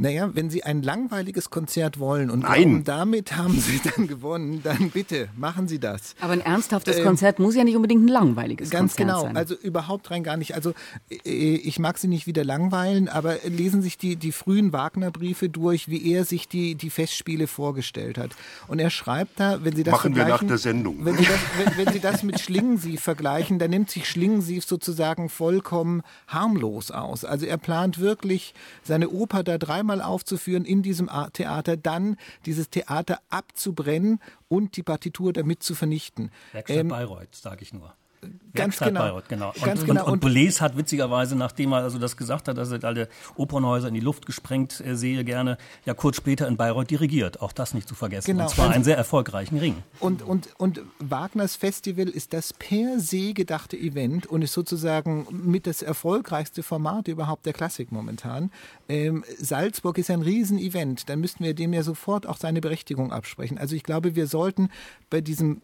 Naja, 0.00 0.30
wenn 0.32 0.48
Sie 0.48 0.62
ein 0.62 0.82
langweiliges 0.82 1.50
Konzert 1.50 1.98
wollen 1.98 2.30
und 2.30 2.40
Nein. 2.44 2.62
glauben, 2.62 2.84
damit 2.84 3.36
haben 3.36 3.58
Sie 3.58 3.80
dann 3.96 4.06
gewonnen, 4.06 4.60
dann 4.62 4.90
bitte, 4.90 5.28
machen 5.36 5.66
Sie 5.66 5.80
das. 5.80 6.14
Aber 6.20 6.34
ein 6.34 6.40
ernsthaftes 6.40 6.98
Ähm, 6.98 7.04
Konzert 7.04 7.40
muss 7.40 7.56
ja 7.56 7.64
nicht 7.64 7.74
unbedingt 7.74 8.04
ein 8.04 8.08
langweiliges 8.08 8.70
Ganz 8.70 8.92
Konzert 8.94 9.08
genau, 9.08 9.22
sein. 9.22 9.36
also 9.36 9.56
überhaupt 9.56 10.12
rein 10.12 10.22
gar 10.22 10.36
nicht. 10.36 10.54
Also 10.54 10.72
äh, 11.10 11.16
ich 11.24 11.80
mag 11.80 11.98
Sie 11.98 12.06
nicht 12.06 12.28
wieder 12.28 12.44
langweilen, 12.44 13.08
aber 13.08 13.38
lesen 13.44 13.82
sich 13.82 13.98
die, 13.98 14.14
die 14.14 14.30
frühen 14.30 14.72
Wagner-Briefe 14.72 15.48
durch, 15.48 15.88
wie 15.88 16.12
er 16.12 16.24
sich 16.24 16.46
die, 16.46 16.76
die 16.76 16.90
Festspiele 16.90 17.48
vorgestellt 17.48 18.18
hat. 18.18 18.30
Und 18.68 18.78
er 18.78 18.90
schreibt 18.90 19.40
da, 19.40 19.64
wenn 19.64 19.74
Sie 19.74 19.82
das 19.82 19.92
Machen 19.92 20.14
wir 20.14 20.22
nach 20.22 20.38
vergleichen, 20.38 20.48
der 20.48 20.58
Sendung. 20.58 21.04
Wenn 21.04 21.16
Sie 21.16 21.24
das, 21.24 21.38
wenn, 21.76 21.86
wenn 21.86 21.92
Sie 21.92 22.00
das 22.00 22.22
mit 22.22 22.38
Schlingensief 22.38 23.00
vergleichen, 23.00 23.58
dann 23.58 23.70
nimmt 23.70 23.90
sich 23.90 24.08
Schlingensief 24.08 24.64
sozusagen 24.64 25.28
vollkommen 25.28 26.02
harmlos 26.28 26.92
aus. 26.92 27.24
Also 27.24 27.46
er 27.46 27.56
plant 27.58 27.98
wirklich, 27.98 28.54
seine 28.84 29.08
Oper 29.08 29.42
da 29.42 29.58
dreimal 29.58 29.87
aufzuführen 29.90 30.64
in 30.64 30.82
diesem 30.82 31.10
Theater, 31.32 31.76
dann 31.76 32.16
dieses 32.46 32.70
Theater 32.70 33.20
abzubrennen 33.28 34.20
und 34.48 34.76
die 34.76 34.82
Partitur 34.82 35.32
damit 35.32 35.62
zu 35.62 35.74
vernichten. 35.74 36.30
Werkstatt 36.52 36.78
Ähm, 36.78 36.88
Bayreuth, 36.88 37.34
sage 37.34 37.62
ich 37.62 37.72
nur. 37.72 37.94
Ganz 38.20 38.80
Werkstatt 38.80 38.88
genau. 38.88 39.00
Bayreuth, 39.00 39.28
genau. 39.28 39.48
Und, 39.54 39.62
Ganz 39.64 39.84
genau. 39.84 40.06
und, 40.06 40.12
Und- 40.14 40.20
Boulez 40.20 40.60
hat 40.60 40.76
witzigerweise, 40.76 41.36
nachdem 41.36 41.72
er 41.72 41.78
also 41.84 41.98
das 41.98 42.16
gesagt 42.16 42.48
hat, 42.48 42.56
dass 42.58 42.72
er 42.72 42.82
alle 42.82 43.08
Opernhäuser 43.36 43.86
in 43.88 43.94
die 43.94 44.00
Luft 44.00 44.26
gesprengt 44.26 44.80
äh, 44.80 44.96
sehe, 44.96 45.22
gerne 45.24 45.58
ja 45.84 45.94
kurz 45.94 46.16
später 46.16 46.48
in 46.48 46.56
Bayreuth 46.56 46.90
dirigiert. 46.90 47.40
Auch 47.40 47.52
das 47.52 47.74
nicht 47.74 47.86
zu 47.88 47.94
vergessen. 47.94 48.32
Genau. 48.32 48.44
Und 48.44 48.50
zwar 48.50 48.66
Und- 48.68 48.72
einen 48.74 48.84
sehr 48.84 48.96
erfolgreichen 48.96 49.58
Ring. 49.58 49.76
Und, 50.00 50.22
und, 50.22 50.48
und 50.58 50.80
Wagners 50.98 51.54
Festival 51.54 52.08
ist 52.08 52.32
das 52.32 52.52
per 52.52 52.98
se 52.98 53.34
gedachte 53.34 53.76
Event 53.76 54.26
und 54.26 54.42
ist 54.42 54.54
sozusagen 54.54 55.26
mit 55.30 55.66
das 55.68 55.82
erfolgreichste 55.82 56.62
Format 56.64 57.06
überhaupt 57.06 57.46
der 57.46 57.52
Klassik 57.52 57.92
momentan. 57.92 58.50
Ähm, 58.88 59.24
Salzburg 59.38 59.98
ist 59.98 60.10
ein 60.10 60.22
Riesenevent, 60.22 61.08
dann 61.08 61.20
müssten 61.20 61.44
wir 61.44 61.54
dem 61.54 61.72
ja 61.72 61.82
sofort 61.84 62.26
auch 62.26 62.38
seine 62.38 62.60
Berechtigung 62.60 63.12
absprechen. 63.12 63.58
Also 63.58 63.76
ich 63.76 63.84
glaube, 63.84 64.16
wir 64.16 64.26
sollten 64.26 64.70
bei 65.10 65.20
diesem 65.20 65.60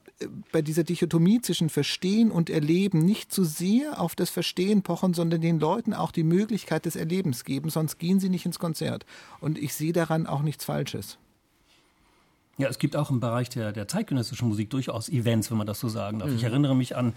bei 0.52 0.62
dieser 0.62 0.84
Dichotomie 0.84 1.40
zwischen 1.40 1.68
Verstehen 1.68 2.30
und 2.30 2.50
Erleben 2.50 3.04
nicht 3.04 3.32
zu 3.32 3.44
sehr 3.44 4.00
auf 4.00 4.14
das 4.14 4.30
Verstehen 4.30 4.82
pochen, 4.82 5.14
sondern 5.14 5.40
den 5.40 5.58
Leuten 5.58 5.92
auch 5.92 6.12
die 6.12 6.22
Möglichkeit 6.22 6.86
des 6.86 6.96
Erlebens 6.96 7.44
geben, 7.44 7.70
sonst 7.70 7.98
gehen 7.98 8.20
sie 8.20 8.28
nicht 8.28 8.46
ins 8.46 8.58
Konzert. 8.58 9.04
Und 9.40 9.58
ich 9.58 9.74
sehe 9.74 9.92
daran 9.92 10.26
auch 10.26 10.42
nichts 10.42 10.64
Falsches. 10.64 11.18
Ja, 12.56 12.68
es 12.68 12.78
gibt 12.78 12.94
auch 12.94 13.10
im 13.10 13.18
Bereich 13.18 13.48
der, 13.48 13.72
der 13.72 13.88
zeitgenössischen 13.88 14.48
Musik 14.48 14.70
durchaus 14.70 15.08
Events, 15.08 15.50
wenn 15.50 15.58
man 15.58 15.66
das 15.66 15.80
so 15.80 15.88
sagen 15.88 16.20
darf. 16.20 16.30
Ich 16.30 16.44
erinnere 16.44 16.76
mich 16.76 16.94
an, 16.94 17.12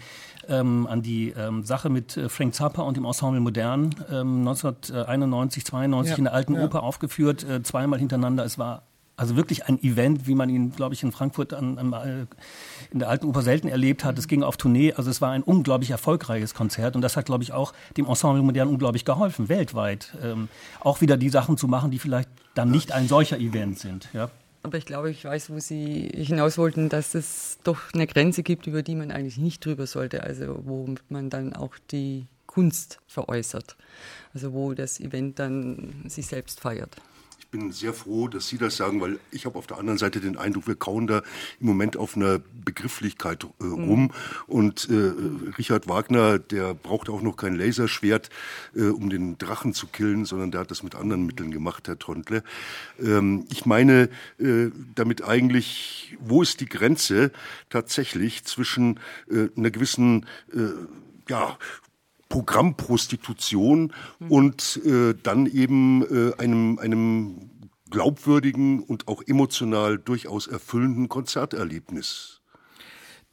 ähm, 0.48 0.88
an 0.88 1.02
die 1.02 1.30
ähm, 1.30 1.62
Sache 1.62 1.90
mit 1.90 2.16
äh, 2.16 2.28
Frank 2.28 2.54
Zappa 2.54 2.82
und 2.82 2.96
dem 2.96 3.04
Ensemble 3.04 3.40
Modern, 3.40 3.94
ähm, 4.10 4.38
1991, 4.38 5.64
92 5.64 6.10
Ja, 6.10 6.18
in 6.18 6.24
der 6.24 6.34
Alten 6.34 6.54
ja. 6.54 6.64
Oper 6.64 6.82
aufgeführt, 6.82 7.44
äh, 7.44 7.62
zweimal 7.62 8.00
hintereinander. 8.00 8.44
Es 8.44 8.58
war 8.58 8.82
also 9.18 9.36
wirklich 9.36 9.66
ein 9.66 9.82
Event, 9.82 10.26
wie 10.26 10.34
man 10.34 10.48
ihn, 10.48 10.70
glaube 10.70 10.94
ich, 10.94 11.02
in 11.02 11.12
Frankfurt 11.12 11.52
an, 11.52 11.76
an, 11.76 11.92
äh, 11.92 12.26
in 12.92 13.00
der 13.00 13.08
Alten 13.08 13.26
Oper 13.26 13.42
selten 13.42 13.68
erlebt 13.68 14.04
hat. 14.04 14.18
Es 14.18 14.28
ging 14.28 14.42
auf 14.42 14.56
Tournee, 14.56 14.92
also 14.94 15.10
es 15.10 15.20
war 15.20 15.32
ein 15.32 15.42
unglaublich 15.42 15.90
erfolgreiches 15.90 16.54
Konzert 16.54 16.94
und 16.94 17.02
das 17.02 17.16
hat, 17.16 17.26
glaube 17.26 17.42
ich, 17.42 17.52
auch 17.52 17.74
dem 17.96 18.06
Ensemble 18.06 18.42
Modern 18.42 18.68
unglaublich 18.68 19.04
geholfen, 19.04 19.48
weltweit. 19.48 20.16
Ähm, 20.22 20.48
auch 20.80 21.00
wieder 21.00 21.16
die 21.16 21.30
Sachen 21.30 21.58
zu 21.58 21.66
machen, 21.66 21.90
die 21.90 21.98
vielleicht 21.98 22.30
dann 22.54 22.70
nicht 22.70 22.92
ein 22.92 23.08
solcher 23.08 23.38
Event 23.38 23.80
sind. 23.80 24.08
Ja. 24.12 24.30
Aber 24.62 24.78
ich 24.78 24.86
glaube, 24.86 25.10
ich 25.10 25.24
weiß, 25.24 25.50
wo 25.50 25.58
Sie 25.58 26.08
hinaus 26.14 26.56
wollten, 26.56 26.88
dass 26.88 27.14
es 27.14 27.58
doch 27.64 27.92
eine 27.94 28.06
Grenze 28.06 28.42
gibt, 28.42 28.66
über 28.66 28.82
die 28.82 28.94
man 28.94 29.10
eigentlich 29.10 29.38
nicht 29.38 29.64
drüber 29.64 29.86
sollte. 29.86 30.22
Also 30.22 30.60
wo 30.64 30.94
man 31.08 31.30
dann 31.30 31.54
auch 31.54 31.74
die 31.90 32.26
Kunst 32.46 33.00
veräußert. 33.06 33.76
Also 34.34 34.52
wo 34.52 34.74
das 34.74 35.00
Event 35.00 35.38
dann 35.38 36.04
sich 36.06 36.26
selbst 36.26 36.60
feiert. 36.60 36.96
Ich 37.50 37.58
bin 37.58 37.72
sehr 37.72 37.94
froh, 37.94 38.28
dass 38.28 38.46
Sie 38.46 38.58
das 38.58 38.76
sagen, 38.76 39.00
weil 39.00 39.18
ich 39.30 39.46
habe 39.46 39.58
auf 39.58 39.66
der 39.66 39.78
anderen 39.78 39.96
Seite 39.96 40.20
den 40.20 40.36
Eindruck, 40.36 40.66
wir 40.66 40.74
kauen 40.74 41.06
da 41.06 41.22
im 41.60 41.66
Moment 41.68 41.96
auf 41.96 42.14
einer 42.14 42.40
Begrifflichkeit 42.62 43.44
äh, 43.44 43.64
rum. 43.64 44.12
Und 44.46 44.86
äh, 44.90 45.12
Richard 45.56 45.88
Wagner, 45.88 46.38
der 46.38 46.74
braucht 46.74 47.08
auch 47.08 47.22
noch 47.22 47.38
kein 47.38 47.54
Laserschwert, 47.56 48.28
äh, 48.76 48.88
um 48.88 49.08
den 49.08 49.38
Drachen 49.38 49.72
zu 49.72 49.86
killen, 49.86 50.26
sondern 50.26 50.50
der 50.50 50.60
hat 50.60 50.70
das 50.70 50.82
mit 50.82 50.94
anderen 50.94 51.24
Mitteln 51.24 51.50
gemacht, 51.50 51.88
Herr 51.88 51.98
Trontle. 51.98 52.42
Ähm, 53.00 53.46
ich 53.50 53.64
meine 53.64 54.10
äh, 54.38 54.68
damit 54.94 55.24
eigentlich, 55.24 56.18
wo 56.20 56.42
ist 56.42 56.60
die 56.60 56.68
Grenze 56.68 57.32
tatsächlich 57.70 58.44
zwischen 58.44 59.00
äh, 59.30 59.48
einer 59.56 59.70
gewissen 59.70 60.26
äh, 60.52 60.68
ja, 61.30 61.56
Programmprostitution 62.28 63.92
und 64.28 64.80
äh, 64.84 65.14
dann 65.22 65.46
eben 65.46 66.02
äh, 66.02 66.34
einem, 66.38 66.78
einem 66.78 67.50
glaubwürdigen 67.90 68.82
und 68.82 69.08
auch 69.08 69.22
emotional 69.26 69.98
durchaus 69.98 70.46
erfüllenden 70.46 71.08
Konzerterlebnis. 71.08 72.37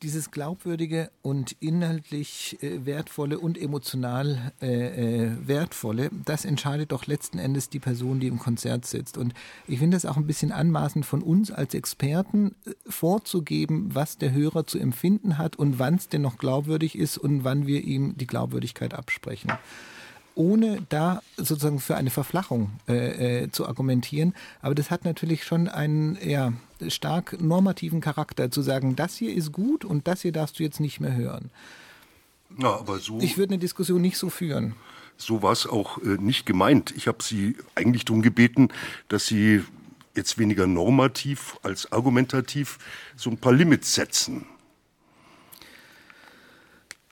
Dieses 0.02 0.32
glaubwürdige 0.32 1.10
und 1.22 1.56
inhaltlich 1.60 2.58
äh, 2.62 2.86
wertvolle 2.86 3.40
und 3.40 3.58
emotional 3.58 4.52
äh, 4.62 5.26
äh, 5.26 5.32
wertvolle, 5.48 6.10
das 6.26 6.46
entscheidet 6.46 6.92
doch 6.92 7.08
letzten 7.08 7.40
Endes 7.40 7.70
die 7.70 7.80
Person, 7.80 8.20
die 8.20 8.28
im 8.28 8.40
Konzert 8.40 8.86
sitzt. 8.86 9.18
Und 9.18 9.34
ich 9.68 9.80
finde 9.80 9.98
es 9.98 10.06
auch 10.06 10.18
ein 10.18 10.28
bisschen 10.28 10.52
anmaßend 10.52 11.06
von 11.06 11.24
uns 11.24 11.52
als 11.52 11.74
Experten 11.74 12.56
äh, 12.66 12.72
vorzugeben, 12.88 13.94
was 13.94 14.18
der 14.18 14.32
Hörer 14.32 14.68
zu 14.68 14.80
empfinden 14.80 15.38
hat 15.38 15.56
und 15.56 15.80
wann 15.80 15.96
es 15.96 16.10
denn 16.10 16.22
noch 16.22 16.38
glaubwürdig 16.38 16.98
ist 16.98 17.18
und 17.18 17.44
wann 17.44 17.66
wir 17.66 17.84
ihm 17.84 18.18
die 18.18 18.28
Glaubwürdigkeit 18.28 18.94
absprechen 18.94 19.52
ohne 20.36 20.80
da 20.90 21.22
sozusagen 21.38 21.80
für 21.80 21.96
eine 21.96 22.10
Verflachung 22.10 22.72
äh, 22.88 23.44
äh, 23.44 23.52
zu 23.52 23.68
argumentieren. 23.68 24.34
Aber 24.62 24.76
das 24.76 24.92
hat 24.92 25.06
natürlich 25.06 25.44
schon 25.44 25.68
einen 25.68 26.18
ja, 26.24 26.54
stark 26.88 27.42
normativen 27.42 28.02
Charakter, 28.02 28.52
zu 28.52 28.62
sagen, 28.62 28.96
das 28.96 29.16
hier 29.16 29.34
ist 29.34 29.52
gut 29.52 29.86
und 29.86 30.08
das 30.08 30.22
hier 30.22 30.32
darfst 30.32 30.60
du 30.60 30.64
jetzt 30.64 30.80
nicht 30.80 31.00
mehr 31.00 31.16
hören. 31.16 31.50
Ja, 32.58 32.78
aber 32.78 33.00
so, 33.00 33.20
Ich 33.20 33.38
würde 33.38 33.54
eine 33.54 33.60
Diskussion 33.60 34.02
nicht 34.02 34.18
so 34.18 34.30
führen. 34.30 34.76
so 35.18 35.42
war 35.42 35.52
es 35.52 35.66
auch 35.66 35.98
äh, 36.00 36.18
nicht 36.20 36.46
gemeint. 36.46 36.94
Ich 36.96 37.08
habe 37.08 37.24
Sie 37.24 37.56
eigentlich 37.74 38.06
darum 38.06 38.22
gebeten, 38.22 38.70
dass 39.08 39.26
Sie 39.26 39.64
jetzt 40.16 40.38
weniger 40.38 40.68
normativ 40.68 41.58
als 41.64 41.92
argumentativ 41.92 42.78
so 43.16 43.30
ein 43.30 43.38
paar 43.38 43.52
Limits 43.54 43.94
setzen. 43.96 44.46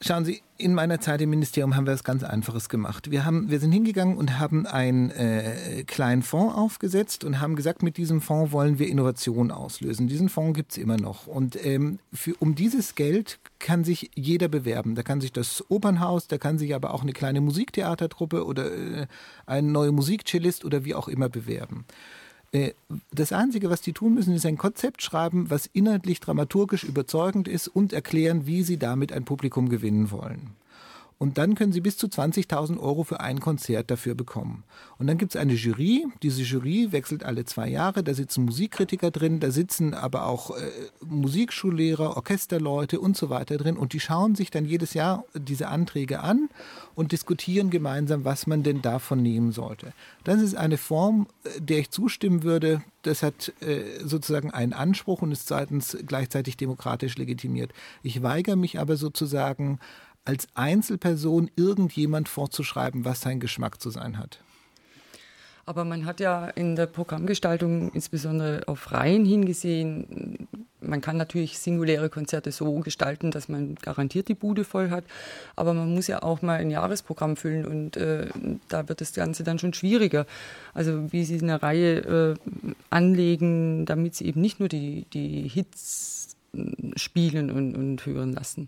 Schauen 0.02 0.26
Sie, 0.26 0.42
in 0.64 0.74
meiner 0.74 1.00
Zeit 1.00 1.22
im 1.22 1.30
Ministerium 1.30 1.76
haben 1.76 1.86
wir 1.86 1.94
was 1.94 2.04
ganz 2.04 2.24
Einfaches 2.24 2.70
gemacht. 2.70 3.12
Wir, 3.12 3.26
haben, 3.26 3.52
wir 3.52 3.60
sind 3.60 3.74
hingegangen 3.74 4.18
und 4.18 4.40
haben 4.40 4.66
einen 4.66 5.12
äh, 5.12 5.84
kleinen 5.86 6.24
Fonds 6.24 6.56
aufgesetzt 6.56 7.24
und 7.26 7.42
haben 7.42 7.56
gesagt, 7.56 7.84
mit 7.84 7.98
diesem 7.98 8.22
Fonds 8.22 8.54
wollen 8.54 8.80
wir 8.80 8.88
Innovation 8.88 9.52
auslösen. 9.52 10.08
Diesen 10.08 10.30
Fonds 10.30 10.56
gibt's 10.56 10.78
immer 10.78 10.98
noch. 10.98 11.28
Und 11.28 11.64
ähm, 11.66 12.00
für, 12.14 12.34
um 12.40 12.56
dieses 12.56 12.96
Geld 12.96 13.40
kann 13.60 13.84
sich 13.84 14.12
jeder 14.16 14.48
bewerben. 14.48 14.96
Da 14.96 15.04
kann 15.04 15.20
sich 15.20 15.34
das 15.34 15.70
Opernhaus, 15.70 16.28
da 16.28 16.38
kann 16.38 16.58
sich 16.58 16.74
aber 16.74 16.94
auch 16.94 17.04
eine 17.04 17.14
kleine 17.14 17.42
Musiktheatertruppe 17.42 18.46
oder 18.46 18.72
äh, 18.72 19.08
ein 19.46 19.72
neuer 19.72 19.92
Musikcellist 19.92 20.64
oder 20.64 20.86
wie 20.86 20.96
auch 20.96 21.10
immer 21.10 21.28
bewerben. 21.28 21.86
Äh, 22.54 22.74
Das 23.12 23.34
Einzige, 23.34 23.70
was 23.70 23.82
die 23.82 23.94
tun 23.94 24.14
müssen, 24.14 24.34
ist 24.34 24.46
ein 24.46 24.58
Konzept 24.58 25.02
schreiben, 25.02 25.50
was 25.50 25.70
inhaltlich 25.74 26.20
dramaturgisch 26.20 26.84
überzeugend 26.84 27.48
ist 27.48 27.68
und 27.68 27.92
erklären, 27.92 28.46
wie 28.46 28.64
sie 28.64 28.78
damit 28.78 29.12
ein 29.12 29.26
Publikum 29.26 29.70
gewinnen 29.70 30.12
wollen. 30.12 30.52
Und 31.18 31.38
dann 31.38 31.56
können 31.56 31.72
Sie 31.72 31.82
bis 31.82 31.98
zu 31.98 32.08
20.000 32.08 32.80
Euro 32.80 33.04
für 33.04 33.20
ein 33.20 33.40
Konzert 33.40 33.92
dafür 33.92 34.16
bekommen. 34.16 34.64
Und 34.98 35.08
dann 35.08 35.18
gibt 35.18 35.36
es 35.36 35.42
eine 35.42 35.54
Jury. 35.54 36.06
Diese 36.22 36.42
Jury 36.44 36.92
wechselt 36.92 37.24
alle 37.24 37.46
zwei 37.46 37.70
Jahre. 37.70 38.04
Da 38.04 38.14
sitzen 38.14 38.46
Musikkritiker 38.46 39.12
drin, 39.12 39.40
da 39.40 39.52
sitzen 39.52 39.94
aber 39.94 40.28
auch 40.28 40.52
äh, 40.52 40.70
Musikschullehrer, 41.06 42.18
Orchesterleute 42.18 43.00
und 43.00 43.16
so 43.16 43.30
weiter 43.30 43.58
drin. 43.58 43.78
Und 43.78 43.94
die 43.94 44.00
schauen 44.00 44.36
sich 44.36 44.52
dann 44.52 44.66
jedes 44.66 44.94
Jahr 44.94 45.24
diese 45.34 45.68
Anträge 45.70 46.20
an 46.22 46.50
und 46.96 47.12
diskutieren 47.12 47.70
gemeinsam, 47.70 48.26
was 48.26 48.48
man 48.48 48.64
denn 48.64 48.82
davon 48.82 49.22
nehmen 49.22 49.52
sollte. 49.52 49.94
Das 50.24 50.42
ist 50.42 50.56
eine 50.56 50.78
Form, 50.78 51.28
äh, 51.44 51.62
der 51.62 51.80
ich 51.80 51.92
zustimmen 51.92 52.44
würde. 52.44 52.84
Das 53.04 53.24
hat 53.24 53.54
äh, 53.62 54.00
sozusagen 54.04 54.52
einen 54.52 54.74
Anspruch 54.74 55.22
und 55.22 55.32
ist 55.32 55.48
zweitens 55.48 55.98
gleichzeitig 56.06 56.58
demokratisch 56.58 57.18
legitimiert. 57.18 57.72
Ich 58.02 58.24
weigere 58.24 58.56
mich 58.56 58.80
aber 58.80 58.96
sozusagen, 58.96 59.80
als 60.26 60.48
Einzelperson 60.54 61.52
irgendjemand 61.56 62.30
vorzuschreiben, 62.30 63.06
was 63.06 63.22
sein 63.22 63.40
Geschmack 63.40 63.82
zu 63.82 63.90
sein 63.90 64.18
hat. 64.18 64.40
Aber 65.66 65.86
man 65.86 66.06
hat 66.06 66.20
ja 66.20 66.48
in 66.50 66.76
der 66.76 66.88
Programmgestaltung 66.88 67.92
insbesondere 67.94 68.68
auf 68.68 68.92
Reihen 68.92 69.24
hingesehen, 69.24 70.48
man 70.82 71.00
kann 71.00 71.16
natürlich 71.16 71.58
singuläre 71.60 72.10
Konzerte 72.10 72.52
so 72.52 72.80
gestalten, 72.80 73.32
dass 73.32 73.48
man 73.48 73.76
garantiert 73.76 74.28
die 74.28 74.34
Bude 74.34 74.66
voll 74.66 74.90
hat, 74.90 75.06
aber 75.56 75.74
man 75.74 75.94
muss 75.94 76.08
ja 76.08 76.22
auch 76.22 76.42
mal 76.42 76.60
ein 76.60 76.70
Jahresprogramm 76.70 77.38
füllen 77.38 77.66
und 77.66 77.96
äh, 77.96 78.28
da 78.68 78.90
wird 78.90 79.00
das 79.00 79.14
Ganze 79.14 79.46
dann 79.46 79.60
schon 79.60 79.74
schwieriger. 79.74 80.26
Also 80.74 81.14
wie 81.14 81.24
Sie 81.24 81.42
eine 81.42 81.64
Reihe 81.64 82.36
äh, 82.36 82.74
anlegen, 82.90 83.86
damit 83.86 84.16
sie 84.16 84.26
eben 84.26 84.42
nicht 84.42 84.60
nur 84.60 84.68
die, 84.68 85.06
die 85.14 85.48
Hits 85.48 86.36
äh, 86.54 86.60
spielen 86.98 87.50
und, 87.50 87.76
und 87.76 88.06
hören 88.06 88.34
lassen. 88.34 88.68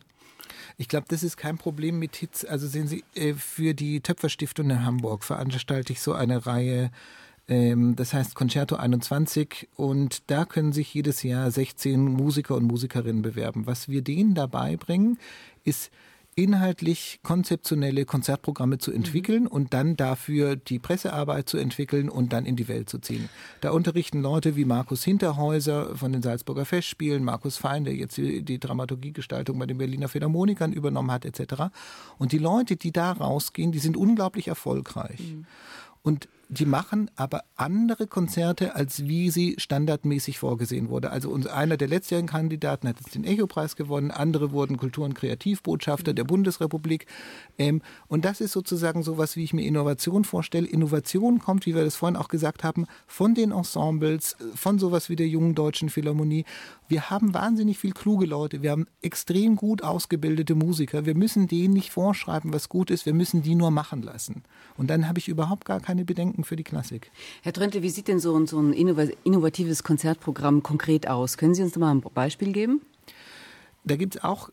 Ich 0.77 0.87
glaube, 0.89 1.05
das 1.07 1.23
ist 1.23 1.37
kein 1.37 1.57
Problem 1.57 1.99
mit 1.99 2.15
Hits. 2.15 2.43
Also 2.43 2.67
sehen 2.67 2.87
Sie, 2.87 3.03
äh, 3.15 3.33
für 3.33 3.73
die 3.73 4.01
Töpferstiftung 4.01 4.69
in 4.69 4.85
Hamburg 4.85 5.23
veranstalte 5.23 5.93
ich 5.93 6.01
so 6.01 6.13
eine 6.13 6.45
Reihe, 6.45 6.91
ähm, 7.47 7.95
das 7.95 8.13
heißt 8.13 8.35
Concerto 8.35 8.75
21 8.75 9.69
und 9.75 10.29
da 10.29 10.45
können 10.45 10.73
sich 10.73 10.93
jedes 10.93 11.23
Jahr 11.23 11.49
16 11.49 11.99
Musiker 11.99 12.55
und 12.55 12.65
Musikerinnen 12.65 13.21
bewerben. 13.21 13.67
Was 13.67 13.87
wir 13.87 14.01
denen 14.01 14.33
dabei 14.35 14.75
bringen, 14.75 15.17
ist 15.63 15.91
inhaltlich 16.35 17.21
konzeptionelle 17.23 18.03
Konzertprogramme 18.03 18.77
zu 18.77 18.91
entwickeln 18.91 19.43
mhm. 19.43 19.47
und 19.47 19.73
dann 19.73 19.95
dafür 19.95 20.57
die 20.57 20.79
Pressearbeit 20.79 21.47
zu 21.47 21.57
entwickeln 21.57 22.09
und 22.09 22.33
dann 22.33 22.45
in 22.45 22.57
die 22.57 22.67
Welt 22.67 22.89
zu 22.89 22.99
ziehen. 22.99 23.29
Da 23.61 23.71
unterrichten 23.71 24.21
Leute 24.21 24.57
wie 24.57 24.65
Markus 24.65 25.03
Hinterhäuser 25.03 25.95
von 25.95 26.11
den 26.11 26.21
Salzburger 26.21 26.65
Festspielen, 26.65 27.23
Markus 27.23 27.57
Fein, 27.57 27.85
der 27.85 27.95
jetzt 27.95 28.17
die, 28.17 28.43
die 28.43 28.59
Dramaturgiegestaltung 28.59 29.57
bei 29.57 29.65
den 29.65 29.77
Berliner 29.77 30.09
Philharmonikern 30.09 30.73
übernommen 30.73 31.11
hat, 31.11 31.23
etc. 31.23 31.71
Und 32.17 32.33
die 32.33 32.37
Leute, 32.37 32.75
die 32.75 32.91
da 32.91 33.13
rausgehen, 33.13 33.71
die 33.71 33.79
sind 33.79 33.95
unglaublich 33.95 34.49
erfolgreich. 34.49 35.19
Mhm. 35.19 35.45
Und 36.03 36.27
die 36.49 36.65
machen 36.65 37.09
aber 37.15 37.43
andere 37.55 38.07
Konzerte, 38.07 38.75
als 38.75 39.07
wie 39.07 39.29
sie 39.29 39.55
standardmäßig 39.57 40.37
vorgesehen 40.37 40.89
wurde. 40.89 41.09
Also 41.09 41.33
einer 41.51 41.77
der 41.77 41.87
letztjährigen 41.87 42.29
Kandidaten 42.29 42.87
hat 42.87 42.99
jetzt 42.99 43.15
den 43.15 43.23
Echo-Preis 43.23 43.75
gewonnen, 43.75 44.11
andere 44.11 44.51
wurden 44.51 44.77
Kultur- 44.77 45.05
und 45.05 45.15
Kreativbotschafter 45.15 46.13
der 46.13 46.23
Bundesrepublik. 46.23 47.07
Ähm, 47.57 47.81
und 48.07 48.25
das 48.25 48.41
ist 48.41 48.51
sozusagen 48.51 49.03
sowas, 49.03 49.35
wie 49.35 49.43
ich 49.43 49.53
mir 49.53 49.65
Innovation 49.65 50.23
vorstelle. 50.23 50.67
Innovation 50.67 51.39
kommt, 51.39 51.65
wie 51.65 51.73
wir 51.73 51.83
das 51.83 51.95
vorhin 51.95 52.15
auch 52.15 52.27
gesagt 52.27 52.63
haben, 52.63 52.85
von 53.07 53.33
den 53.33 53.51
Ensembles, 53.51 54.35
von 54.53 54.77
sowas 54.77 55.09
wie 55.09 55.15
der 55.15 55.27
Jungen 55.27 55.55
Deutschen 55.55 55.89
Philharmonie. 55.89 56.45
Wir 56.87 57.09
haben 57.09 57.33
wahnsinnig 57.33 57.79
viel 57.79 57.93
kluge 57.93 58.27
Leute, 58.27 58.61
wir 58.61 58.71
haben 58.71 58.87
extrem 59.01 59.55
gut 59.55 59.83
ausgebildete 59.83 60.53
Musiker. 60.53 61.05
Wir 61.05 61.15
müssen 61.15 61.47
denen 61.47 61.73
nicht 61.73 61.91
vorschreiben, 61.91 62.53
was 62.53 62.69
gut 62.69 62.91
ist, 62.91 63.05
wir 63.07 63.13
müssen 63.13 63.41
die 63.41 63.55
nur 63.55 63.71
machen 63.71 64.03
lassen. 64.03 64.43
Und 64.77 64.89
dann 64.89 65.07
habe 65.07 65.17
ich 65.17 65.27
überhaupt 65.27 65.65
gar 65.65 65.79
keine 65.79 66.05
Bedenken 66.05 66.34
für 66.43 66.55
die 66.55 66.63
Klassik. 66.63 67.11
Herr 67.43 67.53
Trönte, 67.53 67.81
wie 67.81 67.89
sieht 67.89 68.07
denn 68.07 68.19
so 68.19 68.37
ein, 68.37 68.47
so 68.47 68.59
ein 68.59 68.73
innovatives 68.73 69.83
Konzertprogramm 69.83 70.63
konkret 70.63 71.07
aus? 71.07 71.37
Können 71.37 71.55
Sie 71.55 71.63
uns 71.63 71.73
da 71.73 71.79
mal 71.79 71.91
ein 71.91 72.01
Beispiel 72.01 72.51
geben? 72.51 72.81
Da 73.83 73.95
gibt 73.95 74.15
es 74.15 74.23
auch 74.23 74.49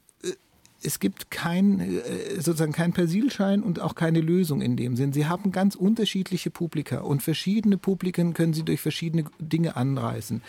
es 0.83 0.99
gibt 0.99 1.31
kein, 1.31 1.81
äh, 1.81 2.41
sozusagen 2.41 2.73
kein 2.73 2.93
Persilschein 2.93 3.63
und 3.63 3.81
auch 3.81 3.95
keine 3.95 4.21
Lösung 4.21 4.61
in 4.61 4.77
dem 4.77 4.97
Sinn. 4.97 5.13
Sie 5.13 5.27
haben 5.27 5.53
ganz 5.53 5.75
unterschiedliche 5.75 6.51
Publika 6.51 7.01
und 7.01 7.23
verschiedene 7.23 7.79
Publiken 7.79 8.35
können 8.35 8.53
Sie 8.53 8.65
durch 8.65 8.81
verschiedene 8.81 9.25
Dinge 9.39 9.77
anreißen. 9.77 10.43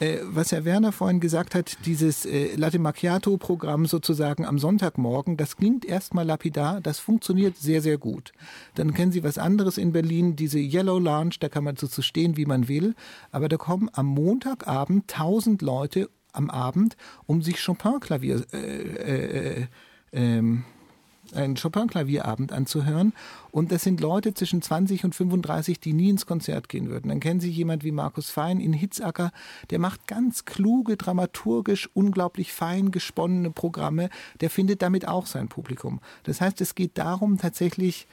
Äh, 0.00 0.18
was 0.22 0.52
Herr 0.52 0.64
Werner 0.64 0.92
vorhin 0.92 1.20
gesagt 1.20 1.54
hat, 1.54 1.76
dieses 1.84 2.24
äh, 2.24 2.56
Latte 2.56 2.78
Macchiato-Programm 2.78 3.86
sozusagen 3.86 4.46
am 4.46 4.58
Sonntagmorgen, 4.58 5.36
das 5.36 5.56
klingt 5.56 5.84
erstmal 5.84 6.26
lapidar, 6.26 6.80
das 6.80 6.98
funktioniert 6.98 7.58
sehr, 7.58 7.82
sehr 7.82 7.98
gut. 7.98 8.32
Dann 8.74 8.94
kennen 8.94 9.12
Sie 9.12 9.22
was 9.22 9.36
anderes 9.36 9.76
in 9.76 9.92
Berlin, 9.92 10.36
diese 10.36 10.58
Yellow 10.58 10.98
Lounge, 10.98 11.34
da 11.40 11.48
kann 11.48 11.64
man 11.64 11.76
so 11.76 11.88
stehen, 12.02 12.36
wie 12.36 12.46
man 12.46 12.68
will, 12.68 12.94
aber 13.30 13.48
da 13.48 13.58
kommen 13.58 13.90
am 13.92 14.06
Montagabend 14.06 15.08
tausend 15.08 15.60
Leute 15.60 16.08
am 16.32 16.50
Abend, 16.50 16.96
um 17.26 17.42
sich 17.42 17.64
Chopin-Klavier, 17.64 18.44
äh, 18.52 18.56
äh, 18.56 19.66
äh, 20.12 20.42
einen 21.32 21.56
Chopin-Klavierabend 21.56 22.52
anzuhören. 22.52 23.12
Und 23.50 23.72
das 23.72 23.82
sind 23.82 24.00
Leute 24.00 24.34
zwischen 24.34 24.62
20 24.62 25.04
und 25.04 25.14
35, 25.14 25.80
die 25.80 25.92
nie 25.92 26.10
ins 26.10 26.26
Konzert 26.26 26.68
gehen 26.68 26.88
würden. 26.88 27.08
Dann 27.08 27.20
kennen 27.20 27.40
Sie 27.40 27.50
jemand 27.50 27.84
wie 27.84 27.92
Markus 27.92 28.30
Fein 28.30 28.60
in 28.60 28.72
Hitzacker, 28.72 29.32
der 29.70 29.78
macht 29.78 30.06
ganz 30.06 30.44
kluge, 30.44 30.96
dramaturgisch 30.96 31.88
unglaublich 31.94 32.52
fein 32.52 32.90
gesponnene 32.90 33.50
Programme. 33.50 34.10
Der 34.40 34.50
findet 34.50 34.82
damit 34.82 35.06
auch 35.06 35.26
sein 35.26 35.48
Publikum. 35.48 36.00
Das 36.24 36.40
heißt, 36.40 36.60
es 36.60 36.74
geht 36.74 36.98
darum, 36.98 37.38
tatsächlich 37.38 38.06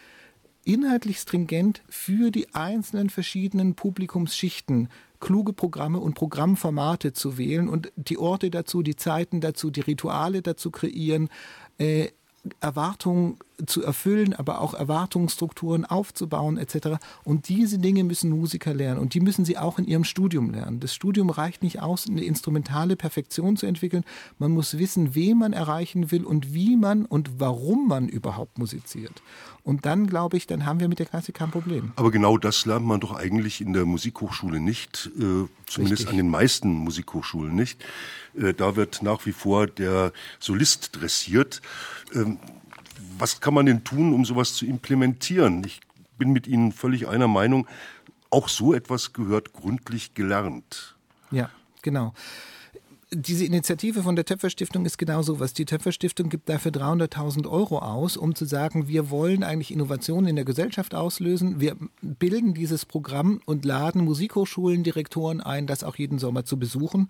inhaltlich 0.68 1.20
stringent 1.20 1.82
für 1.90 2.30
die 2.30 2.54
einzelnen 2.54 3.10
verschiedenen 3.10 3.76
Publikumsschichten 3.76 4.90
kluge 5.20 5.54
Programme 5.54 6.00
und 6.00 6.14
Programmformate 6.14 7.14
zu 7.14 7.38
wählen 7.38 7.70
und 7.70 7.92
die 7.96 8.18
Orte 8.18 8.52
dazu, 8.52 8.84
die 8.84 8.96
Zeiten 8.96 9.42
dazu, 9.42 9.72
die 9.72 9.82
Rituale 9.82 10.42
dazu 10.42 10.70
kreieren, 10.70 11.30
äh, 11.80 12.10
Erwartungen 12.60 13.38
zu 13.66 13.84
erfüllen, 13.84 14.34
aber 14.34 14.62
auch 14.62 14.74
Erwartungsstrukturen 14.74 15.86
aufzubauen 15.86 16.58
etc. 16.58 17.00
Und 17.24 17.50
diese 17.50 17.80
Dinge 17.80 18.04
müssen 18.04 18.30
Musiker 18.30 18.74
lernen 18.74 19.00
und 19.00 19.14
die 19.14 19.20
müssen 19.20 19.46
sie 19.46 19.58
auch 19.58 19.80
in 19.80 19.86
ihrem 19.86 20.04
Studium 20.04 20.52
lernen. 20.52 20.80
Das 20.80 20.94
Studium 20.94 21.30
reicht 21.30 21.64
nicht 21.64 21.82
aus, 21.82 22.08
eine 22.08 22.24
instrumentale 22.24 22.96
Perfektion 22.96 23.58
zu 23.58 23.66
entwickeln. 23.66 24.04
Man 24.38 24.52
muss 24.52 24.78
wissen, 24.78 25.16
wen 25.16 25.40
man 25.40 25.54
erreichen 25.54 26.12
will 26.12 26.24
und 26.24 26.54
wie 26.54 26.76
man 26.76 27.06
und 27.06 27.40
warum 27.40 27.88
man 27.88 28.08
überhaupt 28.08 28.58
musiziert. 28.58 29.22
Und 29.64 29.86
dann, 29.86 30.08
glaube 30.08 30.38
ich, 30.38 30.48
dann 30.48 30.66
haben 30.66 30.80
wir 30.80 30.88
mit 30.88 31.00
der 31.00 31.08
Klassik 31.08 31.36
kein 31.36 31.52
Problem. 31.52 31.92
Aber 31.98 32.12
genau 32.12 32.38
das 32.38 32.66
lernt 32.66 32.86
man 32.86 33.02
doch 33.02 33.14
eigentlich 33.14 33.60
in 33.60 33.74
der 33.74 33.86
Musikhochschule 33.86 34.62
nicht, 34.62 35.10
äh, 35.18 35.46
zumindest 35.66 36.04
Richtig. 36.04 36.08
an 36.10 36.18
den 36.18 36.30
meisten 36.30 36.70
Musikhochschulen 36.70 37.54
nicht. 37.54 37.84
Äh, 38.38 38.54
da 38.54 38.76
wird 38.78 39.02
nach 39.02 39.26
wie 39.26 39.34
vor 39.34 39.68
der 39.68 40.14
Solist 40.40 40.96
dressiert. 40.96 41.62
Ähm, 42.14 42.38
was 43.18 43.40
kann 43.40 43.54
man 43.54 43.66
denn 43.66 43.84
tun, 43.84 44.14
um 44.14 44.26
sowas 44.26 44.54
zu 44.54 44.66
implementieren? 44.66 45.64
Ich 45.66 45.80
bin 46.18 46.32
mit 46.32 46.48
Ihnen 46.48 46.72
völlig 46.72 47.08
einer 47.08 47.28
Meinung. 47.28 47.68
Auch 48.30 48.50
so 48.50 48.74
etwas 48.74 49.14
gehört 49.14 49.54
gründlich 49.54 50.14
gelernt. 50.14 50.96
Ja, 51.32 51.50
genau 51.82 52.14
diese 53.12 53.46
Initiative 53.46 54.04
von 54.04 54.18
der 54.18 54.26
Töpferstiftung 54.26 54.86
ist 54.86 54.98
genau 54.98 55.22
so 55.22 55.40
was. 55.40 55.54
Die 55.54 55.64
Töpferstiftung 55.64 56.28
gibt 56.30 56.50
dafür 56.50 56.72
300.000 56.72 57.50
Euro 57.50 57.80
aus, 57.80 58.18
um 58.18 58.36
zu 58.36 58.44
sagen, 58.44 58.88
wir 58.90 59.10
wollen 59.10 59.44
eigentlich 59.44 59.72
Innovationen 59.72 60.28
in 60.28 60.36
der 60.36 60.44
Gesellschaft 60.44 60.94
auslösen. 60.94 61.62
Wir 61.62 61.78
bilden 62.02 62.54
dieses 62.54 62.86
Programm 62.86 63.40
und 63.46 63.64
laden 63.64 64.04
Musikhochschulen, 64.04 64.84
Direktoren 64.84 65.40
ein, 65.40 65.68
das 65.68 65.86
auch 65.86 65.96
jeden 65.96 66.20
Sommer 66.20 66.44
zu 66.44 66.60
besuchen 66.60 67.10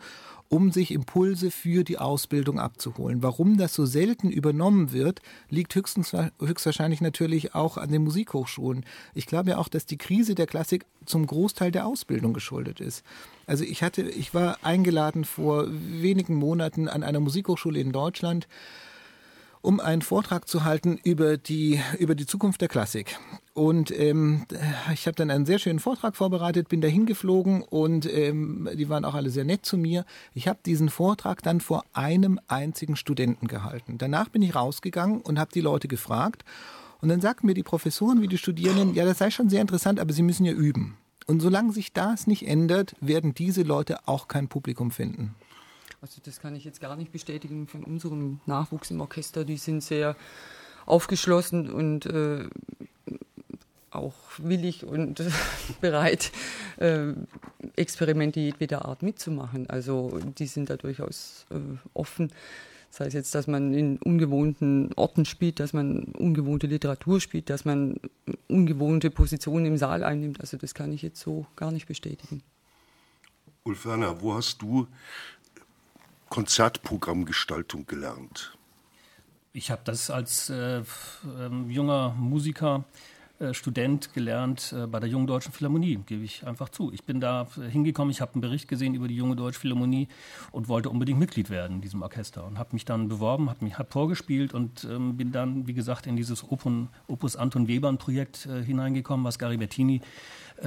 um 0.50 0.72
sich 0.72 0.92
Impulse 0.92 1.52
für 1.52 1.84
die 1.84 1.98
Ausbildung 1.98 2.60
abzuholen. 2.60 3.22
Warum 3.24 3.58
das 3.58 3.74
so 3.74 3.86
selten 3.86 4.30
übernommen 4.30 4.92
wird, 4.92 5.22
liegt 5.50 5.76
höchstens, 5.76 6.14
höchstwahrscheinlich 6.40 7.02
natürlich 7.02 7.56
auch 7.56 7.78
an 7.78 7.92
den 7.92 8.04
Musikhochschulen. 8.04 8.86
Ich 9.14 9.26
glaube 9.26 9.52
ja 9.52 9.58
auch, 9.58 9.68
dass 9.68 9.86
die 9.86 9.98
Krise 9.98 10.36
der 10.36 10.48
Klassik 10.48 10.86
zum 11.06 11.26
Großteil 11.26 11.72
der 11.72 11.86
Ausbildung 11.86 12.34
geschuldet 12.34 12.80
ist. 12.80 13.04
Also 13.46 13.64
ich 13.64 13.84
hatte, 13.84 14.04
ich 14.04 14.34
war 14.34 14.58
eingeladen 14.62 15.26
vor 15.26 15.68
wenigen 15.70 16.36
Monaten 16.36 16.88
an 16.88 17.04
einer 17.04 17.20
Musikhochschule 17.20 17.80
in 17.80 17.92
Deutschland 17.92 18.48
um 19.68 19.82
einen 19.82 20.02
Vortrag 20.02 20.48
zu 20.48 20.64
halten 20.64 20.98
über 21.04 21.36
die, 21.36 21.82
über 22.00 22.16
die 22.16 22.26
Zukunft 22.26 22.62
der 22.62 22.70
Klassik. 22.70 23.20
Und 23.54 23.92
ähm, 23.92 24.46
ich 24.94 25.08
habe 25.08 25.16
dann 25.16 25.30
einen 25.30 25.46
sehr 25.46 25.60
schönen 25.60 25.80
Vortrag 25.80 26.16
vorbereitet, 26.16 26.70
bin 26.70 26.80
da 26.80 26.88
hingeflogen 26.88 27.64
und 27.64 28.06
ähm, 28.10 28.70
die 28.76 28.88
waren 28.88 29.04
auch 29.04 29.14
alle 29.14 29.30
sehr 29.30 29.44
nett 29.44 29.66
zu 29.66 29.78
mir. 29.78 30.06
Ich 30.34 30.48
habe 30.48 30.60
diesen 30.66 30.88
Vortrag 30.88 31.44
dann 31.44 31.60
vor 31.60 31.84
einem 31.92 32.40
einzigen 32.48 32.96
Studenten 32.96 33.50
gehalten. 33.50 33.98
Danach 33.98 34.30
bin 34.30 34.42
ich 34.42 34.56
rausgegangen 34.56 35.20
und 35.20 35.38
habe 35.38 35.52
die 35.54 35.60
Leute 35.60 35.90
gefragt. 35.90 36.46
Und 37.02 37.10
dann 37.10 37.20
sagten 37.20 37.46
mir 37.46 37.54
die 37.54 37.62
Professoren 37.62 38.22
wie 38.22 38.30
die 38.30 38.38
Studierenden, 38.38 38.96
ja, 38.96 39.04
das 39.04 39.18
sei 39.18 39.32
schon 39.32 39.50
sehr 39.50 39.60
interessant, 39.60 40.00
aber 40.00 40.14
sie 40.14 40.24
müssen 40.24 40.46
ja 40.46 40.54
üben. 40.54 40.96
Und 41.26 41.42
solange 41.42 41.74
sich 41.74 41.92
das 41.92 42.26
nicht 42.26 42.48
ändert, 42.48 42.96
werden 43.02 43.34
diese 43.34 43.64
Leute 43.64 44.08
auch 44.08 44.30
kein 44.30 44.48
Publikum 44.48 44.92
finden. 44.92 45.36
Also 46.08 46.22
das 46.24 46.40
kann 46.40 46.56
ich 46.56 46.64
jetzt 46.64 46.80
gar 46.80 46.96
nicht 46.96 47.12
bestätigen 47.12 47.68
von 47.68 47.84
unserem 47.84 48.40
Nachwuchs 48.46 48.92
im 48.92 49.02
Orchester. 49.02 49.44
Die 49.44 49.58
sind 49.58 49.84
sehr 49.84 50.16
aufgeschlossen 50.86 51.70
und 51.70 52.06
äh, 52.06 52.48
auch 53.92 54.14
willig 54.38 54.86
und 54.86 55.22
bereit, 55.82 56.32
äh, 56.78 57.12
Experimente 57.76 58.40
jedweder 58.40 58.86
Art 58.86 59.04
mitzumachen. 59.04 59.70
Also 59.70 60.18
die 60.38 60.48
sind 60.48 60.70
da 60.70 60.78
durchaus 60.78 61.46
äh, 61.50 61.58
offen. 61.94 62.32
Das 62.90 63.02
heißt 63.02 63.14
jetzt, 63.14 63.36
dass 63.36 63.48
man 63.48 63.74
in 63.74 63.98
ungewohnten 63.98 64.94
Orten 64.94 65.26
spielt, 65.26 65.60
dass 65.60 65.74
man 65.74 66.06
ungewohnte 66.14 66.68
Literatur 66.68 67.20
spielt, 67.20 67.50
dass 67.50 67.66
man 67.66 68.00
ungewohnte 68.48 69.12
Positionen 69.12 69.66
im 69.66 69.78
Saal 69.78 70.06
einnimmt. 70.06 70.40
Also 70.40 70.56
das 70.56 70.74
kann 70.74 70.94
ich 70.94 71.02
jetzt 71.02 71.20
so 71.20 71.46
gar 71.58 71.72
nicht 71.74 71.86
bestätigen. 71.86 72.44
Ulf 73.68 73.86
Werner, 73.86 74.22
wo 74.22 74.34
hast 74.34 74.62
du 74.62 74.88
Konzertprogrammgestaltung 76.30 77.86
gelernt? 77.86 78.58
Ich 79.54 79.72
habe 79.72 79.82
das 79.86 80.10
als 80.10 80.50
äh, 80.50 80.80
äh, 80.80 80.84
junger 81.68 82.14
Musiker, 82.18 82.86
äh, 83.40 83.54
Student 83.54 84.16
gelernt 84.16 84.74
äh, 84.76 84.88
bei 84.88 85.00
der 85.00 85.08
Jungen 85.08 85.28
Deutschen 85.28 85.52
Philharmonie, 85.52 86.00
gebe 86.08 86.24
ich 86.24 86.48
einfach 86.48 86.70
zu. 86.70 86.92
Ich 86.92 87.04
bin 87.04 87.20
da 87.20 87.48
äh, 87.58 87.70
hingekommen, 87.70 88.10
ich 88.10 88.20
habe 88.20 88.34
einen 88.34 88.42
Bericht 88.42 88.68
gesehen 88.68 88.96
über 88.96 89.08
die 89.08 89.16
Junge 89.16 89.36
Deutsche 89.36 89.60
Philharmonie 89.60 90.08
und 90.52 90.68
wollte 90.68 90.90
unbedingt 90.90 91.20
Mitglied 91.20 91.52
werden 91.52 91.78
in 91.78 91.82
diesem 91.82 92.02
Orchester 92.02 92.46
und 92.46 92.58
habe 92.58 92.70
mich 92.74 92.84
dann 92.86 93.08
beworben, 93.10 93.48
habe 93.50 93.64
mich 93.64 93.78
hab 93.78 93.94
vorgespielt 93.94 94.56
und 94.56 94.86
ähm, 94.86 95.18
bin 95.18 95.32
dann, 95.32 95.68
wie 95.68 95.76
gesagt, 95.76 96.08
in 96.08 96.16
dieses 96.16 96.44
Opus 96.44 97.36
Anton 97.36 97.68
Webern 97.68 98.00
Projekt 98.00 98.48
äh, 98.48 98.64
hineingekommen, 98.64 99.24
was 99.24 99.38
Gary 99.38 99.58
äh, 99.58 100.00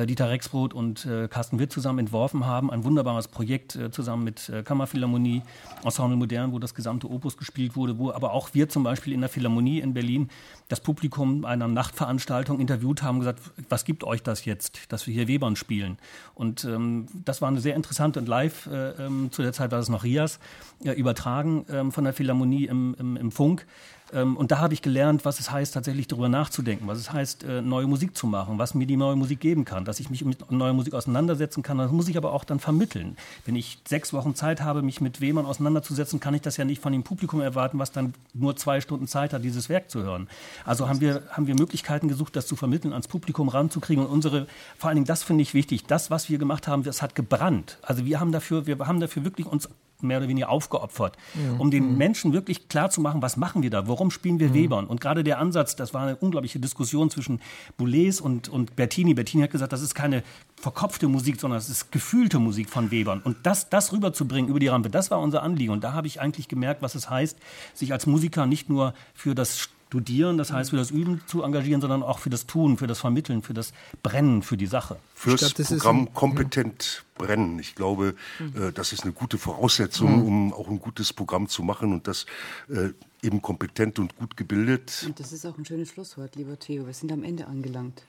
Dieter 0.07 0.31
Rexroth 0.31 0.75
und 0.75 1.05
äh, 1.07 1.29
Carsten 1.29 1.59
Witt 1.59 1.73
zusammen 1.73 1.99
entworfen 1.99 2.47
haben. 2.47 2.71
Ein 2.71 2.85
wunderbares 2.85 3.29
Projekt 3.29 3.77
äh, 3.77 3.91
zusammen 3.91 4.25
mit 4.25 4.49
äh, 4.49 4.63
Kammerphilharmonie, 4.63 5.43
Ensemble 5.85 6.17
Modern, 6.17 6.53
wo 6.53 6.59
das 6.59 6.75
gesamte 6.75 7.11
Opus 7.11 7.37
gespielt 7.37 7.77
wurde, 7.77 7.99
wo 7.99 8.11
aber 8.11 8.33
auch 8.33 8.51
wir 8.53 8.69
zum 8.69 8.85
Beispiel 8.85 9.13
in 9.13 9.21
der 9.21 9.29
Philharmonie 9.29 9.81
in 9.81 9.95
Berlin 9.95 10.29
das 10.69 10.81
Publikum 10.81 11.45
einer 11.45 11.67
Nachtveranstaltung 11.69 12.61
interviewt 12.61 13.03
haben, 13.03 13.19
gesagt, 13.19 13.41
was 13.69 13.85
gibt 13.85 14.05
euch 14.05 14.23
das 14.23 14.45
jetzt, 14.45 14.93
dass 14.93 15.07
wir 15.07 15.15
hier 15.15 15.29
Webern 15.29 15.57
spielen? 15.57 15.99
Und 16.35 16.65
ähm, 16.65 17.07
das 17.25 17.43
war 17.43 17.49
eine 17.49 17.61
sehr 17.61 17.75
interessante 17.75 18.21
und 18.21 18.29
live, 18.29 18.67
äh, 18.67 18.91
ähm, 19.05 19.31
zu 19.33 19.43
der 19.43 19.53
Zeit 19.53 19.73
war 19.73 19.81
es 19.81 19.89
noch 19.89 20.05
Rias, 20.05 20.39
äh, 20.85 20.93
übertragen 20.93 21.67
ähm, 21.71 21.93
von 21.93 22.05
der 22.05 22.13
Philharmonie 22.13 22.67
im, 22.67 22.95
im, 22.99 23.17
im 23.17 23.31
Funk. 23.33 23.67
Ähm, 24.13 24.37
und 24.37 24.51
da 24.51 24.59
habe 24.59 24.75
ich 24.75 24.83
gelernt, 24.83 25.25
was 25.25 25.41
es 25.41 25.51
heißt, 25.51 25.75
tatsächlich 25.75 26.09
darüber 26.09 26.29
nachzudenken, 26.29 26.87
was 26.87 26.99
es 26.99 27.13
heißt, 27.13 27.45
äh, 27.45 27.63
neue 27.63 27.87
Musik 27.87 28.17
zu 28.17 28.27
machen, 28.27 28.59
was 28.59 28.75
mir 28.75 28.87
die 28.87 28.97
neue 28.97 29.17
Musik 29.17 29.41
geben 29.41 29.65
kann, 29.65 29.85
dass 29.85 30.01
ich 30.01 30.11
mich 30.11 30.25
mit 30.25 30.51
neuer 30.51 30.73
Musik 30.73 30.95
auseinandersetzen 30.95 31.63
kann. 31.63 31.79
Das 31.79 31.91
muss 31.91 32.09
ich 32.09 32.17
aber 32.17 32.33
auch 32.33 32.45
dann 32.45 32.61
vermitteln. 32.61 33.17
Wenn 33.45 33.57
ich 33.57 33.79
sechs 33.87 34.13
Wochen 34.13 34.35
Zeit 34.35 34.61
habe, 34.63 34.83
mich 34.83 35.01
mit 35.01 35.21
Wemern 35.21 35.47
auseinanderzusetzen, 35.47 36.21
kann 36.21 36.35
ich 36.35 36.43
das 36.43 36.57
ja 36.57 36.65
nicht 36.65 36.83
von 36.83 36.93
dem 36.93 37.03
Publikum 37.03 37.41
erwarten, 37.41 37.79
was 37.79 37.93
dann 37.93 38.15
nur 38.35 38.57
zwei 38.57 38.81
Stunden 38.81 39.07
Zeit 39.07 39.33
hat, 39.33 39.45
dieses 39.45 39.69
Werk 39.69 39.91
zu 39.91 40.03
hören. 40.03 40.29
Also 40.65 40.89
haben 40.89 41.01
wir, 41.01 41.23
haben 41.31 41.47
wir 41.47 41.55
Möglichkeiten 41.55 42.09
gesucht, 42.09 42.37
das 42.37 42.47
zu 42.47 42.57
vermitteln, 42.57 42.93
ans 42.93 43.09
Publikum 43.09 43.49
ranzukriegen. 43.49 44.05
Und 44.05 44.11
unsere, 44.11 44.47
vor 44.79 44.89
allen 44.89 44.97
Dingen, 44.97 45.07
das 45.07 45.23
finde 45.23 45.43
ich 45.43 45.55
wichtig, 45.55 45.87
das, 45.87 46.11
was 46.11 46.29
wir 46.29 46.39
gemacht 46.39 46.69
haben, 46.69 46.83
das 46.83 47.03
hat 47.03 47.15
gebrannt. 47.15 47.79
Also 47.83 48.05
wir 48.05 48.21
haben 48.21 48.33
dafür, 48.33 48.67
wir 48.67 48.79
haben 48.79 49.01
dafür 49.01 49.25
wirklich 49.25 49.47
uns 49.47 49.69
mehr 50.03 50.19
oder 50.19 50.29
weniger 50.29 50.49
aufgeopfert, 50.49 51.17
mhm. 51.35 51.61
um 51.61 51.71
den 51.71 51.93
mhm. 51.93 51.99
Menschen 51.99 52.33
wirklich 52.33 52.69
klar 52.69 52.91
zu 52.91 53.01
machen, 53.01 53.23
was 53.23 53.37
machen 53.37 53.63
wir 53.63 53.71
da, 53.71 53.89
warum 53.89 54.11
spielen 54.11 54.39
wir 54.39 54.49
mhm. 54.49 54.55
Webern. 54.55 54.87
Und 54.87 55.01
gerade 55.01 55.25
der 55.25 55.39
Ansatz, 55.39 55.77
das 55.77 55.95
war 55.95 56.03
eine 56.03 56.17
unglaubliche 56.17 56.59
Diskussion 56.59 57.11
zwischen 57.11 57.41
Boulez 57.77 58.21
und, 58.21 58.49
und 58.49 58.77
Bertini. 58.77 59.15
Bertini 59.15 59.43
hat 59.43 59.51
gesagt, 59.51 59.73
das 59.73 59.83
ist 59.83 59.95
keine 59.95 60.23
verkopfte 60.57 61.09
Musik, 61.09 61.41
sondern 61.41 61.59
es 61.59 61.69
ist 61.69 61.93
gefühlte 61.93 62.39
Musik 62.39 62.71
von 62.71 62.91
Webern. 62.91 63.21
Und 63.23 63.39
das, 63.45 63.69
das 63.71 63.93
rüberzubringen 63.93 64.51
über 64.51 64.61
die 64.61 64.69
Rampe, 64.69 64.91
das 64.91 65.11
war 65.11 65.21
unser 65.21 65.43
Anliegen. 65.43 65.73
Und 65.73 65.85
da 65.85 65.93
habe 65.93 66.07
ich 66.07 66.21
eigentlich 66.21 66.49
gemerkt, 66.49 66.83
was 66.83 66.95
es 66.95 67.09
heißt, 67.09 67.39
sich 67.75 67.93
als 67.93 68.07
Musiker 68.07 68.47
nicht 68.47 68.69
nur 68.69 68.95
für 69.15 69.35
das 69.35 69.71
Studieren, 69.91 70.39
das 70.39 70.53
heißt 70.53 70.71
für 70.71 70.77
das 70.77 70.93
Üben 70.93 71.21
zu 71.27 71.43
engagieren, 71.43 71.81
sondern 71.81 72.05
auch 72.05 72.21
für 72.21 72.31
das 72.31 72.47
Tun, 72.47 72.77
für 72.77 72.87
das 72.87 73.01
Vermitteln, 73.01 73.43
für 73.43 73.55
das 73.55 73.73
Brennen, 74.05 74.43
für 74.43 74.57
die 74.57 74.67
Sache. 74.67 74.99
Fürs 75.17 75.53
glaub, 75.53 75.67
Programm 75.67 75.99
ein, 76.03 76.15
kompetent 76.15 77.03
ja. 77.19 77.27
brennen. 77.27 77.59
Ich 77.59 77.75
glaube, 77.75 78.15
mhm. 78.39 78.69
äh, 78.69 78.73
das 78.73 78.93
ist 78.93 79.03
eine 79.03 79.13
gute 79.13 79.37
Voraussetzung, 79.37 80.19
mhm. 80.19 80.23
um 80.23 80.53
auch 80.53 80.69
ein 80.69 80.79
gutes 80.79 81.13
Programm 81.13 81.49
zu 81.49 81.65
machen 81.65 81.93
und 81.93 82.07
das 82.07 82.27
äh, 82.69 82.91
eben 83.21 83.43
kompetent 83.43 83.99
und 83.99 84.15
gut 84.15 84.37
gebildet. 84.37 85.03
Und 85.05 85.19
das 85.19 85.33
ist 85.33 85.45
auch 85.45 85.59
ein 85.59 85.65
schönes 85.65 85.89
Schlusswort, 85.89 86.37
lieber 86.37 86.57
Theo. 86.57 86.87
Wir 86.87 86.95
sind 86.95 87.11
am 87.11 87.25
Ende 87.25 87.49
angelangt. 87.49 88.05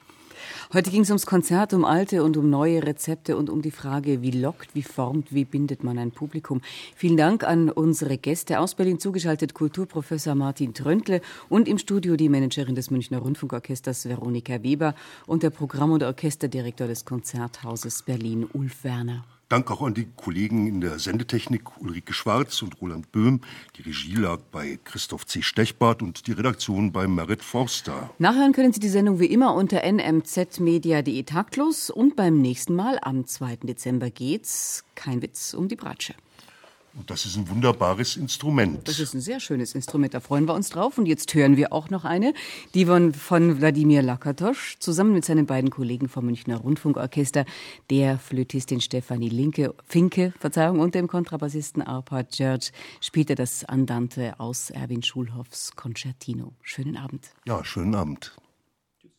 Heute 0.72 0.90
ging 0.90 1.02
es 1.02 1.10
ums 1.10 1.26
Konzert, 1.26 1.74
um 1.74 1.84
alte 1.84 2.22
und 2.24 2.36
um 2.36 2.50
neue 2.50 2.82
Rezepte 2.82 3.36
und 3.36 3.50
um 3.50 3.62
die 3.62 3.70
Frage, 3.70 4.22
wie 4.22 4.30
lockt, 4.30 4.74
wie 4.74 4.82
formt, 4.82 5.32
wie 5.32 5.44
bindet 5.44 5.84
man 5.84 5.98
ein 5.98 6.10
Publikum. 6.10 6.60
Vielen 6.96 7.16
Dank 7.16 7.44
an 7.44 7.70
unsere 7.70 8.18
Gäste 8.18 8.60
aus 8.60 8.74
Berlin 8.74 8.98
zugeschaltet, 8.98 9.54
Kulturprofessor 9.54 10.34
Martin 10.34 10.74
Tröntle 10.74 11.20
und 11.48 11.68
im 11.68 11.78
Studio 11.78 12.16
die 12.16 12.28
Managerin 12.28 12.74
des 12.74 12.90
Münchner 12.90 13.18
Rundfunkorchesters 13.18 14.08
Veronika 14.08 14.62
Weber 14.62 14.94
und 15.26 15.42
der 15.42 15.50
Programm- 15.50 15.92
und 15.92 16.02
Orchesterdirektor 16.02 16.86
des 16.86 17.04
Konzerthauses 17.04 18.02
Berlin 18.02 18.48
Ulf 18.52 18.84
Werner. 18.84 19.24
Dank 19.52 19.70
auch 19.70 19.82
an 19.82 19.92
die 19.92 20.08
Kollegen 20.16 20.66
in 20.66 20.80
der 20.80 20.98
Sendetechnik 20.98 21.78
Ulrike 21.78 22.14
Schwarz 22.14 22.62
und 22.62 22.80
Roland 22.80 23.12
Böhm. 23.12 23.42
Die 23.76 23.82
Regie 23.82 24.14
lag 24.14 24.38
bei 24.50 24.78
Christoph 24.82 25.26
C. 25.26 25.42
Stechbart 25.42 26.00
und 26.00 26.26
die 26.26 26.32
Redaktion 26.32 26.90
bei 26.90 27.06
Merit 27.06 27.42
Forster. 27.42 28.08
Nachhören 28.18 28.54
können 28.54 28.72
Sie 28.72 28.80
die 28.80 28.88
Sendung 28.88 29.20
wie 29.20 29.26
immer 29.26 29.54
unter 29.54 29.82
nmzmedia.de 29.82 31.22
taktlos 31.24 31.90
und 31.90 32.16
beim 32.16 32.40
nächsten 32.40 32.74
Mal 32.74 32.98
am 33.02 33.26
2. 33.26 33.56
Dezember 33.64 34.08
geht's, 34.08 34.84
kein 34.94 35.20
Witz, 35.20 35.52
um 35.52 35.68
die 35.68 35.76
Bratsche. 35.76 36.14
Und 36.94 37.10
das 37.10 37.24
ist 37.24 37.36
ein 37.36 37.48
wunderbares 37.48 38.16
Instrument. 38.16 38.86
Das 38.86 39.00
ist 39.00 39.14
ein 39.14 39.20
sehr 39.20 39.40
schönes 39.40 39.74
Instrument, 39.74 40.12
da 40.12 40.20
freuen 40.20 40.46
wir 40.46 40.54
uns 40.54 40.68
drauf. 40.68 40.98
Und 40.98 41.06
jetzt 41.06 41.32
hören 41.32 41.56
wir 41.56 41.72
auch 41.72 41.88
noch 41.88 42.04
eine, 42.04 42.34
die 42.74 42.84
von, 42.84 43.14
von 43.14 43.60
Wladimir 43.60 44.02
Lakatosch 44.02 44.76
zusammen 44.78 45.12
mit 45.12 45.24
seinen 45.24 45.46
beiden 45.46 45.70
Kollegen 45.70 46.08
vom 46.08 46.26
Münchner 46.26 46.58
Rundfunkorchester, 46.58 47.46
der 47.88 48.18
Flötistin 48.18 48.80
Stefanie 48.80 49.30
Linke, 49.30 49.74
Finke 49.86 50.34
Verzeihung, 50.38 50.80
und 50.80 50.94
dem 50.94 51.08
Kontrabassisten 51.08 51.82
Arpad 51.82 52.30
George, 52.32 52.70
spielte 53.00 53.36
das 53.36 53.64
Andante 53.64 54.38
aus 54.38 54.68
Erwin 54.68 55.02
Schulhoffs 55.02 55.74
Concertino. 55.74 56.52
Schönen 56.60 56.96
Abend. 56.98 57.30
Ja, 57.46 57.64
schönen 57.64 57.94
Abend. 57.94 58.36
Tschüss. 59.00 59.12